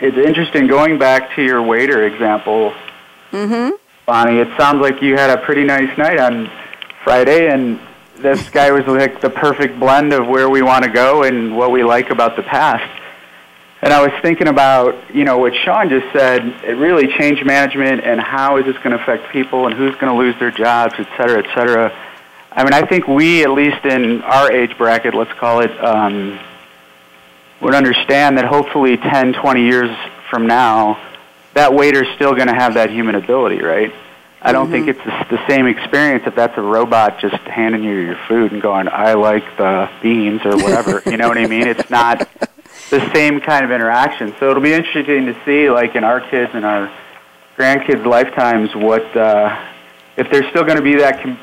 it's 0.00 0.16
interesting 0.16 0.66
going 0.66 0.98
back 0.98 1.34
to 1.36 1.42
your 1.42 1.62
waiter 1.62 2.06
example. 2.06 2.72
Mm-hmm. 3.32 3.74
Bonnie, 4.06 4.38
it 4.38 4.48
sounds 4.56 4.80
like 4.80 5.02
you 5.02 5.16
had 5.16 5.30
a 5.30 5.42
pretty 5.42 5.64
nice 5.64 5.96
night 5.98 6.18
on 6.18 6.50
Friday, 7.02 7.48
and 7.52 7.78
this 8.18 8.48
guy 8.50 8.70
was 8.70 8.86
like 8.86 9.20
the 9.20 9.30
perfect 9.30 9.78
blend 9.78 10.12
of 10.12 10.26
where 10.26 10.48
we 10.48 10.62
want 10.62 10.84
to 10.84 10.90
go 10.90 11.22
and 11.22 11.56
what 11.56 11.70
we 11.70 11.84
like 11.84 12.10
about 12.10 12.36
the 12.36 12.42
past. 12.42 13.02
And 13.82 13.92
I 13.92 14.00
was 14.00 14.12
thinking 14.22 14.48
about, 14.48 15.14
you 15.14 15.24
know, 15.24 15.38
what 15.38 15.54
Sean 15.54 15.88
just 15.88 16.10
said, 16.12 16.42
it 16.64 16.76
really 16.76 17.08
changed 17.18 17.44
management 17.44 18.02
and 18.04 18.20
how 18.20 18.56
is 18.56 18.64
this 18.64 18.76
going 18.78 18.96
to 18.96 19.02
affect 19.02 19.30
people 19.32 19.66
and 19.66 19.74
who's 19.74 19.94
going 19.96 20.12
to 20.12 20.14
lose 20.14 20.38
their 20.40 20.50
jobs, 20.50 20.94
et 20.98 21.08
cetera, 21.16 21.46
et 21.46 21.54
cetera. 21.54 21.92
I 22.50 22.64
mean, 22.64 22.72
I 22.72 22.86
think 22.86 23.06
we, 23.06 23.44
at 23.44 23.50
least 23.50 23.84
in 23.84 24.22
our 24.22 24.50
age 24.50 24.76
bracket, 24.78 25.14
let's 25.14 25.32
call 25.34 25.60
it, 25.60 25.70
um, 25.84 26.38
would 27.60 27.74
understand 27.74 28.38
that 28.38 28.46
hopefully 28.46 28.96
10, 28.96 29.34
20 29.34 29.62
years 29.62 29.90
from 30.30 30.46
now, 30.46 30.98
that 31.54 31.74
waiter's 31.74 32.08
still 32.14 32.34
going 32.34 32.48
to 32.48 32.54
have 32.54 32.74
that 32.74 32.90
human 32.90 33.14
ability, 33.14 33.62
right? 33.62 33.92
I 34.42 34.52
don't 34.52 34.70
mm-hmm. 34.70 34.86
think 34.86 34.88
it's 34.88 35.30
the, 35.30 35.46
same 35.48 35.66
experience 35.66 36.24
if 36.26 36.34
that's 36.34 36.56
a 36.58 36.62
robot 36.62 37.18
just 37.20 37.36
handing 37.36 37.82
you 37.82 37.94
your 37.94 38.18
food 38.28 38.52
and 38.52 38.60
going, 38.60 38.88
"I 38.88 39.14
like 39.14 39.44
the 39.56 39.88
beans" 40.02 40.42
or 40.44 40.56
whatever. 40.56 41.02
you 41.10 41.16
know 41.16 41.28
what 41.28 41.38
I 41.38 41.46
mean? 41.46 41.66
It's 41.66 41.88
not 41.88 42.28
the 42.90 43.12
same 43.14 43.40
kind 43.40 43.64
of 43.64 43.70
interaction. 43.70 44.34
So 44.38 44.50
it'll 44.50 44.62
be 44.62 44.72
interesting 44.72 45.26
to 45.26 45.36
see, 45.44 45.70
like 45.70 45.94
in 45.94 46.04
our 46.04 46.20
kids 46.20 46.52
and 46.54 46.64
our 46.64 46.92
grandkids' 47.56 48.04
lifetimes, 48.04 48.74
what 48.74 49.16
uh, 49.16 49.56
if 50.16 50.30
there's 50.30 50.46
still 50.50 50.64
going 50.64 50.76
to 50.76 50.82
be 50.82 50.96
that 50.96 51.22
com- 51.22 51.38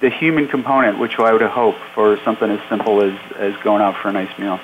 the 0.00 0.10
human 0.10 0.48
component, 0.48 0.98
which 0.98 1.18
I 1.18 1.32
would 1.32 1.42
hope 1.42 1.76
for 1.94 2.18
something 2.24 2.50
as 2.50 2.60
simple 2.68 3.02
as 3.02 3.18
as 3.36 3.56
going 3.62 3.82
out 3.82 3.96
for 4.00 4.08
a 4.08 4.12
nice 4.12 4.36
meal. 4.38 4.58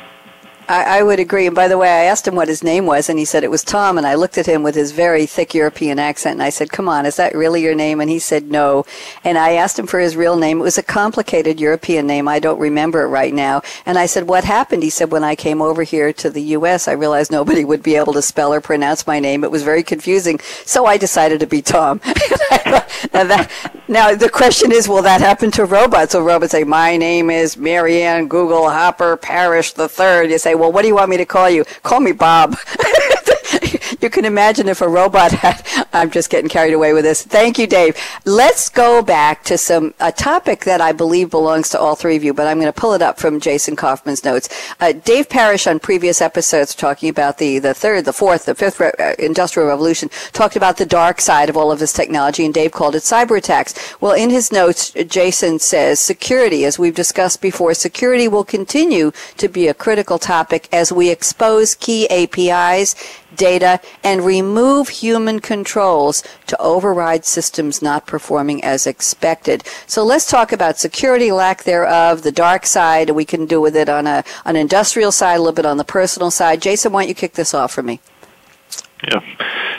I, 0.69 0.99
I, 0.99 1.03
would 1.03 1.21
agree. 1.21 1.47
And 1.47 1.55
by 1.55 1.69
the 1.69 1.77
way, 1.77 1.89
I 1.89 2.05
asked 2.05 2.27
him 2.27 2.35
what 2.35 2.49
his 2.49 2.65
name 2.65 2.87
was, 2.87 3.09
and 3.09 3.19
he 3.19 3.25
said 3.25 3.45
it 3.45 3.51
was 3.51 3.63
Tom. 3.63 3.99
And 3.99 4.07
I 4.07 4.15
looked 4.15 4.39
at 4.39 4.47
him 4.47 4.63
with 4.63 4.75
his 4.75 4.93
very 4.93 5.27
thick 5.27 5.55
European 5.55 5.99
accent, 5.99 6.35
and 6.35 6.43
I 6.43 6.51
said, 6.51 6.73
"Come 6.73 6.89
on, 6.89 7.07
is 7.07 7.17
that 7.17 7.35
really 7.35 7.63
your 7.63 7.75
name?" 7.75 8.01
And 8.01 8.11
he 8.11 8.19
said, 8.19 8.51
"No." 8.51 8.87
And 9.23 9.37
I 9.37 9.53
asked 9.53 9.79
him 9.79 9.87
for 9.87 10.01
his 10.01 10.17
real 10.17 10.37
name. 10.37 10.61
It 10.61 10.63
was 10.63 10.79
a 10.79 10.83
complicated 10.83 11.61
European 11.61 12.07
name. 12.07 12.29
I 12.29 12.39
don't 12.39 12.59
remember 12.59 13.03
it 13.03 13.09
right 13.09 13.35
now. 13.35 13.63
And 13.85 13.99
I 13.99 14.07
said, 14.07 14.27
"What 14.29 14.45
happened?" 14.45 14.83
He 14.83 14.91
said, 14.91 15.11
"When 15.11 15.25
I 15.25 15.35
came 15.35 15.61
over 15.61 15.83
here 15.83 16.13
to 16.15 16.31
the 16.31 16.43
U.S., 16.43 16.89
I 16.89 16.93
realized 16.93 17.31
nobody 17.31 17.65
would 17.65 17.83
be 17.83 17.97
able 17.97 18.15
to 18.15 18.23
spell 18.23 18.53
or 18.53 18.61
pronounce 18.61 19.07
my 19.07 19.21
name. 19.21 19.45
It 19.45 19.51
was 19.51 19.63
very 19.63 19.83
confusing. 19.83 20.41
So 20.65 20.87
I 20.87 20.97
decided 20.97 21.41
to 21.41 21.47
be 21.47 21.61
Tom." 21.61 22.01
now, 23.13 23.25
that, 23.25 23.51
now 23.89 24.15
the 24.15 24.31
question 24.31 24.73
is, 24.73 24.89
will 24.89 25.03
that 25.03 25.21
happen 25.21 25.51
to 25.53 25.67
robots? 25.67 26.13
So 26.13 26.23
robots 26.23 26.53
say, 26.53 26.65
"My 26.65 26.97
name 26.97 27.29
is 27.29 27.57
Marianne 27.57 28.29
Google 28.29 28.71
Hopper 28.71 29.17
Parrish 29.17 29.73
the 29.73 29.89
Third. 29.89 30.31
You 30.31 30.39
say 30.39 30.54
well, 30.55 30.73
what 30.73 30.83
do 30.83 30.89
you 30.89 30.95
want 30.95 31.11
me 31.11 31.17
to 31.17 31.27
call 31.27 31.51
you? 31.51 31.65
Call 31.83 32.01
me 32.01 32.13
Bob. 32.13 32.57
you 34.01 34.11
can 34.11 34.25
imagine 34.25 34.69
if 34.69 34.81
a 34.81 34.89
robot 34.89 35.33
had. 35.45 35.65
I'm 35.93 36.11
just 36.11 36.31
getting 36.31 36.49
carried 36.49 36.75
away 36.75 36.93
with 36.93 37.05
this. 37.05 37.23
Thank 37.23 37.59
you, 37.59 37.67
Dave. 37.67 37.97
Let's 38.25 38.69
go 38.69 39.03
back 39.03 39.45
to 39.45 39.57
some 39.59 39.95
a 40.01 40.13
topic 40.13 40.65
that 40.65 40.81
I 40.81 40.93
believe 40.93 41.31
belongs 41.31 41.69
to 41.71 41.79
all 41.79 41.95
three 41.95 42.17
of 42.17 42.25
you, 42.25 42.35
but 42.35 42.47
I'm 42.47 42.59
going 42.59 42.73
to 42.73 42.81
pull 42.81 42.95
it 42.95 43.03
up 43.03 43.19
from 43.19 43.41
Jason 43.41 43.77
Coffman's 43.77 44.25
notes. 44.25 44.49
Uh, 44.81 44.93
Dave 44.93 45.29
Parrish 45.29 45.67
on 45.67 45.79
previous 45.79 46.21
episodes 46.21 46.75
talking 46.75 47.09
about 47.09 47.39
the 47.39 47.59
the 47.59 47.75
third, 47.75 48.05
the 48.05 48.13
fourth, 48.13 48.47
the 48.47 48.55
fifth 48.55 48.81
re- 48.81 48.93
uh, 48.99 49.15
industrial 49.19 49.69
revolution 49.69 50.11
talked 50.33 50.57
about 50.57 50.77
the 50.77 50.87
dark 50.87 51.21
side 51.21 51.49
of 51.49 51.57
all 51.57 51.71
of 51.71 51.79
this 51.79 51.93
technology, 51.93 52.45
and 52.45 52.55
Dave 52.55 52.73
called 52.73 52.95
it 52.95 53.03
cyber 53.03 53.39
attacks. 53.39 53.75
Well, 54.01 54.13
in 54.13 54.31
his 54.31 54.53
notes, 54.53 54.91
Jason 54.91 55.59
says 55.59 56.01
security, 56.01 56.65
as 56.65 56.79
we've 56.79 56.95
discussed 56.95 57.41
before, 57.41 57.75
security 57.75 58.29
will 58.29 58.45
continue 58.45 59.13
to 59.37 59.49
be 59.49 59.69
a 59.69 59.75
critical 59.75 60.19
topic 60.19 60.69
as 60.73 60.93
we 60.93 61.11
expose 61.11 61.75
key 61.75 62.09
APIs 62.09 62.95
data, 63.37 63.81
and 64.03 64.25
remove 64.25 64.89
human 64.89 65.41
controls 65.41 66.23
to 66.47 66.61
override 66.61 67.25
systems 67.25 67.83
not 67.83 68.07
performing 68.07 68.63
as 68.65 68.87
expected. 68.87 69.65
So 69.87 70.05
let's 70.05 70.31
talk 70.31 70.53
about 70.53 70.79
security, 70.79 71.33
lack 71.33 71.65
thereof, 71.65 72.23
the 72.23 72.33
dark 72.33 72.67
side. 72.67 73.11
We 73.11 73.25
can 73.25 73.47
do 73.47 73.61
with 73.61 73.77
it 73.77 73.89
on 73.89 74.07
a 74.07 74.25
an 74.45 74.57
industrial 74.57 75.13
side, 75.13 75.37
a 75.37 75.39
little 75.39 75.53
bit 75.53 75.67
on 75.67 75.77
the 75.77 75.85
personal 75.85 76.31
side. 76.31 76.63
Jason, 76.63 76.93
why 76.93 77.03
don't 77.03 77.09
you 77.09 77.15
kick 77.15 77.35
this 77.35 77.55
off 77.55 77.73
for 77.73 77.83
me? 77.83 78.01
Yeah, 79.07 79.21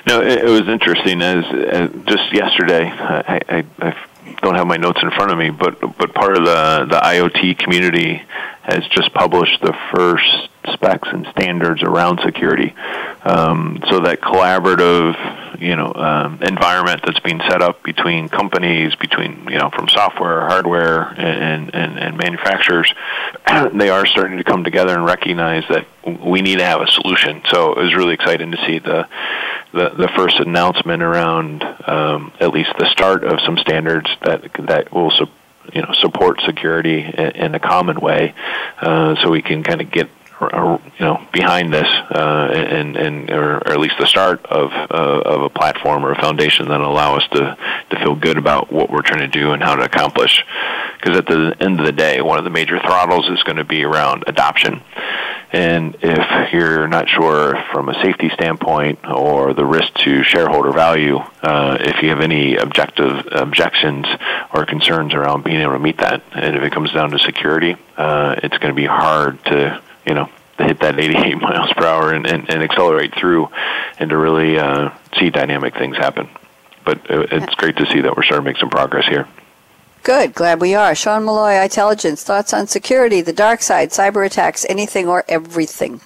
no, 0.08 0.22
it, 0.22 0.43
it 0.43 0.49
was 0.49 0.68
interesting. 0.68 1.22
As, 1.22 1.43
as 1.45 1.89
just 2.06 2.34
yesterday, 2.34 2.86
I, 2.86 3.39
I, 3.49 3.66
I 3.80 4.06
don't 4.41 4.56
have 4.56 4.68
my 4.68 4.78
notes 4.78 4.99
in 5.01 5.10
front 5.12 5.32
of 5.32 5.38
me, 5.38 5.49
but 5.49 5.80
but 5.97 6.14
part 6.14 6.38
of 6.38 6.45
the 6.45 6.88
the 6.89 6.99
IoT 6.99 7.58
community 7.58 8.22
has 8.64 8.86
just 8.89 9.14
published 9.14 9.62
the 9.62 9.76
first 9.93 10.49
specs 10.74 11.07
and 11.11 11.28
standards 11.28 11.84
around 11.84 12.20
security. 12.24 12.76
Um, 13.24 13.82
so 13.89 13.99
that 14.01 14.22
collaborative, 14.22 15.59
you 15.59 15.76
know, 15.76 15.91
um, 15.93 16.41
environment 16.41 17.01
that's 17.05 17.20
being 17.20 17.41
set 17.49 17.61
up 17.61 17.82
between 17.84 18.30
companies, 18.30 18.93
between 18.95 19.47
you 19.49 19.57
know, 19.57 19.70
from 19.72 19.89
software, 19.89 20.41
hardware, 20.41 21.13
and 21.18 21.74
and, 21.74 21.97
and 21.97 22.18
manufacturers, 22.18 22.93
they 23.74 23.89
are 23.89 24.05
starting 24.05 24.38
to 24.38 24.43
come 24.43 24.63
together 24.63 24.93
and 24.93 25.05
recognize 25.05 25.63
that 25.70 25.88
we 26.05 26.41
need 26.41 26.59
to 26.59 26.66
have 26.66 26.82
a 26.82 26.88
solution. 26.88 27.41
So 27.51 27.74
it 27.74 27.84
was 27.84 27.95
really 27.95 28.13
exciting 28.13 28.51
to 28.51 28.57
see 28.66 28.80
the 28.80 29.07
the, 29.74 29.89
the 29.89 30.07
first 30.16 30.39
announcement 30.39 31.03
around 31.03 31.63
um, 31.86 32.32
at 32.39 32.53
least 32.53 32.72
the 32.80 32.86
start 32.91 33.24
of 33.24 33.39
some 33.41 33.57
standards 33.57 34.09
that 34.24 34.49
that 34.68 34.91
will 34.91 35.11
you 35.74 35.82
know 35.82 35.91
support 35.93 36.41
security 36.45 37.01
in, 37.01 37.32
in 37.32 37.55
a 37.55 37.59
common 37.59 37.99
way, 37.99 38.34
uh, 38.82 39.16
so 39.22 39.30
we 39.30 39.41
can 39.41 39.63
kind 39.63 39.82
of 39.82 39.91
get 39.91 40.09
you 40.42 40.80
know 41.00 41.26
behind 41.32 41.74
this 41.74 41.88
uh, 42.12 42.50
and 42.54 42.98
and 42.98 43.30
or, 43.30 43.58
or, 43.58 43.72
at 43.72 43.80
least 43.80 43.96
the 44.00 44.06
start 44.06 44.46
of 44.46 44.72
uh, 44.72 45.22
of 45.26 45.42
a 45.44 45.50
platform 45.50 46.06
or 46.06 46.12
a 46.12 46.22
foundation 46.22 46.68
that 46.68 46.82
allow 46.82 47.16
us 47.16 47.24
to 47.32 47.58
to 47.90 48.00
feel 48.00 48.16
good 48.16 48.38
about 48.38 48.72
what 48.72 48.90
we're 48.90 49.02
trying 49.02 49.20
to 49.20 49.28
do 49.28 49.52
and 49.52 49.64
how 49.64 49.76
to 49.76 49.84
accomplish. 49.84 50.44
Because 51.00 51.18
at 51.18 51.28
the 51.28 51.56
end 51.60 51.80
of 51.80 51.86
the 51.86 51.92
day 51.92 52.22
one 52.22 52.38
of 52.38 52.44
the 52.44 52.50
major 52.50 52.80
throttles 52.80 53.30
is 53.30 53.44
going 53.44 53.58
to 53.58 53.64
be 53.64 53.84
around 53.84 54.24
adoption. 54.28 54.82
And 55.52 55.96
if 56.02 56.52
you're 56.52 56.88
not 56.88 57.08
sure 57.08 57.56
from 57.72 57.88
a 57.88 57.94
safety 58.04 58.30
standpoint 58.34 59.00
or 59.08 59.54
the 59.54 59.66
risk 59.66 59.94
to 60.04 60.22
shareholder 60.24 60.74
value 60.74 61.18
uh, 61.42 61.78
if 61.80 62.02
you 62.02 62.10
have 62.10 62.20
any 62.20 62.58
objective 62.58 63.26
objections 63.32 64.06
or 64.54 64.66
concerns 64.66 65.14
around 65.14 65.46
being 65.46 65.62
able 65.62 65.74
to 65.74 65.80
meet 65.80 66.00
that 66.00 66.24
and 66.34 66.58
if 66.58 66.64
it 66.64 66.74
comes 66.74 66.92
down 66.92 67.12
to 67.12 67.20
security 67.20 67.78
uh, 67.96 68.36
it's 68.44 68.58
going 68.58 68.74
to 68.74 68.76
be 68.76 68.86
hard 68.86 69.42
to 69.46 69.82
you 70.06 70.14
know, 70.14 70.30
hit 70.58 70.80
that 70.80 70.99
88 70.99 71.41
miles 71.41 71.72
per 71.74 71.86
hour 71.86 72.14
and, 72.14 72.26
and, 72.26 72.49
and 72.49 72.64
accelerate 72.64 73.14
through 73.16 73.49
and 73.99 74.10
to 74.10 74.18
really 74.18 74.58
uh, 74.58 74.91
see 75.20 75.30
dynamic 75.30 75.76
things 75.76 75.97
happen. 75.97 76.30
But 76.84 77.01
it's 77.10 77.56
great 77.56 77.78
to 77.78 77.86
see 77.88 78.01
that 78.01 78.16
we're 78.16 78.24
starting 78.24 78.45
to 78.45 78.51
make 78.51 78.60
some 78.60 78.70
progress 78.70 79.08
here. 79.08 79.28
Good, 80.03 80.36
glad 80.36 80.62
we 80.62 80.76
are. 80.76 80.93
Sean 80.93 81.24
Molloy, 81.24 81.53
itelligence, 81.53 82.24
thoughts 82.24 82.53
on 82.53 82.68
security, 82.68 83.22
the 83.22 83.34
dark 83.34 83.64
side, 83.64 83.89
cyber 83.89 84.24
attacks, 84.24 84.64
anything 84.70 85.08
or 85.08 85.26
everything? 85.28 85.99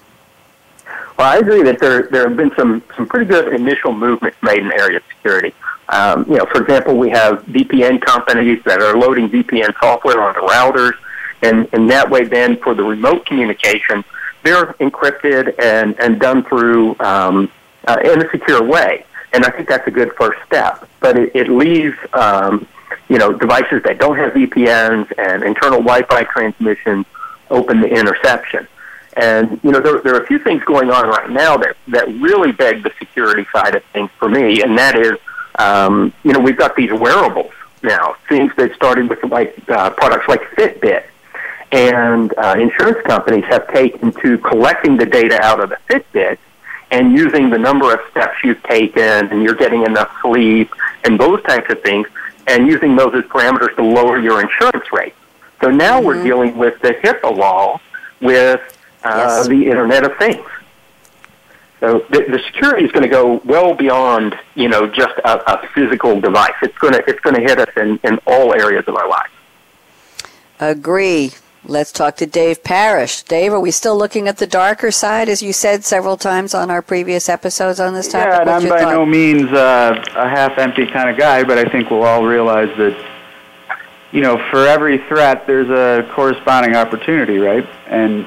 Well, 1.17 1.27
I 1.27 1.39
agree 1.39 1.63
that 1.63 1.79
there 1.79 2.03
there 2.03 2.29
have 2.29 2.37
been 2.37 2.55
some 2.55 2.81
some 2.95 3.07
pretty 3.07 3.25
good 3.25 3.53
initial 3.53 3.91
movements 3.91 4.37
made 4.41 4.59
in 4.59 4.69
the 4.69 4.75
area 4.75 4.97
of 4.97 5.03
security. 5.13 5.53
Um, 5.89 6.25
you 6.29 6.37
know, 6.37 6.45
for 6.45 6.61
example, 6.61 6.97
we 6.97 7.09
have 7.09 7.43
VPN 7.47 7.99
companies 7.99 8.63
that 8.63 8.81
are 8.81 8.95
loading 8.95 9.27
VPN 9.27 9.73
software 9.81 10.21
onto 10.21 10.39
routers 10.41 10.93
and, 11.41 11.67
and 11.73 11.89
that 11.89 12.09
way 12.09 12.25
then 12.25 12.57
for 12.57 12.73
the 12.73 12.83
remote 12.83 13.25
communication, 13.25 14.03
they're 14.43 14.73
encrypted 14.73 15.55
and, 15.59 15.99
and 15.99 16.19
done 16.19 16.43
through 16.43 16.95
um, 16.99 17.51
uh, 17.87 17.97
in 18.03 18.21
a 18.25 18.29
secure 18.29 18.63
way. 18.63 19.05
And 19.33 19.45
I 19.45 19.51
think 19.51 19.69
that's 19.69 19.87
a 19.87 19.91
good 19.91 20.11
first 20.17 20.39
step. 20.45 20.89
But 20.99 21.17
it, 21.17 21.35
it 21.35 21.49
leaves 21.49 21.97
um, 22.13 22.67
you 23.09 23.17
know 23.17 23.33
devices 23.33 23.83
that 23.83 23.97
don't 23.99 24.17
have 24.17 24.33
VPNs 24.33 25.11
and 25.17 25.43
internal 25.43 25.79
Wi-Fi 25.79 26.23
transmissions 26.23 27.05
open 27.49 27.81
to 27.81 27.87
interception. 27.87 28.67
And 29.17 29.59
you 29.63 29.71
know 29.71 29.79
there, 29.79 29.99
there 30.01 30.15
are 30.15 30.21
a 30.21 30.27
few 30.27 30.39
things 30.39 30.63
going 30.63 30.89
on 30.89 31.07
right 31.09 31.29
now 31.29 31.57
that 31.57 31.75
that 31.89 32.07
really 32.07 32.51
beg 32.51 32.83
the 32.83 32.91
security 32.99 33.45
side 33.51 33.75
of 33.75 33.83
things 33.85 34.09
for 34.17 34.29
me, 34.29 34.61
and 34.61 34.77
that 34.77 34.95
is 34.95 35.17
um, 35.57 36.13
you 36.23 36.31
know 36.31 36.39
we've 36.39 36.57
got 36.57 36.75
these 36.75 36.91
wearables 36.91 37.51
now, 37.81 38.15
things 38.27 38.51
that 38.57 38.73
started 38.75 39.09
with 39.09 39.23
like 39.25 39.57
uh, 39.69 39.89
products 39.91 40.27
like 40.27 40.41
Fitbit 40.51 41.05
and 41.71 42.33
uh, 42.37 42.55
insurance 42.57 43.05
companies 43.05 43.45
have 43.45 43.67
taken 43.73 44.11
to 44.11 44.37
collecting 44.39 44.97
the 44.97 45.05
data 45.05 45.39
out 45.41 45.59
of 45.63 45.69
the 45.69 45.77
Fitbit 45.89 46.37
and 46.91 47.13
using 47.13 47.49
the 47.49 47.57
number 47.57 47.93
of 47.93 47.99
steps 48.09 48.37
you've 48.43 48.61
taken 48.63 49.01
and 49.01 49.43
you're 49.43 49.55
getting 49.55 49.83
enough 49.83 50.11
sleep 50.21 50.73
and 51.03 51.19
those 51.19 51.41
types 51.43 51.69
of 51.71 51.81
things 51.83 52.07
and 52.47 52.67
using 52.67 52.95
those 52.95 53.13
as 53.13 53.23
parameters 53.25 53.75
to 53.75 53.83
lower 53.83 54.17
your 54.19 54.41
insurance 54.41 54.91
rate. 54.91 55.13
So 55.61 55.69
now 55.69 55.97
mm-hmm. 55.97 56.07
we're 56.07 56.23
dealing 56.23 56.57
with 56.57 56.79
the 56.81 56.93
HIPAA 56.93 57.37
law 57.37 57.79
with 58.21 58.61
uh, 59.03 59.09
yes. 59.15 59.47
the 59.47 59.67
Internet 59.67 60.05
of 60.05 60.17
Things. 60.17 60.45
So 61.79 61.99
the, 62.09 62.25
the 62.27 62.39
security 62.47 62.85
is 62.85 62.91
going 62.91 63.03
to 63.03 63.09
go 63.09 63.41
well 63.45 63.73
beyond, 63.73 64.37
you 64.55 64.67
know, 64.67 64.87
just 64.87 65.17
a, 65.19 65.53
a 65.53 65.67
physical 65.69 66.19
device. 66.19 66.55
It's 66.61 66.77
going 66.77 66.93
to 66.93 67.03
it's 67.07 67.21
going 67.21 67.35
to 67.35 67.41
hit 67.41 67.57
us 67.57 67.69
in, 67.77 67.99
in 68.03 68.19
all 68.25 68.53
areas 68.53 68.85
of 68.87 68.95
our 68.95 69.07
lives. 69.07 69.31
Agree. 70.59 71.31
Let's 71.65 71.91
talk 71.91 72.15
to 72.17 72.25
Dave 72.25 72.63
Parrish. 72.63 73.21
Dave, 73.23 73.51
are 73.51 73.59
we 73.59 73.71
still 73.71 73.97
looking 73.97 74.29
at 74.29 74.37
the 74.37 74.47
darker 74.47 74.91
side, 74.91 75.27
as 75.27 75.43
you 75.43 75.51
said 75.51 75.83
several 75.83 76.15
times 76.15 76.53
on 76.53 76.71
our 76.71 76.81
previous 76.81 77.27
episodes 77.27 77.81
on 77.81 77.93
this 77.93 78.07
topic? 78.07 78.31
Yeah, 78.31 78.41
and 78.41 78.49
I'm 78.49 78.69
by 78.69 78.81
thought? 78.81 78.93
no 78.93 79.05
means 79.05 79.51
uh, 79.51 80.01
a 80.15 80.29
half-empty 80.29 80.87
kind 80.87 81.09
of 81.09 81.17
guy, 81.17 81.43
but 81.43 81.57
I 81.57 81.65
think 81.69 81.89
we'll 81.89 82.03
all 82.03 82.25
realize 82.25 82.69
that, 82.77 82.97
you 84.13 84.21
know, 84.21 84.37
for 84.49 84.67
every 84.67 84.99
threat, 85.09 85.45
there's 85.47 85.69
a 85.69 86.09
corresponding 86.13 86.77
opportunity, 86.77 87.37
right? 87.39 87.67
And 87.87 88.25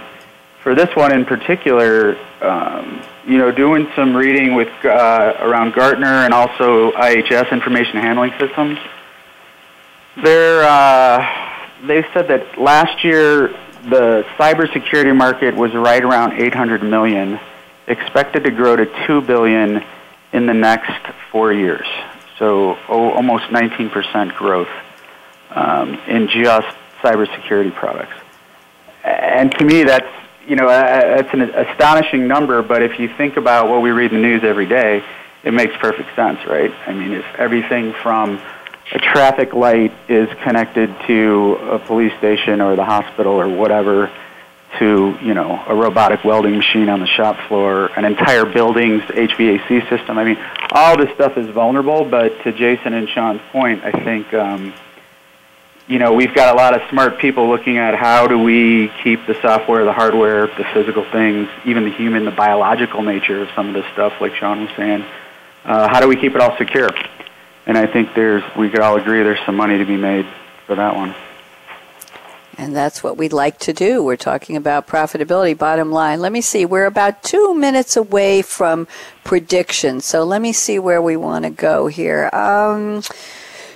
for 0.62 0.74
this 0.74 0.95
one 0.95 1.14
in 1.14 1.24
particular, 1.24 2.18
um, 2.43 3.03
you 3.26 3.39
know, 3.39 3.51
doing 3.51 3.89
some 3.97 4.14
reading 4.14 4.55
with 4.55 4.68
uh, 4.85 5.37
around 5.41 5.72
Gartner 5.72 6.24
and 6.24 6.35
also 6.35 6.93
IHS 6.93 7.51
Information 7.51 7.97
Handling 7.97 8.33
Systems, 8.39 8.78
they're. 10.22 10.64
Uh, 10.64 11.49
they 11.83 12.03
said 12.14 12.28
that 12.28 12.59
last 12.59 13.05
year 13.05 13.49
the 13.89 14.24
cybersecurity 14.39 15.14
market 15.16 15.55
was 15.55 15.74
right 15.74 16.03
around 16.03 16.41
800 16.41 16.83
million, 16.83 17.41
expected 17.87 18.45
to 18.45 18.51
grow 18.51 18.76
to 18.76 18.87
2 19.07 19.22
billion 19.22 19.85
in 20.33 20.47
the 20.47 20.55
next 20.55 20.93
four 21.30 21.53
years. 21.53 21.87
So 22.39 22.78
oh, 22.89 23.11
almost 23.11 23.45
19% 23.45 24.35
growth 24.35 24.68
um, 25.51 25.95
in 26.07 26.28
just 26.28 26.76
cybersecurity 27.03 27.74
products. 27.74 28.14
And 29.05 29.53
to 29.59 29.64
me, 29.64 29.83
that's 29.83 30.07
you 30.47 30.57
know 30.57 30.68
that's 30.68 31.33
an 31.33 31.43
astonishing 31.43 32.28
number. 32.28 32.62
But 32.62 32.83
if 32.83 32.99
you 32.99 33.09
think 33.16 33.37
about 33.37 33.68
what 33.68 33.83
we 33.83 33.91
read 33.91 34.12
in 34.12 34.22
the 34.22 34.28
news 34.28 34.45
every 34.45 34.66
day, 34.66 35.05
it 35.43 35.53
makes 35.53 35.76
perfect 35.78 36.14
sense, 36.14 36.39
right? 36.47 36.72
I 36.87 36.93
mean, 36.93 37.12
if 37.12 37.24
everything 37.37 37.93
from 37.95 38.41
a 38.91 38.99
traffic 38.99 39.55
light 39.55 39.93
is 40.09 40.28
connected 40.43 40.95
to 41.07 41.55
a 41.70 41.78
police 41.78 42.12
station 42.18 42.61
or 42.61 42.76
the 42.76 42.85
hospital 42.85 43.35
or 43.35 43.49
whatever 43.49 44.11
to 44.78 45.16
you 45.22 45.35
know 45.35 45.62
a 45.66 45.74
robotic 45.74 46.24
welding 46.24 46.57
machine 46.57 46.89
on 46.89 47.01
the 47.01 47.07
shop 47.07 47.37
floor, 47.49 47.91
an 47.97 48.05
entire 48.05 48.45
building's 48.45 49.03
HVAC 49.03 49.89
system. 49.89 50.18
I 50.18 50.24
mean, 50.24 50.39
all 50.70 50.97
this 50.97 51.14
stuff 51.14 51.37
is 51.37 51.49
vulnerable. 51.49 52.05
But 52.05 52.43
to 52.45 52.53
Jason 52.53 52.95
and 52.95 53.09
Sean's 53.09 53.41
point, 53.51 53.85
I 53.85 53.93
think 53.93 54.33
um, 54.33 54.72
you 55.87 55.99
know 55.99 56.14
we've 56.14 56.35
got 56.35 56.55
a 56.55 56.57
lot 56.57 56.74
of 56.74 56.89
smart 56.91 57.18
people 57.18 57.49
looking 57.49 57.78
at 57.78 57.95
how 57.95 58.26
do 58.26 58.39
we 58.39 58.91
keep 59.03 59.26
the 59.26 59.41
software, 59.43 59.85
the 59.85 59.93
hardware, 59.93 60.47
the 60.47 60.64
physical 60.72 61.05
things, 61.11 61.49
even 61.64 61.85
the 61.85 61.93
human, 61.93 62.24
the 62.24 62.30
biological 62.30 63.03
nature 63.03 63.43
of 63.43 63.49
some 63.55 63.68
of 63.68 63.74
this 63.74 63.87
stuff, 63.93 64.20
like 64.20 64.35
Sean 64.37 64.62
was 64.62 64.70
saying. 64.76 65.05
Uh, 65.64 65.89
how 65.89 66.01
do 66.01 66.09
we 66.09 66.16
keep 66.16 66.35
it 66.35 66.41
all 66.41 66.57
secure? 66.57 66.91
And 67.67 67.79
I 67.79 67.87
think 67.87 68.15
there's 68.15 68.43
we 68.57 68.71
could 68.71 68.81
all 68.81 68.97
agree 68.97 69.23
there's 69.23 69.45
some 69.47 69.57
money 69.57 69.79
to 69.79 69.85
be 69.85 69.97
made 69.97 70.27
for 70.67 70.75
that 70.75 70.95
one. 70.95 71.15
And 72.59 72.77
that's 72.77 73.03
what 73.03 73.17
we'd 73.17 73.33
like 73.33 73.59
to 73.61 73.73
do. 73.73 74.03
We're 74.05 74.17
talking 74.17 74.57
about 74.57 74.87
profitability, 74.87 75.57
bottom 75.57 75.91
line. 75.91 76.21
Let 76.21 76.33
me 76.33 76.43
see. 76.43 76.67
We're 76.67 76.85
about 76.85 77.23
two 77.23 77.55
minutes 77.55 77.97
away 77.97 78.43
from 78.43 78.87
predictions. 79.25 80.05
So 80.05 80.25
let 80.25 80.43
me 80.43 80.53
see 80.53 80.79
where 80.79 81.01
we 81.01 81.17
want 81.17 81.45
to 81.45 81.51
go 81.51 81.87
here. 81.87 82.29
Um, 82.33 83.03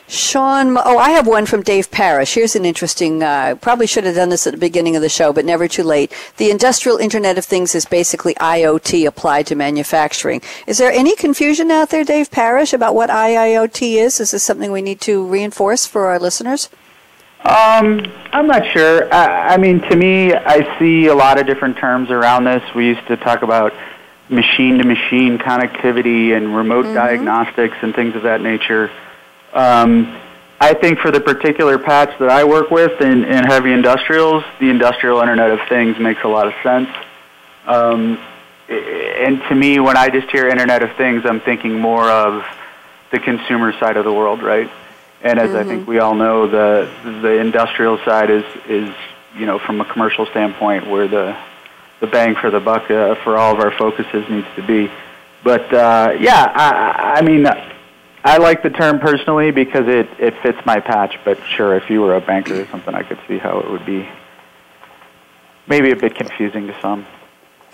Sean, 0.09 0.77
oh, 0.79 0.99
I 0.99 1.11
have 1.11 1.27
one 1.27 1.47
from 1.47 1.63
Dave 1.63 1.91
Parrish. 1.91 2.35
Here's 2.35 2.55
an 2.55 2.65
interesting, 2.65 3.25
uh, 3.25 3.57
probably 3.61 3.89
should 3.89 4.05
have 4.05 4.15
done 4.15 4.29
this 4.29 4.47
at 4.47 4.53
the 4.53 4.59
beginning 4.59 4.95
of 4.95 5.03
the 5.03 5.09
show, 5.09 5.33
but 5.33 5.45
never 5.45 5.67
too 5.67 5.83
late. 5.83 6.13
The 6.37 6.51
industrial 6.51 6.99
Internet 6.99 7.39
of 7.39 7.45
Things 7.45 7.75
is 7.75 7.85
basically 7.85 8.35
IoT 8.35 9.07
applied 9.07 9.49
to 9.49 9.57
manufacturing. 9.57 10.43
Is 10.67 10.79
there 10.79 10.93
any 10.93 11.17
confusion 11.17 11.73
out 11.73 11.91
there, 11.91 12.05
Dave 12.05 12.31
Parrish, 12.31 12.73
about 12.73 12.95
what 12.95 13.11
IIoT 13.11 13.97
is? 13.97 14.21
Is 14.21 14.31
this 14.31 14.45
something 14.45 14.71
we 14.71 14.83
need 14.83 15.01
to 15.03 15.27
reinforce 15.27 15.87
for 15.87 16.07
our 16.07 16.21
listeners? 16.21 16.69
Um, 17.45 18.07
I'm 18.33 18.47
not 18.47 18.65
sure. 18.73 19.13
I, 19.13 19.55
I 19.55 19.57
mean, 19.57 19.81
to 19.83 19.97
me, 19.97 20.33
I 20.33 20.79
see 20.79 21.07
a 21.07 21.15
lot 21.15 21.41
of 21.41 21.47
different 21.47 21.79
terms 21.79 22.11
around 22.11 22.45
this. 22.45 22.63
We 22.75 22.87
used 22.87 23.07
to 23.09 23.17
talk 23.17 23.43
about 23.43 23.73
machine 24.29 24.79
to 24.79 24.85
machine 24.85 25.39
connectivity 25.39 26.37
and 26.37 26.57
remote 26.57 26.87
mm-hmm. 26.87 26.95
diagnostics 26.95 27.77
and 27.83 27.95
things 27.95 28.15
of 28.15 28.23
that 28.23 28.41
nature. 28.41 28.91
Um, 29.57 30.21
I 30.61 30.75
think 30.75 30.99
for 30.99 31.11
the 31.11 31.21
particular 31.21 31.79
patch 31.79 32.19
that 32.19 32.29
I 32.29 32.45
work 32.45 32.71
with 32.71 33.01
in, 33.01 33.25
in 33.25 33.45
heavy 33.45 33.73
industrials, 33.73 34.45
the 34.61 34.69
industrial 34.69 35.21
Internet 35.21 35.51
of 35.51 35.61
Things 35.69 35.99
makes 35.99 36.23
a 36.25 36.29
lot 36.29 36.47
of 36.47 36.55
sense. 36.63 36.89
Um, 37.67 38.19
and 38.69 39.43
to 39.49 39.55
me, 39.55 39.81
when 39.81 39.97
I 39.97 40.11
just 40.11 40.31
hear 40.31 40.49
Internet 40.49 40.83
of 40.83 40.95
Things, 40.97 41.25
I'm 41.25 41.41
thinking 41.41 41.81
more 41.81 42.05
of 42.05 42.45
the 43.11 43.19
consumer 43.19 43.73
side 43.79 43.97
of 43.97 44.05
the 44.05 44.13
world, 44.13 44.43
right? 44.43 44.71
And 45.23 45.39
as 45.39 45.51
mm-hmm. 45.51 45.59
I 45.59 45.65
think 45.65 45.83
mm-hmm. 45.83 45.91
we 45.91 45.99
all 46.01 46.15
know, 46.15 46.47
the 46.47 46.91
the 47.23 47.39
industrial 47.41 47.99
side 48.05 48.31
is 48.31 48.45
is 48.69 48.95
you 49.37 49.47
know 49.47 49.59
from 49.59 49.81
a 49.81 49.85
commercial 49.85 50.27
standpoint 50.27 50.87
where 50.87 51.09
the 51.09 51.37
the 52.01 52.07
bang 52.07 52.35
for 52.35 52.51
the 52.51 52.61
buck 52.61 52.91
uh, 52.91 53.15
for 53.25 53.39
all 53.39 53.55
of 53.55 53.61
our 53.61 53.73
focuses 53.73 54.29
needs 54.29 54.47
to 54.57 54.67
be. 54.67 54.91
But 55.43 55.73
uh, 55.73 56.17
yeah, 56.21 56.53
I, 56.55 57.19
I 57.19 57.23
mean, 57.23 57.47
I 58.25 58.39
like 58.39 58.63
the 58.63 58.71
term 58.71 58.99
personally 58.99 59.51
because 59.51 59.87
it 59.87 60.09
it 60.19 60.35
fits 60.43 60.59
my 60.67 60.81
patch. 60.81 61.19
But 61.25 61.39
sure, 61.47 61.77
if 61.77 61.91
you 61.91 62.01
were 62.01 62.17
a 62.17 62.21
banker 62.21 62.63
or 62.63 62.67
something, 62.67 62.95
I 62.95 63.03
could 63.03 63.19
see 63.29 63.39
how 63.39 63.61
it 63.61 63.71
would 63.71 63.87
be 63.87 64.09
maybe 65.67 65.91
a 65.91 65.97
bit 65.97 66.15
confusing 66.15 66.67
to 66.67 66.81
some. 66.81 67.07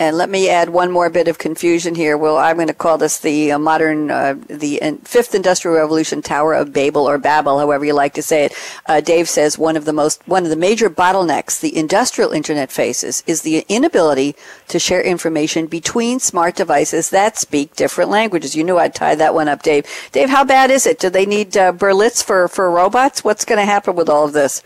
And 0.03 0.17
let 0.17 0.31
me 0.31 0.49
add 0.49 0.71
one 0.71 0.91
more 0.91 1.09
bit 1.11 1.29
of 1.29 1.39
confusion 1.39 1.95
here. 1.95 2.19
Well, 2.19 2.37
I'm 2.37 2.57
going 2.57 2.67
to 2.67 2.75
call 2.75 2.99
this 2.99 3.21
the 3.21 3.53
uh, 3.53 3.59
modern, 3.61 4.11
uh, 4.11 4.35
the 4.49 4.81
fifth 5.05 5.33
industrial 5.33 5.77
revolution 5.77 6.23
Tower 6.23 6.55
of 6.55 6.73
Babel 6.73 7.09
or 7.09 7.19
Babel, 7.19 7.61
however 7.61 7.85
you 7.85 7.95
like 7.95 8.13
to 8.15 8.23
say 8.23 8.47
it. 8.47 8.53
Uh, 8.87 9.01
Dave 9.01 9.29
says 9.29 9.57
one 9.57 9.77
of 9.77 9.85
the 9.85 9.93
most, 9.93 10.21
one 10.27 10.43
of 10.43 10.51
the 10.51 10.57
major 10.57 10.91
bottlenecks 10.91 11.61
the 11.61 11.77
industrial 11.77 12.33
internet 12.33 12.73
faces 12.73 13.23
is 13.29 13.43
the 13.43 13.65
inability 13.69 14.35
to 14.67 14.81
share 14.81 15.01
information 15.01 15.67
between 15.67 16.19
smart 16.19 16.57
devices 16.57 17.11
that 17.11 17.39
speak 17.39 17.77
different 17.77 18.11
languages. 18.11 18.57
You 18.57 18.65
knew 18.65 18.79
I'd 18.79 18.97
tie 18.97 19.15
that 19.15 19.35
one 19.35 19.47
up, 19.47 19.63
Dave. 19.63 19.87
Dave, 20.11 20.31
how 20.31 20.43
bad 20.43 20.73
is 20.73 20.85
it? 20.85 20.99
Do 20.99 21.11
they 21.11 21.27
need 21.27 21.57
uh, 21.57 21.71
Berlitz 21.71 22.25
for, 22.25 22.49
for 22.49 22.69
robots? 22.73 23.23
What's 23.23 23.45
going 23.45 23.61
to 23.61 23.73
happen 23.73 23.95
with 23.95 24.09
all 24.09 24.25
of 24.25 24.33
this? 24.33 24.65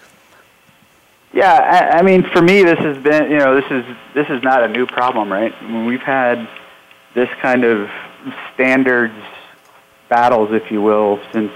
Yeah, 1.36 1.52
I, 1.52 1.98
I 1.98 2.02
mean, 2.02 2.22
for 2.32 2.40
me, 2.40 2.62
this 2.62 2.78
has 2.78 2.96
been, 2.96 3.30
you 3.30 3.36
know, 3.36 3.60
this 3.60 3.70
is 3.70 3.84
this 4.14 4.26
is 4.30 4.42
not 4.42 4.64
a 4.64 4.68
new 4.68 4.86
problem, 4.86 5.30
right? 5.30 5.52
When 5.64 5.84
we've 5.84 6.00
had 6.00 6.48
this 7.14 7.28
kind 7.42 7.62
of 7.62 7.90
standards 8.54 9.12
battles, 10.08 10.48
if 10.52 10.70
you 10.70 10.80
will, 10.80 11.20
since 11.34 11.52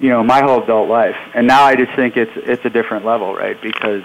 you 0.00 0.08
know 0.08 0.24
my 0.24 0.42
whole 0.42 0.64
adult 0.64 0.88
life, 0.88 1.14
and 1.32 1.46
now 1.46 1.62
I 1.62 1.76
just 1.76 1.94
think 1.94 2.16
it's 2.16 2.32
it's 2.34 2.64
a 2.64 2.70
different 2.70 3.04
level, 3.04 3.36
right? 3.36 3.56
Because 3.62 4.02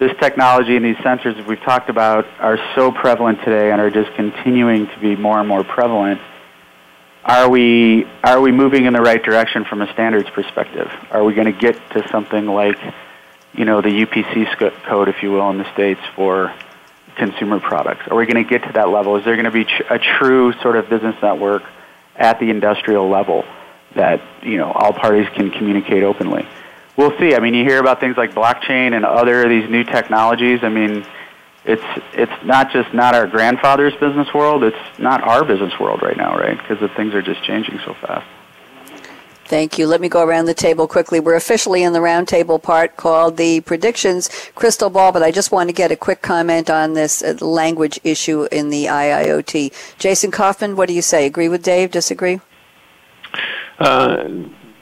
this 0.00 0.10
technology 0.18 0.74
and 0.74 0.84
these 0.84 0.96
sensors 0.96 1.36
that 1.36 1.46
we've 1.46 1.62
talked 1.62 1.88
about 1.88 2.26
are 2.40 2.58
so 2.74 2.90
prevalent 2.90 3.38
today 3.44 3.70
and 3.70 3.80
are 3.80 3.90
just 3.90 4.12
continuing 4.16 4.88
to 4.88 4.98
be 4.98 5.14
more 5.14 5.38
and 5.38 5.46
more 5.46 5.62
prevalent. 5.62 6.20
Are 7.24 7.48
we 7.48 8.04
are 8.24 8.40
we 8.40 8.50
moving 8.50 8.86
in 8.86 8.94
the 8.94 9.00
right 9.00 9.22
direction 9.22 9.64
from 9.64 9.80
a 9.80 9.92
standards 9.92 10.28
perspective? 10.30 10.90
Are 11.12 11.22
we 11.22 11.34
going 11.34 11.46
to 11.46 11.56
get 11.56 11.76
to 11.92 12.04
something 12.08 12.46
like 12.46 12.80
you 13.54 13.64
know, 13.64 13.80
the 13.80 13.88
UPC 13.88 14.82
code, 14.84 15.08
if 15.08 15.22
you 15.22 15.30
will, 15.30 15.48
in 15.50 15.58
the 15.58 15.72
states 15.72 16.00
for 16.16 16.54
consumer 17.16 17.60
products? 17.60 18.06
Are 18.08 18.16
we 18.16 18.26
going 18.26 18.42
to 18.42 18.48
get 18.48 18.66
to 18.66 18.72
that 18.74 18.88
level? 18.88 19.16
Is 19.16 19.24
there 19.24 19.36
going 19.36 19.44
to 19.44 19.50
be 19.50 19.66
a 19.88 19.98
true 19.98 20.52
sort 20.60 20.76
of 20.76 20.88
business 20.88 21.16
network 21.22 21.62
at 22.16 22.40
the 22.40 22.50
industrial 22.50 23.08
level 23.08 23.44
that 23.94 24.20
you 24.42 24.56
know 24.56 24.72
all 24.72 24.92
parties 24.92 25.28
can 25.34 25.50
communicate 25.50 26.02
openly? 26.02 26.46
We'll 26.96 27.16
see. 27.18 27.34
I 27.34 27.40
mean, 27.40 27.54
you 27.54 27.64
hear 27.64 27.78
about 27.78 28.00
things 28.00 28.16
like 28.16 28.34
blockchain 28.34 28.94
and 28.94 29.04
other 29.04 29.48
these 29.48 29.68
new 29.68 29.84
technologies. 29.84 30.60
I 30.62 30.68
mean, 30.68 31.04
it's 31.64 31.84
it's 32.12 32.44
not 32.44 32.70
just 32.70 32.92
not 32.92 33.14
our 33.14 33.26
grandfather's 33.26 33.94
business 33.94 34.32
world; 34.34 34.64
it's 34.64 34.98
not 34.98 35.22
our 35.22 35.44
business 35.44 35.78
world 35.78 36.02
right 36.02 36.16
now, 36.16 36.36
right? 36.36 36.56
Because 36.56 36.80
the 36.80 36.88
things 36.88 37.14
are 37.14 37.22
just 37.22 37.42
changing 37.42 37.78
so 37.84 37.94
fast. 37.94 38.26
Thank 39.46 39.78
you. 39.78 39.86
Let 39.86 40.00
me 40.00 40.08
go 40.08 40.24
around 40.24 40.46
the 40.46 40.54
table 40.54 40.88
quickly. 40.88 41.20
We're 41.20 41.34
officially 41.34 41.82
in 41.82 41.92
the 41.92 41.98
roundtable 41.98 42.62
part 42.62 42.96
called 42.96 43.36
the 43.36 43.60
predictions 43.60 44.30
crystal 44.54 44.88
ball, 44.88 45.12
but 45.12 45.22
I 45.22 45.30
just 45.30 45.52
want 45.52 45.68
to 45.68 45.74
get 45.74 45.92
a 45.92 45.96
quick 45.96 46.22
comment 46.22 46.70
on 46.70 46.94
this 46.94 47.22
uh, 47.22 47.36
language 47.40 48.00
issue 48.04 48.48
in 48.50 48.70
the 48.70 48.86
IIoT. 48.86 49.98
Jason 49.98 50.30
Coffman, 50.30 50.76
what 50.76 50.88
do 50.88 50.94
you 50.94 51.02
say? 51.02 51.26
Agree 51.26 51.50
with 51.50 51.62
Dave? 51.62 51.90
Disagree? 51.90 52.40
Uh, 53.78 54.28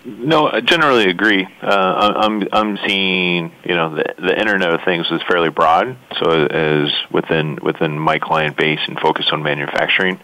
no, 0.05 0.49
I 0.49 0.61
generally 0.61 1.09
agree. 1.09 1.47
Uh, 1.63 2.13
I'm 2.17 2.49
I'm 2.53 2.79
seeing 2.87 3.53
you 3.65 3.75
know 3.75 3.95
the 3.95 4.15
the 4.19 4.39
Internet 4.39 4.75
of 4.75 4.81
Things 4.85 5.07
is 5.11 5.21
fairly 5.29 5.51
broad. 5.51 5.97
So 6.19 6.47
as 6.47 6.91
within 7.11 7.59
within 7.63 7.99
my 7.99 8.19
client 8.19 8.57
base 8.57 8.81
and 8.87 8.99
focus 8.99 9.27
on 9.33 9.43
manufacturing, 9.43 10.21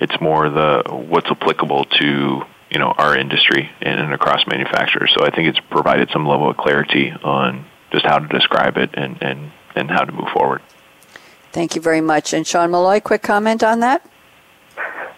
it's 0.00 0.20
more 0.20 0.48
the 0.48 0.82
what's 0.88 1.28
applicable 1.30 1.84
to 1.84 2.42
you 2.70 2.78
know 2.78 2.94
our 2.96 3.16
industry 3.16 3.70
and, 3.82 4.00
and 4.00 4.12
across 4.14 4.46
manufacturers. 4.46 5.12
So 5.16 5.24
I 5.24 5.30
think 5.30 5.48
it's 5.48 5.60
provided 5.70 6.10
some 6.12 6.26
level 6.26 6.48
of 6.48 6.56
clarity 6.56 7.12
on 7.22 7.66
just 7.90 8.04
how 8.04 8.18
to 8.18 8.28
describe 8.28 8.76
it 8.76 8.90
and, 8.94 9.18
and, 9.20 9.50
and 9.74 9.90
how 9.90 10.04
to 10.04 10.12
move 10.12 10.28
forward. 10.32 10.62
Thank 11.52 11.74
you 11.74 11.82
very 11.82 12.00
much. 12.00 12.32
And 12.32 12.46
Sean 12.46 12.70
Molloy, 12.70 13.00
quick 13.00 13.22
comment 13.22 13.62
on 13.62 13.80
that? 13.80 14.08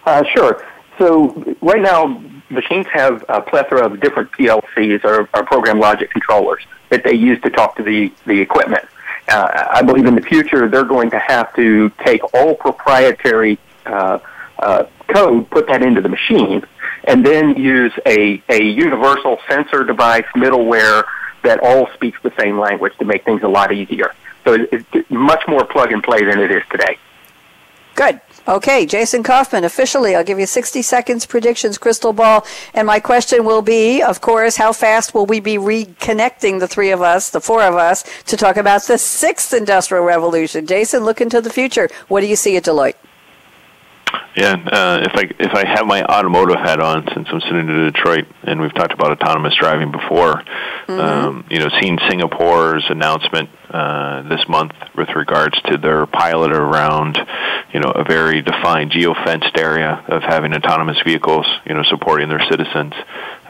Uh, 0.05 0.23
sure. 0.33 0.65
So 0.97 1.55
right 1.61 1.81
now, 1.81 2.21
machines 2.49 2.87
have 2.91 3.23
a 3.29 3.41
plethora 3.41 3.85
of 3.85 3.99
different 3.99 4.31
PLCs 4.31 5.03
or, 5.03 5.29
or 5.33 5.45
program 5.45 5.79
logic 5.79 6.11
controllers 6.11 6.63
that 6.89 7.03
they 7.03 7.13
use 7.13 7.39
to 7.41 7.49
talk 7.49 7.75
to 7.77 7.83
the, 7.83 8.11
the 8.25 8.39
equipment. 8.39 8.85
Uh, 9.29 9.67
I 9.71 9.81
believe 9.81 10.05
in 10.05 10.15
the 10.15 10.21
future 10.21 10.67
they're 10.67 10.83
going 10.83 11.09
to 11.11 11.19
have 11.19 11.55
to 11.55 11.89
take 12.05 12.21
all 12.33 12.55
proprietary 12.55 13.57
uh, 13.85 14.19
uh, 14.59 14.85
code, 15.07 15.49
put 15.49 15.67
that 15.67 15.81
into 15.81 16.01
the 16.01 16.09
machine, 16.09 16.63
and 17.05 17.25
then 17.25 17.55
use 17.55 17.93
a, 18.05 18.41
a 18.49 18.63
universal 18.63 19.39
sensor 19.47 19.83
device 19.83 20.25
middleware 20.35 21.03
that 21.43 21.59
all 21.61 21.87
speaks 21.93 22.17
the 22.23 22.33
same 22.39 22.57
language 22.57 22.93
to 22.97 23.05
make 23.05 23.25
things 23.25 23.43
a 23.43 23.47
lot 23.47 23.71
easier. 23.71 24.13
So 24.45 24.65
it's 24.71 25.09
much 25.09 25.43
more 25.47 25.65
plug 25.65 25.91
and 25.91 26.03
play 26.03 26.23
than 26.23 26.39
it 26.39 26.51
is 26.51 26.63
today. 26.69 26.97
Good. 27.95 28.19
Okay, 28.45 28.85
Jason 28.85 29.23
Coffman, 29.23 29.63
officially, 29.63 30.15
I'll 30.15 30.23
give 30.23 30.39
you 30.39 30.45
60 30.45 30.81
seconds 30.81 31.25
predictions, 31.25 31.77
crystal 31.77 32.11
ball. 32.11 32.45
And 32.73 32.85
my 32.87 32.99
question 32.99 33.45
will 33.45 33.61
be, 33.61 34.01
of 34.01 34.19
course, 34.19 34.57
how 34.57 34.73
fast 34.73 35.13
will 35.13 35.25
we 35.25 35.39
be 35.39 35.55
reconnecting 35.55 36.59
the 36.59 36.67
three 36.67 36.91
of 36.91 37.01
us, 37.01 37.29
the 37.29 37.39
four 37.39 37.61
of 37.63 37.75
us, 37.75 38.03
to 38.23 38.35
talk 38.35 38.57
about 38.57 38.83
the 38.83 38.97
sixth 38.97 39.53
industrial 39.53 40.03
revolution? 40.03 40.65
Jason, 40.65 41.05
look 41.05 41.21
into 41.21 41.39
the 41.39 41.49
future. 41.49 41.87
What 42.09 42.19
do 42.19 42.27
you 42.27 42.35
see 42.35 42.57
at 42.57 42.63
Deloitte? 42.63 42.95
Yeah, 44.35 44.53
uh, 44.53 44.99
if 45.03 45.11
I 45.15 45.29
if 45.39 45.53
I 45.53 45.67
have 45.67 45.85
my 45.85 46.03
automotive 46.03 46.57
hat 46.57 46.79
on, 46.79 47.07
since 47.13 47.27
I'm 47.31 47.41
sitting 47.41 47.69
in 47.69 47.91
Detroit, 47.91 48.25
and 48.43 48.59
we've 48.59 48.73
talked 48.73 48.93
about 48.93 49.11
autonomous 49.11 49.55
driving 49.59 49.91
before, 49.91 50.41
mm-hmm. 50.87 50.99
um, 50.99 51.45
you 51.49 51.59
know, 51.59 51.69
seeing 51.79 51.99
Singapore's 52.09 52.83
announcement 52.89 53.49
uh, 53.73 54.21
this 54.29 54.47
month 54.47 54.73
with 54.95 55.09
regards 55.15 55.59
to 55.63 55.77
their 55.77 56.05
pilot 56.05 56.51
around, 56.51 57.17
you 57.73 57.79
know, 57.79 57.89
a 57.89 58.03
very 58.03 58.41
defined 58.43 58.91
geo-fenced 58.91 59.57
area 59.57 60.03
of 60.07 60.21
having 60.21 60.53
autonomous 60.53 61.01
vehicles, 61.03 61.47
you 61.65 61.73
know, 61.73 61.81
supporting 61.83 62.29
their 62.29 62.43
citizens. 62.51 62.93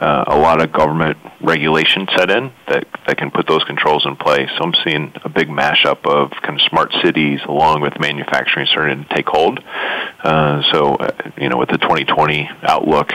Uh, 0.00 0.24
a 0.26 0.38
lot 0.38 0.62
of 0.62 0.72
government 0.72 1.18
regulation 1.42 2.08
set 2.16 2.30
in 2.30 2.50
that 2.68 2.86
that 3.06 3.18
can 3.18 3.30
put 3.30 3.46
those 3.46 3.62
controls 3.64 4.06
in 4.06 4.16
place. 4.16 4.48
So 4.56 4.64
I'm 4.64 4.74
seeing 4.82 5.12
a 5.24 5.28
big 5.28 5.48
mashup 5.48 6.06
of 6.06 6.30
kind 6.42 6.58
of 6.58 6.66
smart 6.70 6.92
cities 7.02 7.40
along 7.46 7.82
with 7.82 8.00
manufacturing 8.00 8.66
starting 8.66 9.04
to 9.04 9.14
take 9.14 9.28
hold. 9.28 9.60
Uh, 10.22 10.62
so, 10.72 10.94
uh, 10.94 11.10
you 11.36 11.50
know, 11.50 11.58
with 11.58 11.68
the 11.68 11.78
2020 11.78 12.48
outlook, 12.62 13.12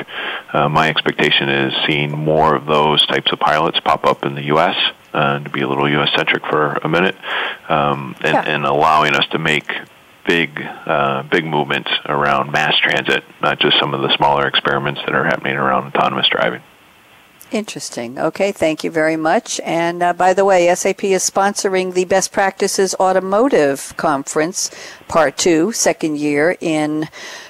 uh, 0.54 0.70
my 0.70 0.90
expectation 0.90 1.50
is 1.50 1.74
seeing 1.88 2.12
more 2.12 2.56
of 2.56 2.68
those 2.68 3.04
types 3.08 3.32
of 3.32 3.40
pilots 3.40 3.80
pop 3.80 4.06
up 4.06 4.24
in 4.24 4.36
the 4.36 4.44
U.S 4.44 4.76
uh, 5.14 5.40
to 5.40 5.50
be 5.50 5.62
a 5.62 5.68
little 5.68 5.90
U.S. 5.90 6.10
centric 6.16 6.46
for 6.46 6.74
a 6.74 6.90
minute, 6.90 7.16
um, 7.68 8.16
and, 8.22 8.34
yeah. 8.34 8.44
and 8.44 8.66
allowing 8.66 9.16
us 9.16 9.26
to 9.32 9.40
make 9.40 9.72
big 10.28 10.62
uh, 10.86 11.24
big 11.24 11.46
movements 11.46 11.90
around 12.06 12.52
mass 12.52 12.78
transit, 12.78 13.24
not 13.42 13.60
just 13.60 13.80
some 13.80 13.94
of 13.94 14.02
the 14.02 14.16
smaller 14.16 14.48
experiments 14.48 15.02
that 15.06 15.16
are 15.16 15.24
happening 15.24 15.56
around 15.56 15.88
autonomous 15.88 16.28
driving. 16.30 16.62
Interesting. 17.52 18.20
Okay, 18.20 18.52
thank 18.52 18.84
you 18.84 18.92
very 18.92 19.16
much. 19.16 19.60
And 19.66 20.04
uh, 20.04 20.14
by 20.14 20.36
the 20.36 20.46
way, 20.46 20.74
SAP 20.76 21.04
is 21.06 21.28
sponsoring 21.28 21.96
the 21.96 22.06
Best 22.06 22.32
Practices 22.32 22.94
Automotive 23.00 23.96
Conference, 23.98 24.70
Part 25.08 25.36
2, 25.38 25.72
second 25.72 26.20
year 26.20 26.56
in 26.62 27.10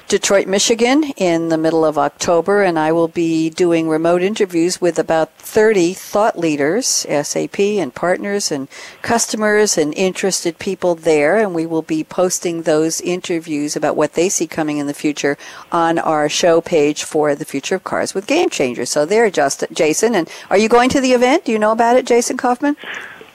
Detroit, 0.09 0.47
Michigan 0.47 1.03
in 1.17 1.49
the 1.49 1.57
middle 1.57 1.85
of 1.85 1.95
October, 1.95 2.63
and 2.63 2.79
I 2.79 2.91
will 2.91 3.07
be 3.07 3.51
doing 3.51 3.87
remote 3.87 4.23
interviews 4.23 4.81
with 4.81 4.97
about 4.97 5.31
30 5.35 5.93
thought 5.93 6.35
leaders, 6.35 7.05
SAP 7.07 7.59
and 7.59 7.93
partners 7.93 8.51
and 8.51 8.69
customers 9.03 9.77
and 9.77 9.93
interested 9.93 10.57
people 10.57 10.95
there, 10.95 11.37
and 11.37 11.53
we 11.53 11.67
will 11.67 11.83
be 11.83 12.03
posting 12.03 12.63
those 12.63 12.99
interviews 13.01 13.75
about 13.75 13.95
what 13.95 14.13
they 14.13 14.29
see 14.29 14.47
coming 14.47 14.79
in 14.79 14.87
the 14.87 14.95
future 14.95 15.37
on 15.71 15.99
our 15.99 16.27
show 16.27 16.59
page 16.59 17.03
for 17.03 17.35
the 17.35 17.45
Future 17.45 17.75
of 17.75 17.83
Cars 17.83 18.15
with 18.15 18.25
Game 18.25 18.49
Changers. 18.49 18.89
So 18.89 19.05
there, 19.05 19.29
just 19.29 19.63
Jason, 19.71 20.15
and 20.15 20.27
are 20.49 20.57
you 20.57 20.69
going 20.69 20.89
to 20.89 21.01
the 21.01 21.13
event? 21.13 21.45
Do 21.45 21.51
you 21.51 21.59
know 21.59 21.71
about 21.71 21.97
it, 21.97 22.07
Jason 22.07 22.35
Coffman? 22.35 22.77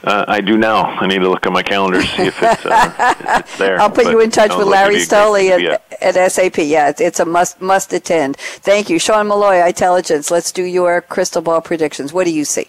Uh, 0.04 0.22
I 0.28 0.42
do 0.42 0.58
now. 0.58 0.84
I 0.84 1.06
need 1.06 1.20
to 1.20 1.30
look 1.30 1.46
at 1.46 1.52
my 1.52 1.62
calendar 1.62 2.02
to 2.02 2.06
see 2.06 2.24
if 2.24 2.42
it's, 2.42 2.66
uh, 2.66 2.94
if 2.98 3.40
it's 3.40 3.56
there. 3.58 3.80
I'll 3.80 3.88
put 3.88 4.04
but 4.04 4.10
you 4.10 4.20
in 4.20 4.30
touch 4.30 4.54
with 4.54 4.66
Larry 4.66 4.96
Stoley 4.96 5.50
at, 5.50 5.82
at, 6.02 6.30
SAP. 6.30 6.58
Yeah, 6.58 6.90
it's, 6.90 7.00
it's, 7.00 7.20
a 7.20 7.24
must 7.24 7.62
must 7.62 7.90
attend. 7.94 8.36
Thank 8.36 8.90
you, 8.90 8.98
Sean 8.98 9.28
Molloy, 9.28 9.66
itelligence. 9.66 10.30
Let's 10.30 10.52
do 10.52 10.62
your 10.62 11.00
crystal 11.00 11.40
ball 11.40 11.62
predictions. 11.62 12.12
What 12.12 12.24
do 12.24 12.32
you 12.32 12.44
see? 12.44 12.68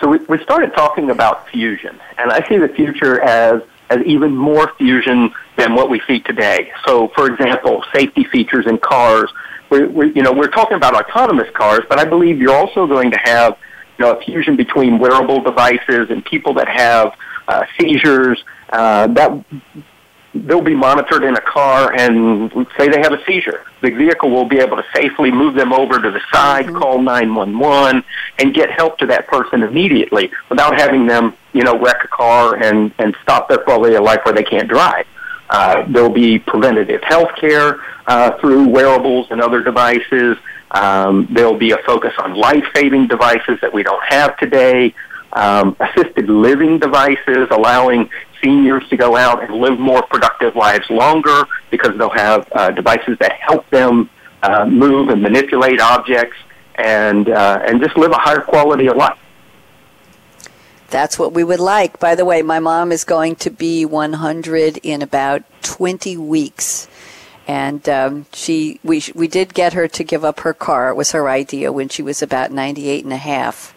So 0.00 0.08
we, 0.08 0.18
we 0.30 0.42
started 0.42 0.72
talking 0.74 1.10
about 1.10 1.46
fusion, 1.50 2.00
and 2.16 2.32
I 2.32 2.46
see 2.48 2.56
the 2.56 2.68
future 2.68 3.20
as 3.20 3.60
as 3.90 3.98
even 4.06 4.34
more 4.34 4.72
fusion 4.78 5.30
than 5.56 5.74
what 5.74 5.90
we 5.90 6.00
see 6.06 6.20
today. 6.20 6.72
So, 6.86 7.08
for 7.08 7.26
example, 7.26 7.84
safety 7.94 8.24
features 8.24 8.66
in 8.66 8.78
cars. 8.78 9.30
We're, 9.70 9.88
we're, 9.88 10.06
you 10.06 10.22
know, 10.22 10.32
we're 10.32 10.50
talking 10.50 10.76
about 10.76 10.94
autonomous 10.94 11.48
cars, 11.54 11.80
but 11.88 11.98
I 11.98 12.04
believe 12.04 12.38
you're 12.38 12.56
also 12.56 12.86
going 12.86 13.10
to 13.10 13.18
have 13.18 13.58
you 13.98 14.04
know, 14.04 14.12
a 14.12 14.20
fusion 14.22 14.56
between 14.56 14.98
wearable 14.98 15.40
devices 15.42 16.10
and 16.10 16.24
people 16.24 16.54
that 16.54 16.68
have 16.68 17.14
uh, 17.48 17.64
seizures. 17.78 18.42
Uh, 18.70 19.06
that 19.08 19.44
they'll 20.34 20.62
be 20.62 20.74
monitored 20.74 21.24
in 21.24 21.34
a 21.34 21.40
car 21.40 21.92
and 21.94 22.52
say 22.76 22.88
they 22.88 23.00
have 23.00 23.12
a 23.12 23.24
seizure. 23.24 23.64
The 23.80 23.90
vehicle 23.90 24.30
will 24.30 24.44
be 24.44 24.58
able 24.58 24.76
to 24.76 24.84
safely 24.94 25.30
move 25.30 25.54
them 25.54 25.72
over 25.72 26.00
to 26.00 26.10
the 26.10 26.20
side, 26.32 26.66
mm-hmm. 26.66 26.76
call 26.76 27.00
911, 27.00 28.04
and 28.38 28.54
get 28.54 28.70
help 28.70 28.98
to 28.98 29.06
that 29.06 29.26
person 29.26 29.62
immediately 29.62 30.30
without 30.50 30.78
having 30.78 31.06
them, 31.06 31.34
you 31.52 31.62
know, 31.62 31.78
wreck 31.78 32.04
a 32.04 32.08
car 32.08 32.56
and, 32.56 32.92
and 32.98 33.16
stop 33.22 33.48
their 33.48 33.58
quality 33.58 33.94
of 33.94 34.04
life 34.04 34.20
where 34.24 34.34
they 34.34 34.44
can't 34.44 34.68
drive. 34.68 35.06
Uh, 35.50 35.84
there'll 35.88 36.10
be 36.10 36.38
preventative 36.38 37.02
health 37.04 37.30
care 37.40 37.80
uh, 38.06 38.38
through 38.38 38.68
wearables 38.68 39.26
and 39.30 39.40
other 39.40 39.62
devices. 39.62 40.36
Um, 40.70 41.28
there'll 41.30 41.56
be 41.56 41.72
a 41.72 41.78
focus 41.78 42.12
on 42.18 42.34
life-saving 42.34 43.08
devices 43.08 43.58
that 43.62 43.72
we 43.72 43.82
don't 43.82 44.02
have 44.08 44.36
today. 44.38 44.94
Um, 45.32 45.76
assisted 45.80 46.28
living 46.28 46.78
devices, 46.78 47.48
allowing 47.50 48.08
seniors 48.42 48.86
to 48.88 48.96
go 48.96 49.16
out 49.16 49.42
and 49.42 49.54
live 49.54 49.78
more 49.78 50.02
productive 50.02 50.56
lives 50.56 50.88
longer 50.90 51.44
because 51.70 51.96
they'll 51.98 52.08
have 52.10 52.48
uh, 52.52 52.70
devices 52.70 53.18
that 53.20 53.32
help 53.32 53.68
them 53.70 54.08
uh, 54.42 54.64
move 54.66 55.08
and 55.08 55.22
manipulate 55.22 55.80
objects 55.80 56.36
and 56.76 57.28
uh, 57.28 57.60
and 57.66 57.82
just 57.82 57.96
live 57.96 58.12
a 58.12 58.18
higher 58.18 58.40
quality 58.40 58.86
of 58.86 58.96
life. 58.96 59.18
That's 60.90 61.18
what 61.18 61.34
we 61.34 61.44
would 61.44 61.60
like. 61.60 62.00
By 62.00 62.14
the 62.14 62.24
way, 62.24 62.40
my 62.40 62.60
mom 62.60 62.92
is 62.92 63.04
going 63.04 63.36
to 63.36 63.50
be 63.50 63.84
100 63.84 64.78
in 64.82 65.02
about 65.02 65.42
20 65.62 66.16
weeks. 66.16 66.88
And 67.48 67.88
um, 67.88 68.26
she, 68.32 68.78
we, 68.84 69.02
we 69.14 69.26
did 69.26 69.54
get 69.54 69.72
her 69.72 69.88
to 69.88 70.04
give 70.04 70.24
up 70.24 70.40
her 70.40 70.52
car. 70.52 70.90
It 70.90 70.96
was 70.96 71.12
her 71.12 71.28
idea 71.28 71.72
when 71.72 71.88
she 71.88 72.02
was 72.02 72.22
about 72.22 72.52
98 72.52 73.04
and 73.04 73.12
a 73.12 73.16
half 73.16 73.74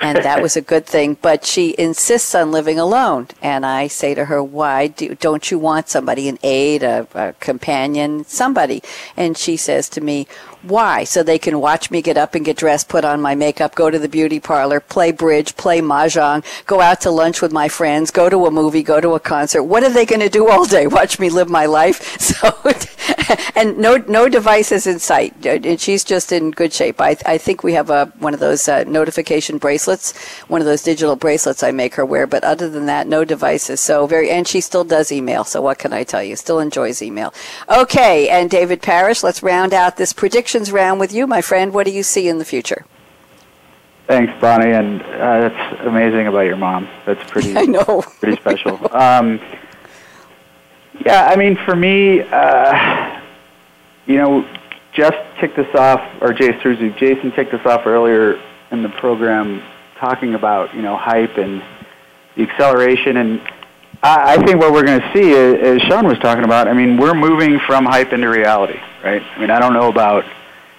and 0.00 0.18
that 0.18 0.42
was 0.42 0.56
a 0.56 0.60
good 0.60 0.86
thing. 0.86 1.16
But 1.20 1.44
she 1.44 1.74
insists 1.78 2.34
on 2.34 2.50
living 2.52 2.78
alone, 2.78 3.28
and 3.42 3.64
I 3.64 3.86
say 3.86 4.14
to 4.14 4.26
her, 4.26 4.42
"Why 4.42 4.88
do, 4.88 5.14
don't 5.14 5.50
you 5.50 5.58
want 5.58 5.88
somebody, 5.88 6.28
an 6.28 6.38
aide, 6.42 6.82
a, 6.82 7.06
a 7.14 7.32
companion, 7.34 8.24
somebody?" 8.24 8.82
And 9.16 9.36
she 9.36 9.56
says 9.56 9.88
to 9.90 10.00
me, 10.00 10.26
why? 10.68 11.04
So 11.04 11.22
they 11.22 11.38
can 11.38 11.60
watch 11.60 11.90
me 11.90 12.02
get 12.02 12.16
up 12.16 12.34
and 12.34 12.44
get 12.44 12.56
dressed, 12.56 12.88
put 12.88 13.04
on 13.04 13.20
my 13.20 13.34
makeup, 13.34 13.74
go 13.74 13.90
to 13.90 13.98
the 13.98 14.08
beauty 14.08 14.40
parlor, 14.40 14.80
play 14.80 15.12
bridge, 15.12 15.56
play 15.56 15.80
mahjong, 15.80 16.44
go 16.66 16.80
out 16.80 17.00
to 17.02 17.10
lunch 17.10 17.42
with 17.42 17.52
my 17.52 17.68
friends, 17.68 18.10
go 18.10 18.28
to 18.28 18.46
a 18.46 18.50
movie, 18.50 18.82
go 18.82 19.00
to 19.00 19.14
a 19.14 19.20
concert. 19.20 19.62
What 19.62 19.82
are 19.82 19.92
they 19.92 20.06
going 20.06 20.20
to 20.20 20.28
do 20.28 20.48
all 20.48 20.64
day? 20.64 20.86
Watch 20.96 21.18
me 21.18 21.30
live 21.30 21.48
my 21.48 21.66
life? 21.66 22.16
So, 22.36 22.50
and 23.54 23.78
no 23.78 23.96
no 23.96 24.28
devices 24.28 24.86
in 24.86 24.98
sight. 24.98 25.46
And 25.46 25.80
she's 25.80 26.04
just 26.04 26.32
in 26.32 26.50
good 26.50 26.72
shape. 26.72 27.00
I 27.00 27.16
I 27.24 27.38
think 27.38 27.62
we 27.62 27.72
have 27.72 27.88
a 27.88 28.06
one 28.18 28.34
of 28.34 28.40
those 28.40 28.68
uh, 28.68 28.84
notification 28.84 29.58
bracelets, 29.58 30.16
one 30.48 30.60
of 30.60 30.66
those 30.66 30.82
digital 30.82 31.16
bracelets 31.16 31.62
I 31.62 31.70
make 31.70 31.94
her 31.94 32.04
wear. 32.04 32.26
But 32.26 32.44
other 32.44 32.68
than 32.68 32.86
that, 32.86 33.06
no 33.06 33.24
devices. 33.24 33.80
So 33.80 34.06
very, 34.06 34.30
and 34.30 34.46
she 34.46 34.60
still 34.60 34.84
does 34.84 35.12
email. 35.12 35.44
So 35.44 35.62
what 35.62 35.78
can 35.78 35.92
I 35.92 36.02
tell 36.02 36.22
you? 36.22 36.36
Still 36.36 36.58
enjoys 36.58 37.00
email. 37.00 37.32
Okay, 37.68 38.28
and 38.28 38.50
David 38.50 38.82
Parrish, 38.82 39.22
let's 39.22 39.42
round 39.42 39.72
out 39.72 39.96
this 39.96 40.12
prediction 40.12 40.55
round 40.64 41.00
with 41.00 41.12
you, 41.12 41.26
my 41.26 41.40
friend. 41.40 41.72
What 41.72 41.86
do 41.86 41.92
you 41.92 42.02
see 42.02 42.28
in 42.28 42.38
the 42.38 42.44
future? 42.44 42.84
Thanks, 44.06 44.32
Bonnie, 44.40 44.70
and 44.70 45.02
uh, 45.02 45.48
that's 45.48 45.86
amazing 45.86 46.28
about 46.28 46.40
your 46.40 46.56
mom. 46.56 46.88
That's 47.04 47.28
pretty. 47.30 47.56
I 47.56 47.64
know. 47.64 48.02
pretty 48.20 48.36
special. 48.36 48.74
um, 48.96 49.40
yeah, 51.04 51.26
I 51.26 51.36
mean, 51.36 51.56
for 51.64 51.74
me, 51.74 52.20
uh, 52.20 53.20
you 54.06 54.16
know, 54.16 54.48
just 54.92 55.18
kicked 55.40 55.58
us 55.58 55.74
off, 55.74 56.00
or 56.20 56.32
Jason, 56.32 56.94
Jason 56.96 57.32
kicked 57.32 57.52
us 57.52 57.66
off 57.66 57.86
earlier 57.86 58.40
in 58.70 58.82
the 58.82 58.88
program, 58.88 59.62
talking 59.98 60.34
about 60.34 60.74
you 60.74 60.82
know 60.82 60.96
hype 60.96 61.36
and 61.36 61.62
the 62.36 62.42
acceleration, 62.44 63.16
and 63.16 63.40
I, 64.02 64.34
I 64.34 64.44
think 64.44 64.60
what 64.60 64.72
we're 64.72 64.84
going 64.84 65.00
to 65.00 65.12
see, 65.12 65.32
is, 65.32 65.82
as 65.82 65.82
Sean 65.88 66.06
was 66.06 66.18
talking 66.18 66.44
about, 66.44 66.68
I 66.68 66.72
mean, 66.72 66.96
we're 66.96 67.14
moving 67.14 67.58
from 67.66 67.84
hype 67.84 68.12
into 68.12 68.28
reality, 68.28 68.78
right? 69.02 69.22
I 69.22 69.40
mean, 69.40 69.50
I 69.50 69.58
don't 69.58 69.72
know 69.72 69.88
about 69.88 70.24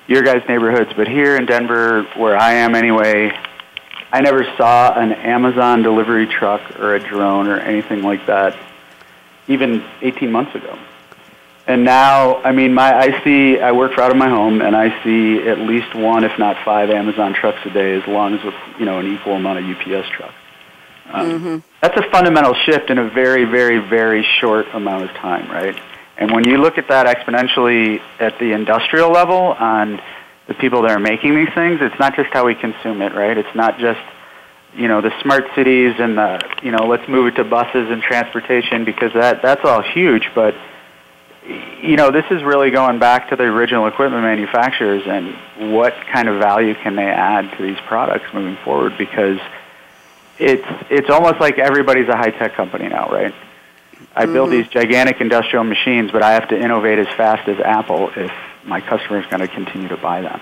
your 0.07 0.23
guys' 0.23 0.43
neighborhoods, 0.47 0.91
but 0.95 1.07
here 1.07 1.35
in 1.35 1.45
Denver, 1.45 2.03
where 2.15 2.37
I 2.37 2.53
am 2.53 2.75
anyway, 2.75 3.31
I 4.11 4.21
never 4.21 4.45
saw 4.57 4.97
an 4.97 5.11
Amazon 5.11 5.83
delivery 5.83 6.27
truck 6.27 6.79
or 6.79 6.95
a 6.95 6.99
drone 6.99 7.47
or 7.47 7.59
anything 7.59 8.03
like 8.03 8.25
that 8.27 8.57
even 9.47 9.83
18 10.01 10.31
months 10.31 10.55
ago. 10.55 10.77
And 11.67 11.83
now, 11.83 12.41
I 12.43 12.53
mean, 12.53 12.73
my 12.73 12.97
I 12.97 13.23
see 13.25 13.59
I 13.59 13.73
work 13.73 13.97
right 13.97 14.05
out 14.05 14.11
of 14.11 14.17
my 14.17 14.29
home, 14.29 14.61
and 14.61 14.73
I 14.73 15.03
see 15.03 15.45
at 15.45 15.59
least 15.59 15.93
one, 15.93 16.23
if 16.23 16.39
not 16.39 16.55
five, 16.63 16.89
Amazon 16.89 17.33
trucks 17.33 17.59
a 17.65 17.69
day, 17.69 17.93
as 17.95 18.07
long 18.07 18.35
as 18.35 18.43
with 18.43 18.55
you 18.79 18.85
know 18.85 18.99
an 18.99 19.13
equal 19.13 19.33
amount 19.33 19.59
of 19.59 19.65
UPS 19.65 20.07
trucks. 20.09 20.33
Um, 21.11 21.29
mm-hmm. 21.29 21.57
That's 21.81 21.97
a 21.97 22.09
fundamental 22.09 22.53
shift 22.53 22.89
in 22.89 22.97
a 22.97 23.09
very, 23.09 23.43
very, 23.43 23.79
very 23.79 24.25
short 24.39 24.67
amount 24.73 25.09
of 25.09 25.09
time, 25.17 25.49
right? 25.51 25.77
And 26.17 26.31
when 26.31 26.45
you 26.45 26.57
look 26.57 26.77
at 26.77 26.87
that 26.87 27.05
exponentially 27.05 28.01
at 28.19 28.39
the 28.39 28.53
industrial 28.53 29.11
level 29.11 29.37
on 29.37 30.01
the 30.47 30.53
people 30.55 30.81
that 30.83 30.91
are 30.91 30.99
making 30.99 31.35
these 31.35 31.53
things, 31.53 31.79
it's 31.81 31.99
not 31.99 32.15
just 32.15 32.31
how 32.31 32.45
we 32.45 32.55
consume 32.55 33.01
it, 33.01 33.13
right? 33.13 33.37
It's 33.37 33.55
not 33.55 33.77
just 33.77 34.01
you 34.73 34.87
know 34.87 35.01
the 35.01 35.11
smart 35.21 35.45
cities 35.55 35.95
and 35.97 36.17
the 36.17 36.43
you 36.61 36.71
know 36.71 36.87
let's 36.87 37.07
move 37.07 37.27
it 37.27 37.35
to 37.35 37.43
buses 37.43 37.89
and 37.89 38.01
transportation 38.01 38.85
because 38.85 39.13
that 39.13 39.41
that's 39.41 39.63
all 39.63 39.81
huge, 39.81 40.29
but 40.33 40.55
you 41.81 41.95
know 41.95 42.11
this 42.11 42.25
is 42.31 42.43
really 42.43 42.71
going 42.71 42.99
back 42.99 43.29
to 43.29 43.35
the 43.35 43.43
original 43.43 43.87
equipment 43.87 44.23
manufacturers 44.23 45.03
and 45.05 45.73
what 45.73 45.93
kind 46.11 46.27
of 46.27 46.39
value 46.39 46.73
can 46.75 46.95
they 46.95 47.07
add 47.07 47.55
to 47.57 47.63
these 47.63 47.79
products 47.87 48.25
moving 48.33 48.57
forward 48.63 48.97
because 48.97 49.39
it's 50.39 50.67
it's 50.89 51.09
almost 51.09 51.39
like 51.39 51.57
everybody's 51.57 52.07
a 52.09 52.17
high 52.17 52.31
tech 52.31 52.53
company 52.53 52.87
now, 52.89 53.09
right? 53.09 53.33
I 54.17 54.23
mm-hmm. 54.23 54.33
build 54.33 54.51
these 54.51 54.67
gigantic 54.67 55.21
industrial 55.21 55.63
machines, 55.63 56.11
but 56.11 56.23
I 56.23 56.33
have 56.33 56.47
to 56.49 56.59
innovate 56.59 56.97
as 56.97 57.07
fast 57.15 57.47
as 57.47 57.59
Apple 57.59 58.09
if 58.15 58.31
my 58.65 58.81
customer 58.81 59.19
is 59.19 59.27
going 59.27 59.41
to 59.41 59.47
continue 59.47 59.87
to 59.89 59.97
buy 59.97 60.21
them. 60.21 60.41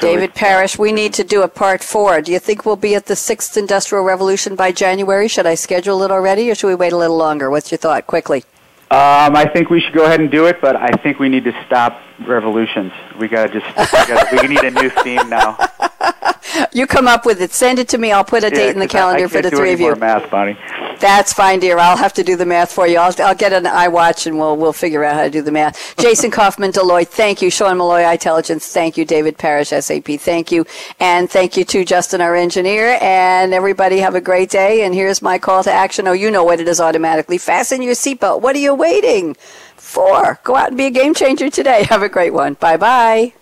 So 0.00 0.06
David 0.06 0.34
Parrish, 0.34 0.78
we 0.78 0.92
need 0.92 1.12
to 1.14 1.24
do 1.24 1.42
a 1.42 1.48
part 1.48 1.84
four. 1.84 2.22
Do 2.22 2.32
you 2.32 2.38
think 2.38 2.64
we'll 2.64 2.76
be 2.76 2.94
at 2.94 3.04
the 3.04 3.14
sixth 3.14 3.58
industrial 3.58 4.02
revolution 4.02 4.56
by 4.56 4.72
January? 4.72 5.28
Should 5.28 5.44
I 5.44 5.56
schedule 5.56 6.02
it 6.02 6.10
already, 6.10 6.50
or 6.50 6.54
should 6.54 6.68
we 6.68 6.74
wait 6.74 6.94
a 6.94 6.96
little 6.96 7.18
longer? 7.18 7.50
What's 7.50 7.70
your 7.70 7.76
thought? 7.76 8.06
Quickly. 8.06 8.44
Um, 8.90 9.36
I 9.36 9.44
think 9.44 9.68
we 9.68 9.80
should 9.80 9.92
go 9.92 10.06
ahead 10.06 10.20
and 10.20 10.30
do 10.30 10.46
it, 10.46 10.62
but 10.62 10.76
I 10.76 10.88
think 11.02 11.18
we 11.18 11.28
need 11.28 11.44
to 11.44 11.64
stop 11.66 12.00
revolutions. 12.26 12.92
We 13.18 13.28
gotta 13.28 13.52
just 13.52 13.66
we, 13.76 14.14
gotta, 14.14 14.38
we 14.40 14.48
need 14.48 14.64
a 14.64 14.70
new 14.70 14.88
theme 14.88 15.28
now. 15.28 15.58
you 16.72 16.86
come 16.86 17.08
up 17.08 17.24
with 17.26 17.40
it. 17.40 17.52
Send 17.52 17.78
it 17.78 17.88
to 17.90 17.98
me. 17.98 18.12
I'll 18.12 18.24
put 18.24 18.44
a 18.44 18.48
yeah, 18.48 18.54
date 18.54 18.70
in 18.70 18.78
the 18.78 18.88
calendar 18.88 19.28
for 19.28 19.42
the 19.42 19.50
three 19.50 19.72
of 19.72 19.80
you. 19.80 19.94
math, 19.96 20.30
Bonnie. 20.30 20.58
That's 21.00 21.32
fine, 21.32 21.58
dear. 21.58 21.78
I'll 21.78 21.96
have 21.96 22.12
to 22.14 22.22
do 22.22 22.36
the 22.36 22.46
math 22.46 22.70
for 22.70 22.86
you. 22.86 22.98
I'll, 22.98 23.14
I'll 23.18 23.34
get 23.34 23.52
an 23.52 23.64
iWatch 23.64 24.26
and 24.26 24.38
we'll 24.38 24.56
we'll 24.56 24.72
figure 24.72 25.02
out 25.02 25.16
how 25.16 25.24
to 25.24 25.30
do 25.30 25.42
the 25.42 25.50
math. 25.50 25.96
Jason 25.98 26.30
Coffman, 26.30 26.72
Deloitte. 26.72 27.08
Thank 27.08 27.42
you. 27.42 27.50
Sean 27.50 27.78
Molloy, 27.78 28.02
itelligence. 28.02 28.72
Thank 28.72 28.96
you. 28.96 29.04
David 29.04 29.36
Parrish, 29.36 29.70
SAP. 29.70 30.06
Thank 30.20 30.52
you. 30.52 30.64
And 31.00 31.28
thank 31.28 31.56
you 31.56 31.64
to 31.64 31.84
Justin, 31.84 32.20
our 32.20 32.36
engineer. 32.36 32.98
And 33.00 33.52
everybody 33.52 33.98
have 33.98 34.14
a 34.14 34.20
great 34.20 34.50
day. 34.50 34.84
And 34.84 34.94
here's 34.94 35.22
my 35.22 35.38
call 35.38 35.64
to 35.64 35.72
action. 35.72 36.06
Oh, 36.06 36.12
you 36.12 36.30
know 36.30 36.44
what 36.44 36.60
it 36.60 36.68
is 36.68 36.80
automatically. 36.80 37.38
Fasten 37.38 37.82
your 37.82 37.94
seatbelt. 37.94 38.40
What 38.40 38.54
are 38.54 38.60
you 38.60 38.74
waiting 38.74 39.34
for? 39.76 40.38
Go 40.44 40.56
out 40.56 40.68
and 40.68 40.76
be 40.76 40.86
a 40.86 40.90
game 40.90 41.14
changer 41.14 41.50
today. 41.50 41.84
Have 41.88 42.02
a 42.02 42.08
great 42.08 42.32
one. 42.32 42.54
Bye 42.54 42.76
bye. 42.76 43.41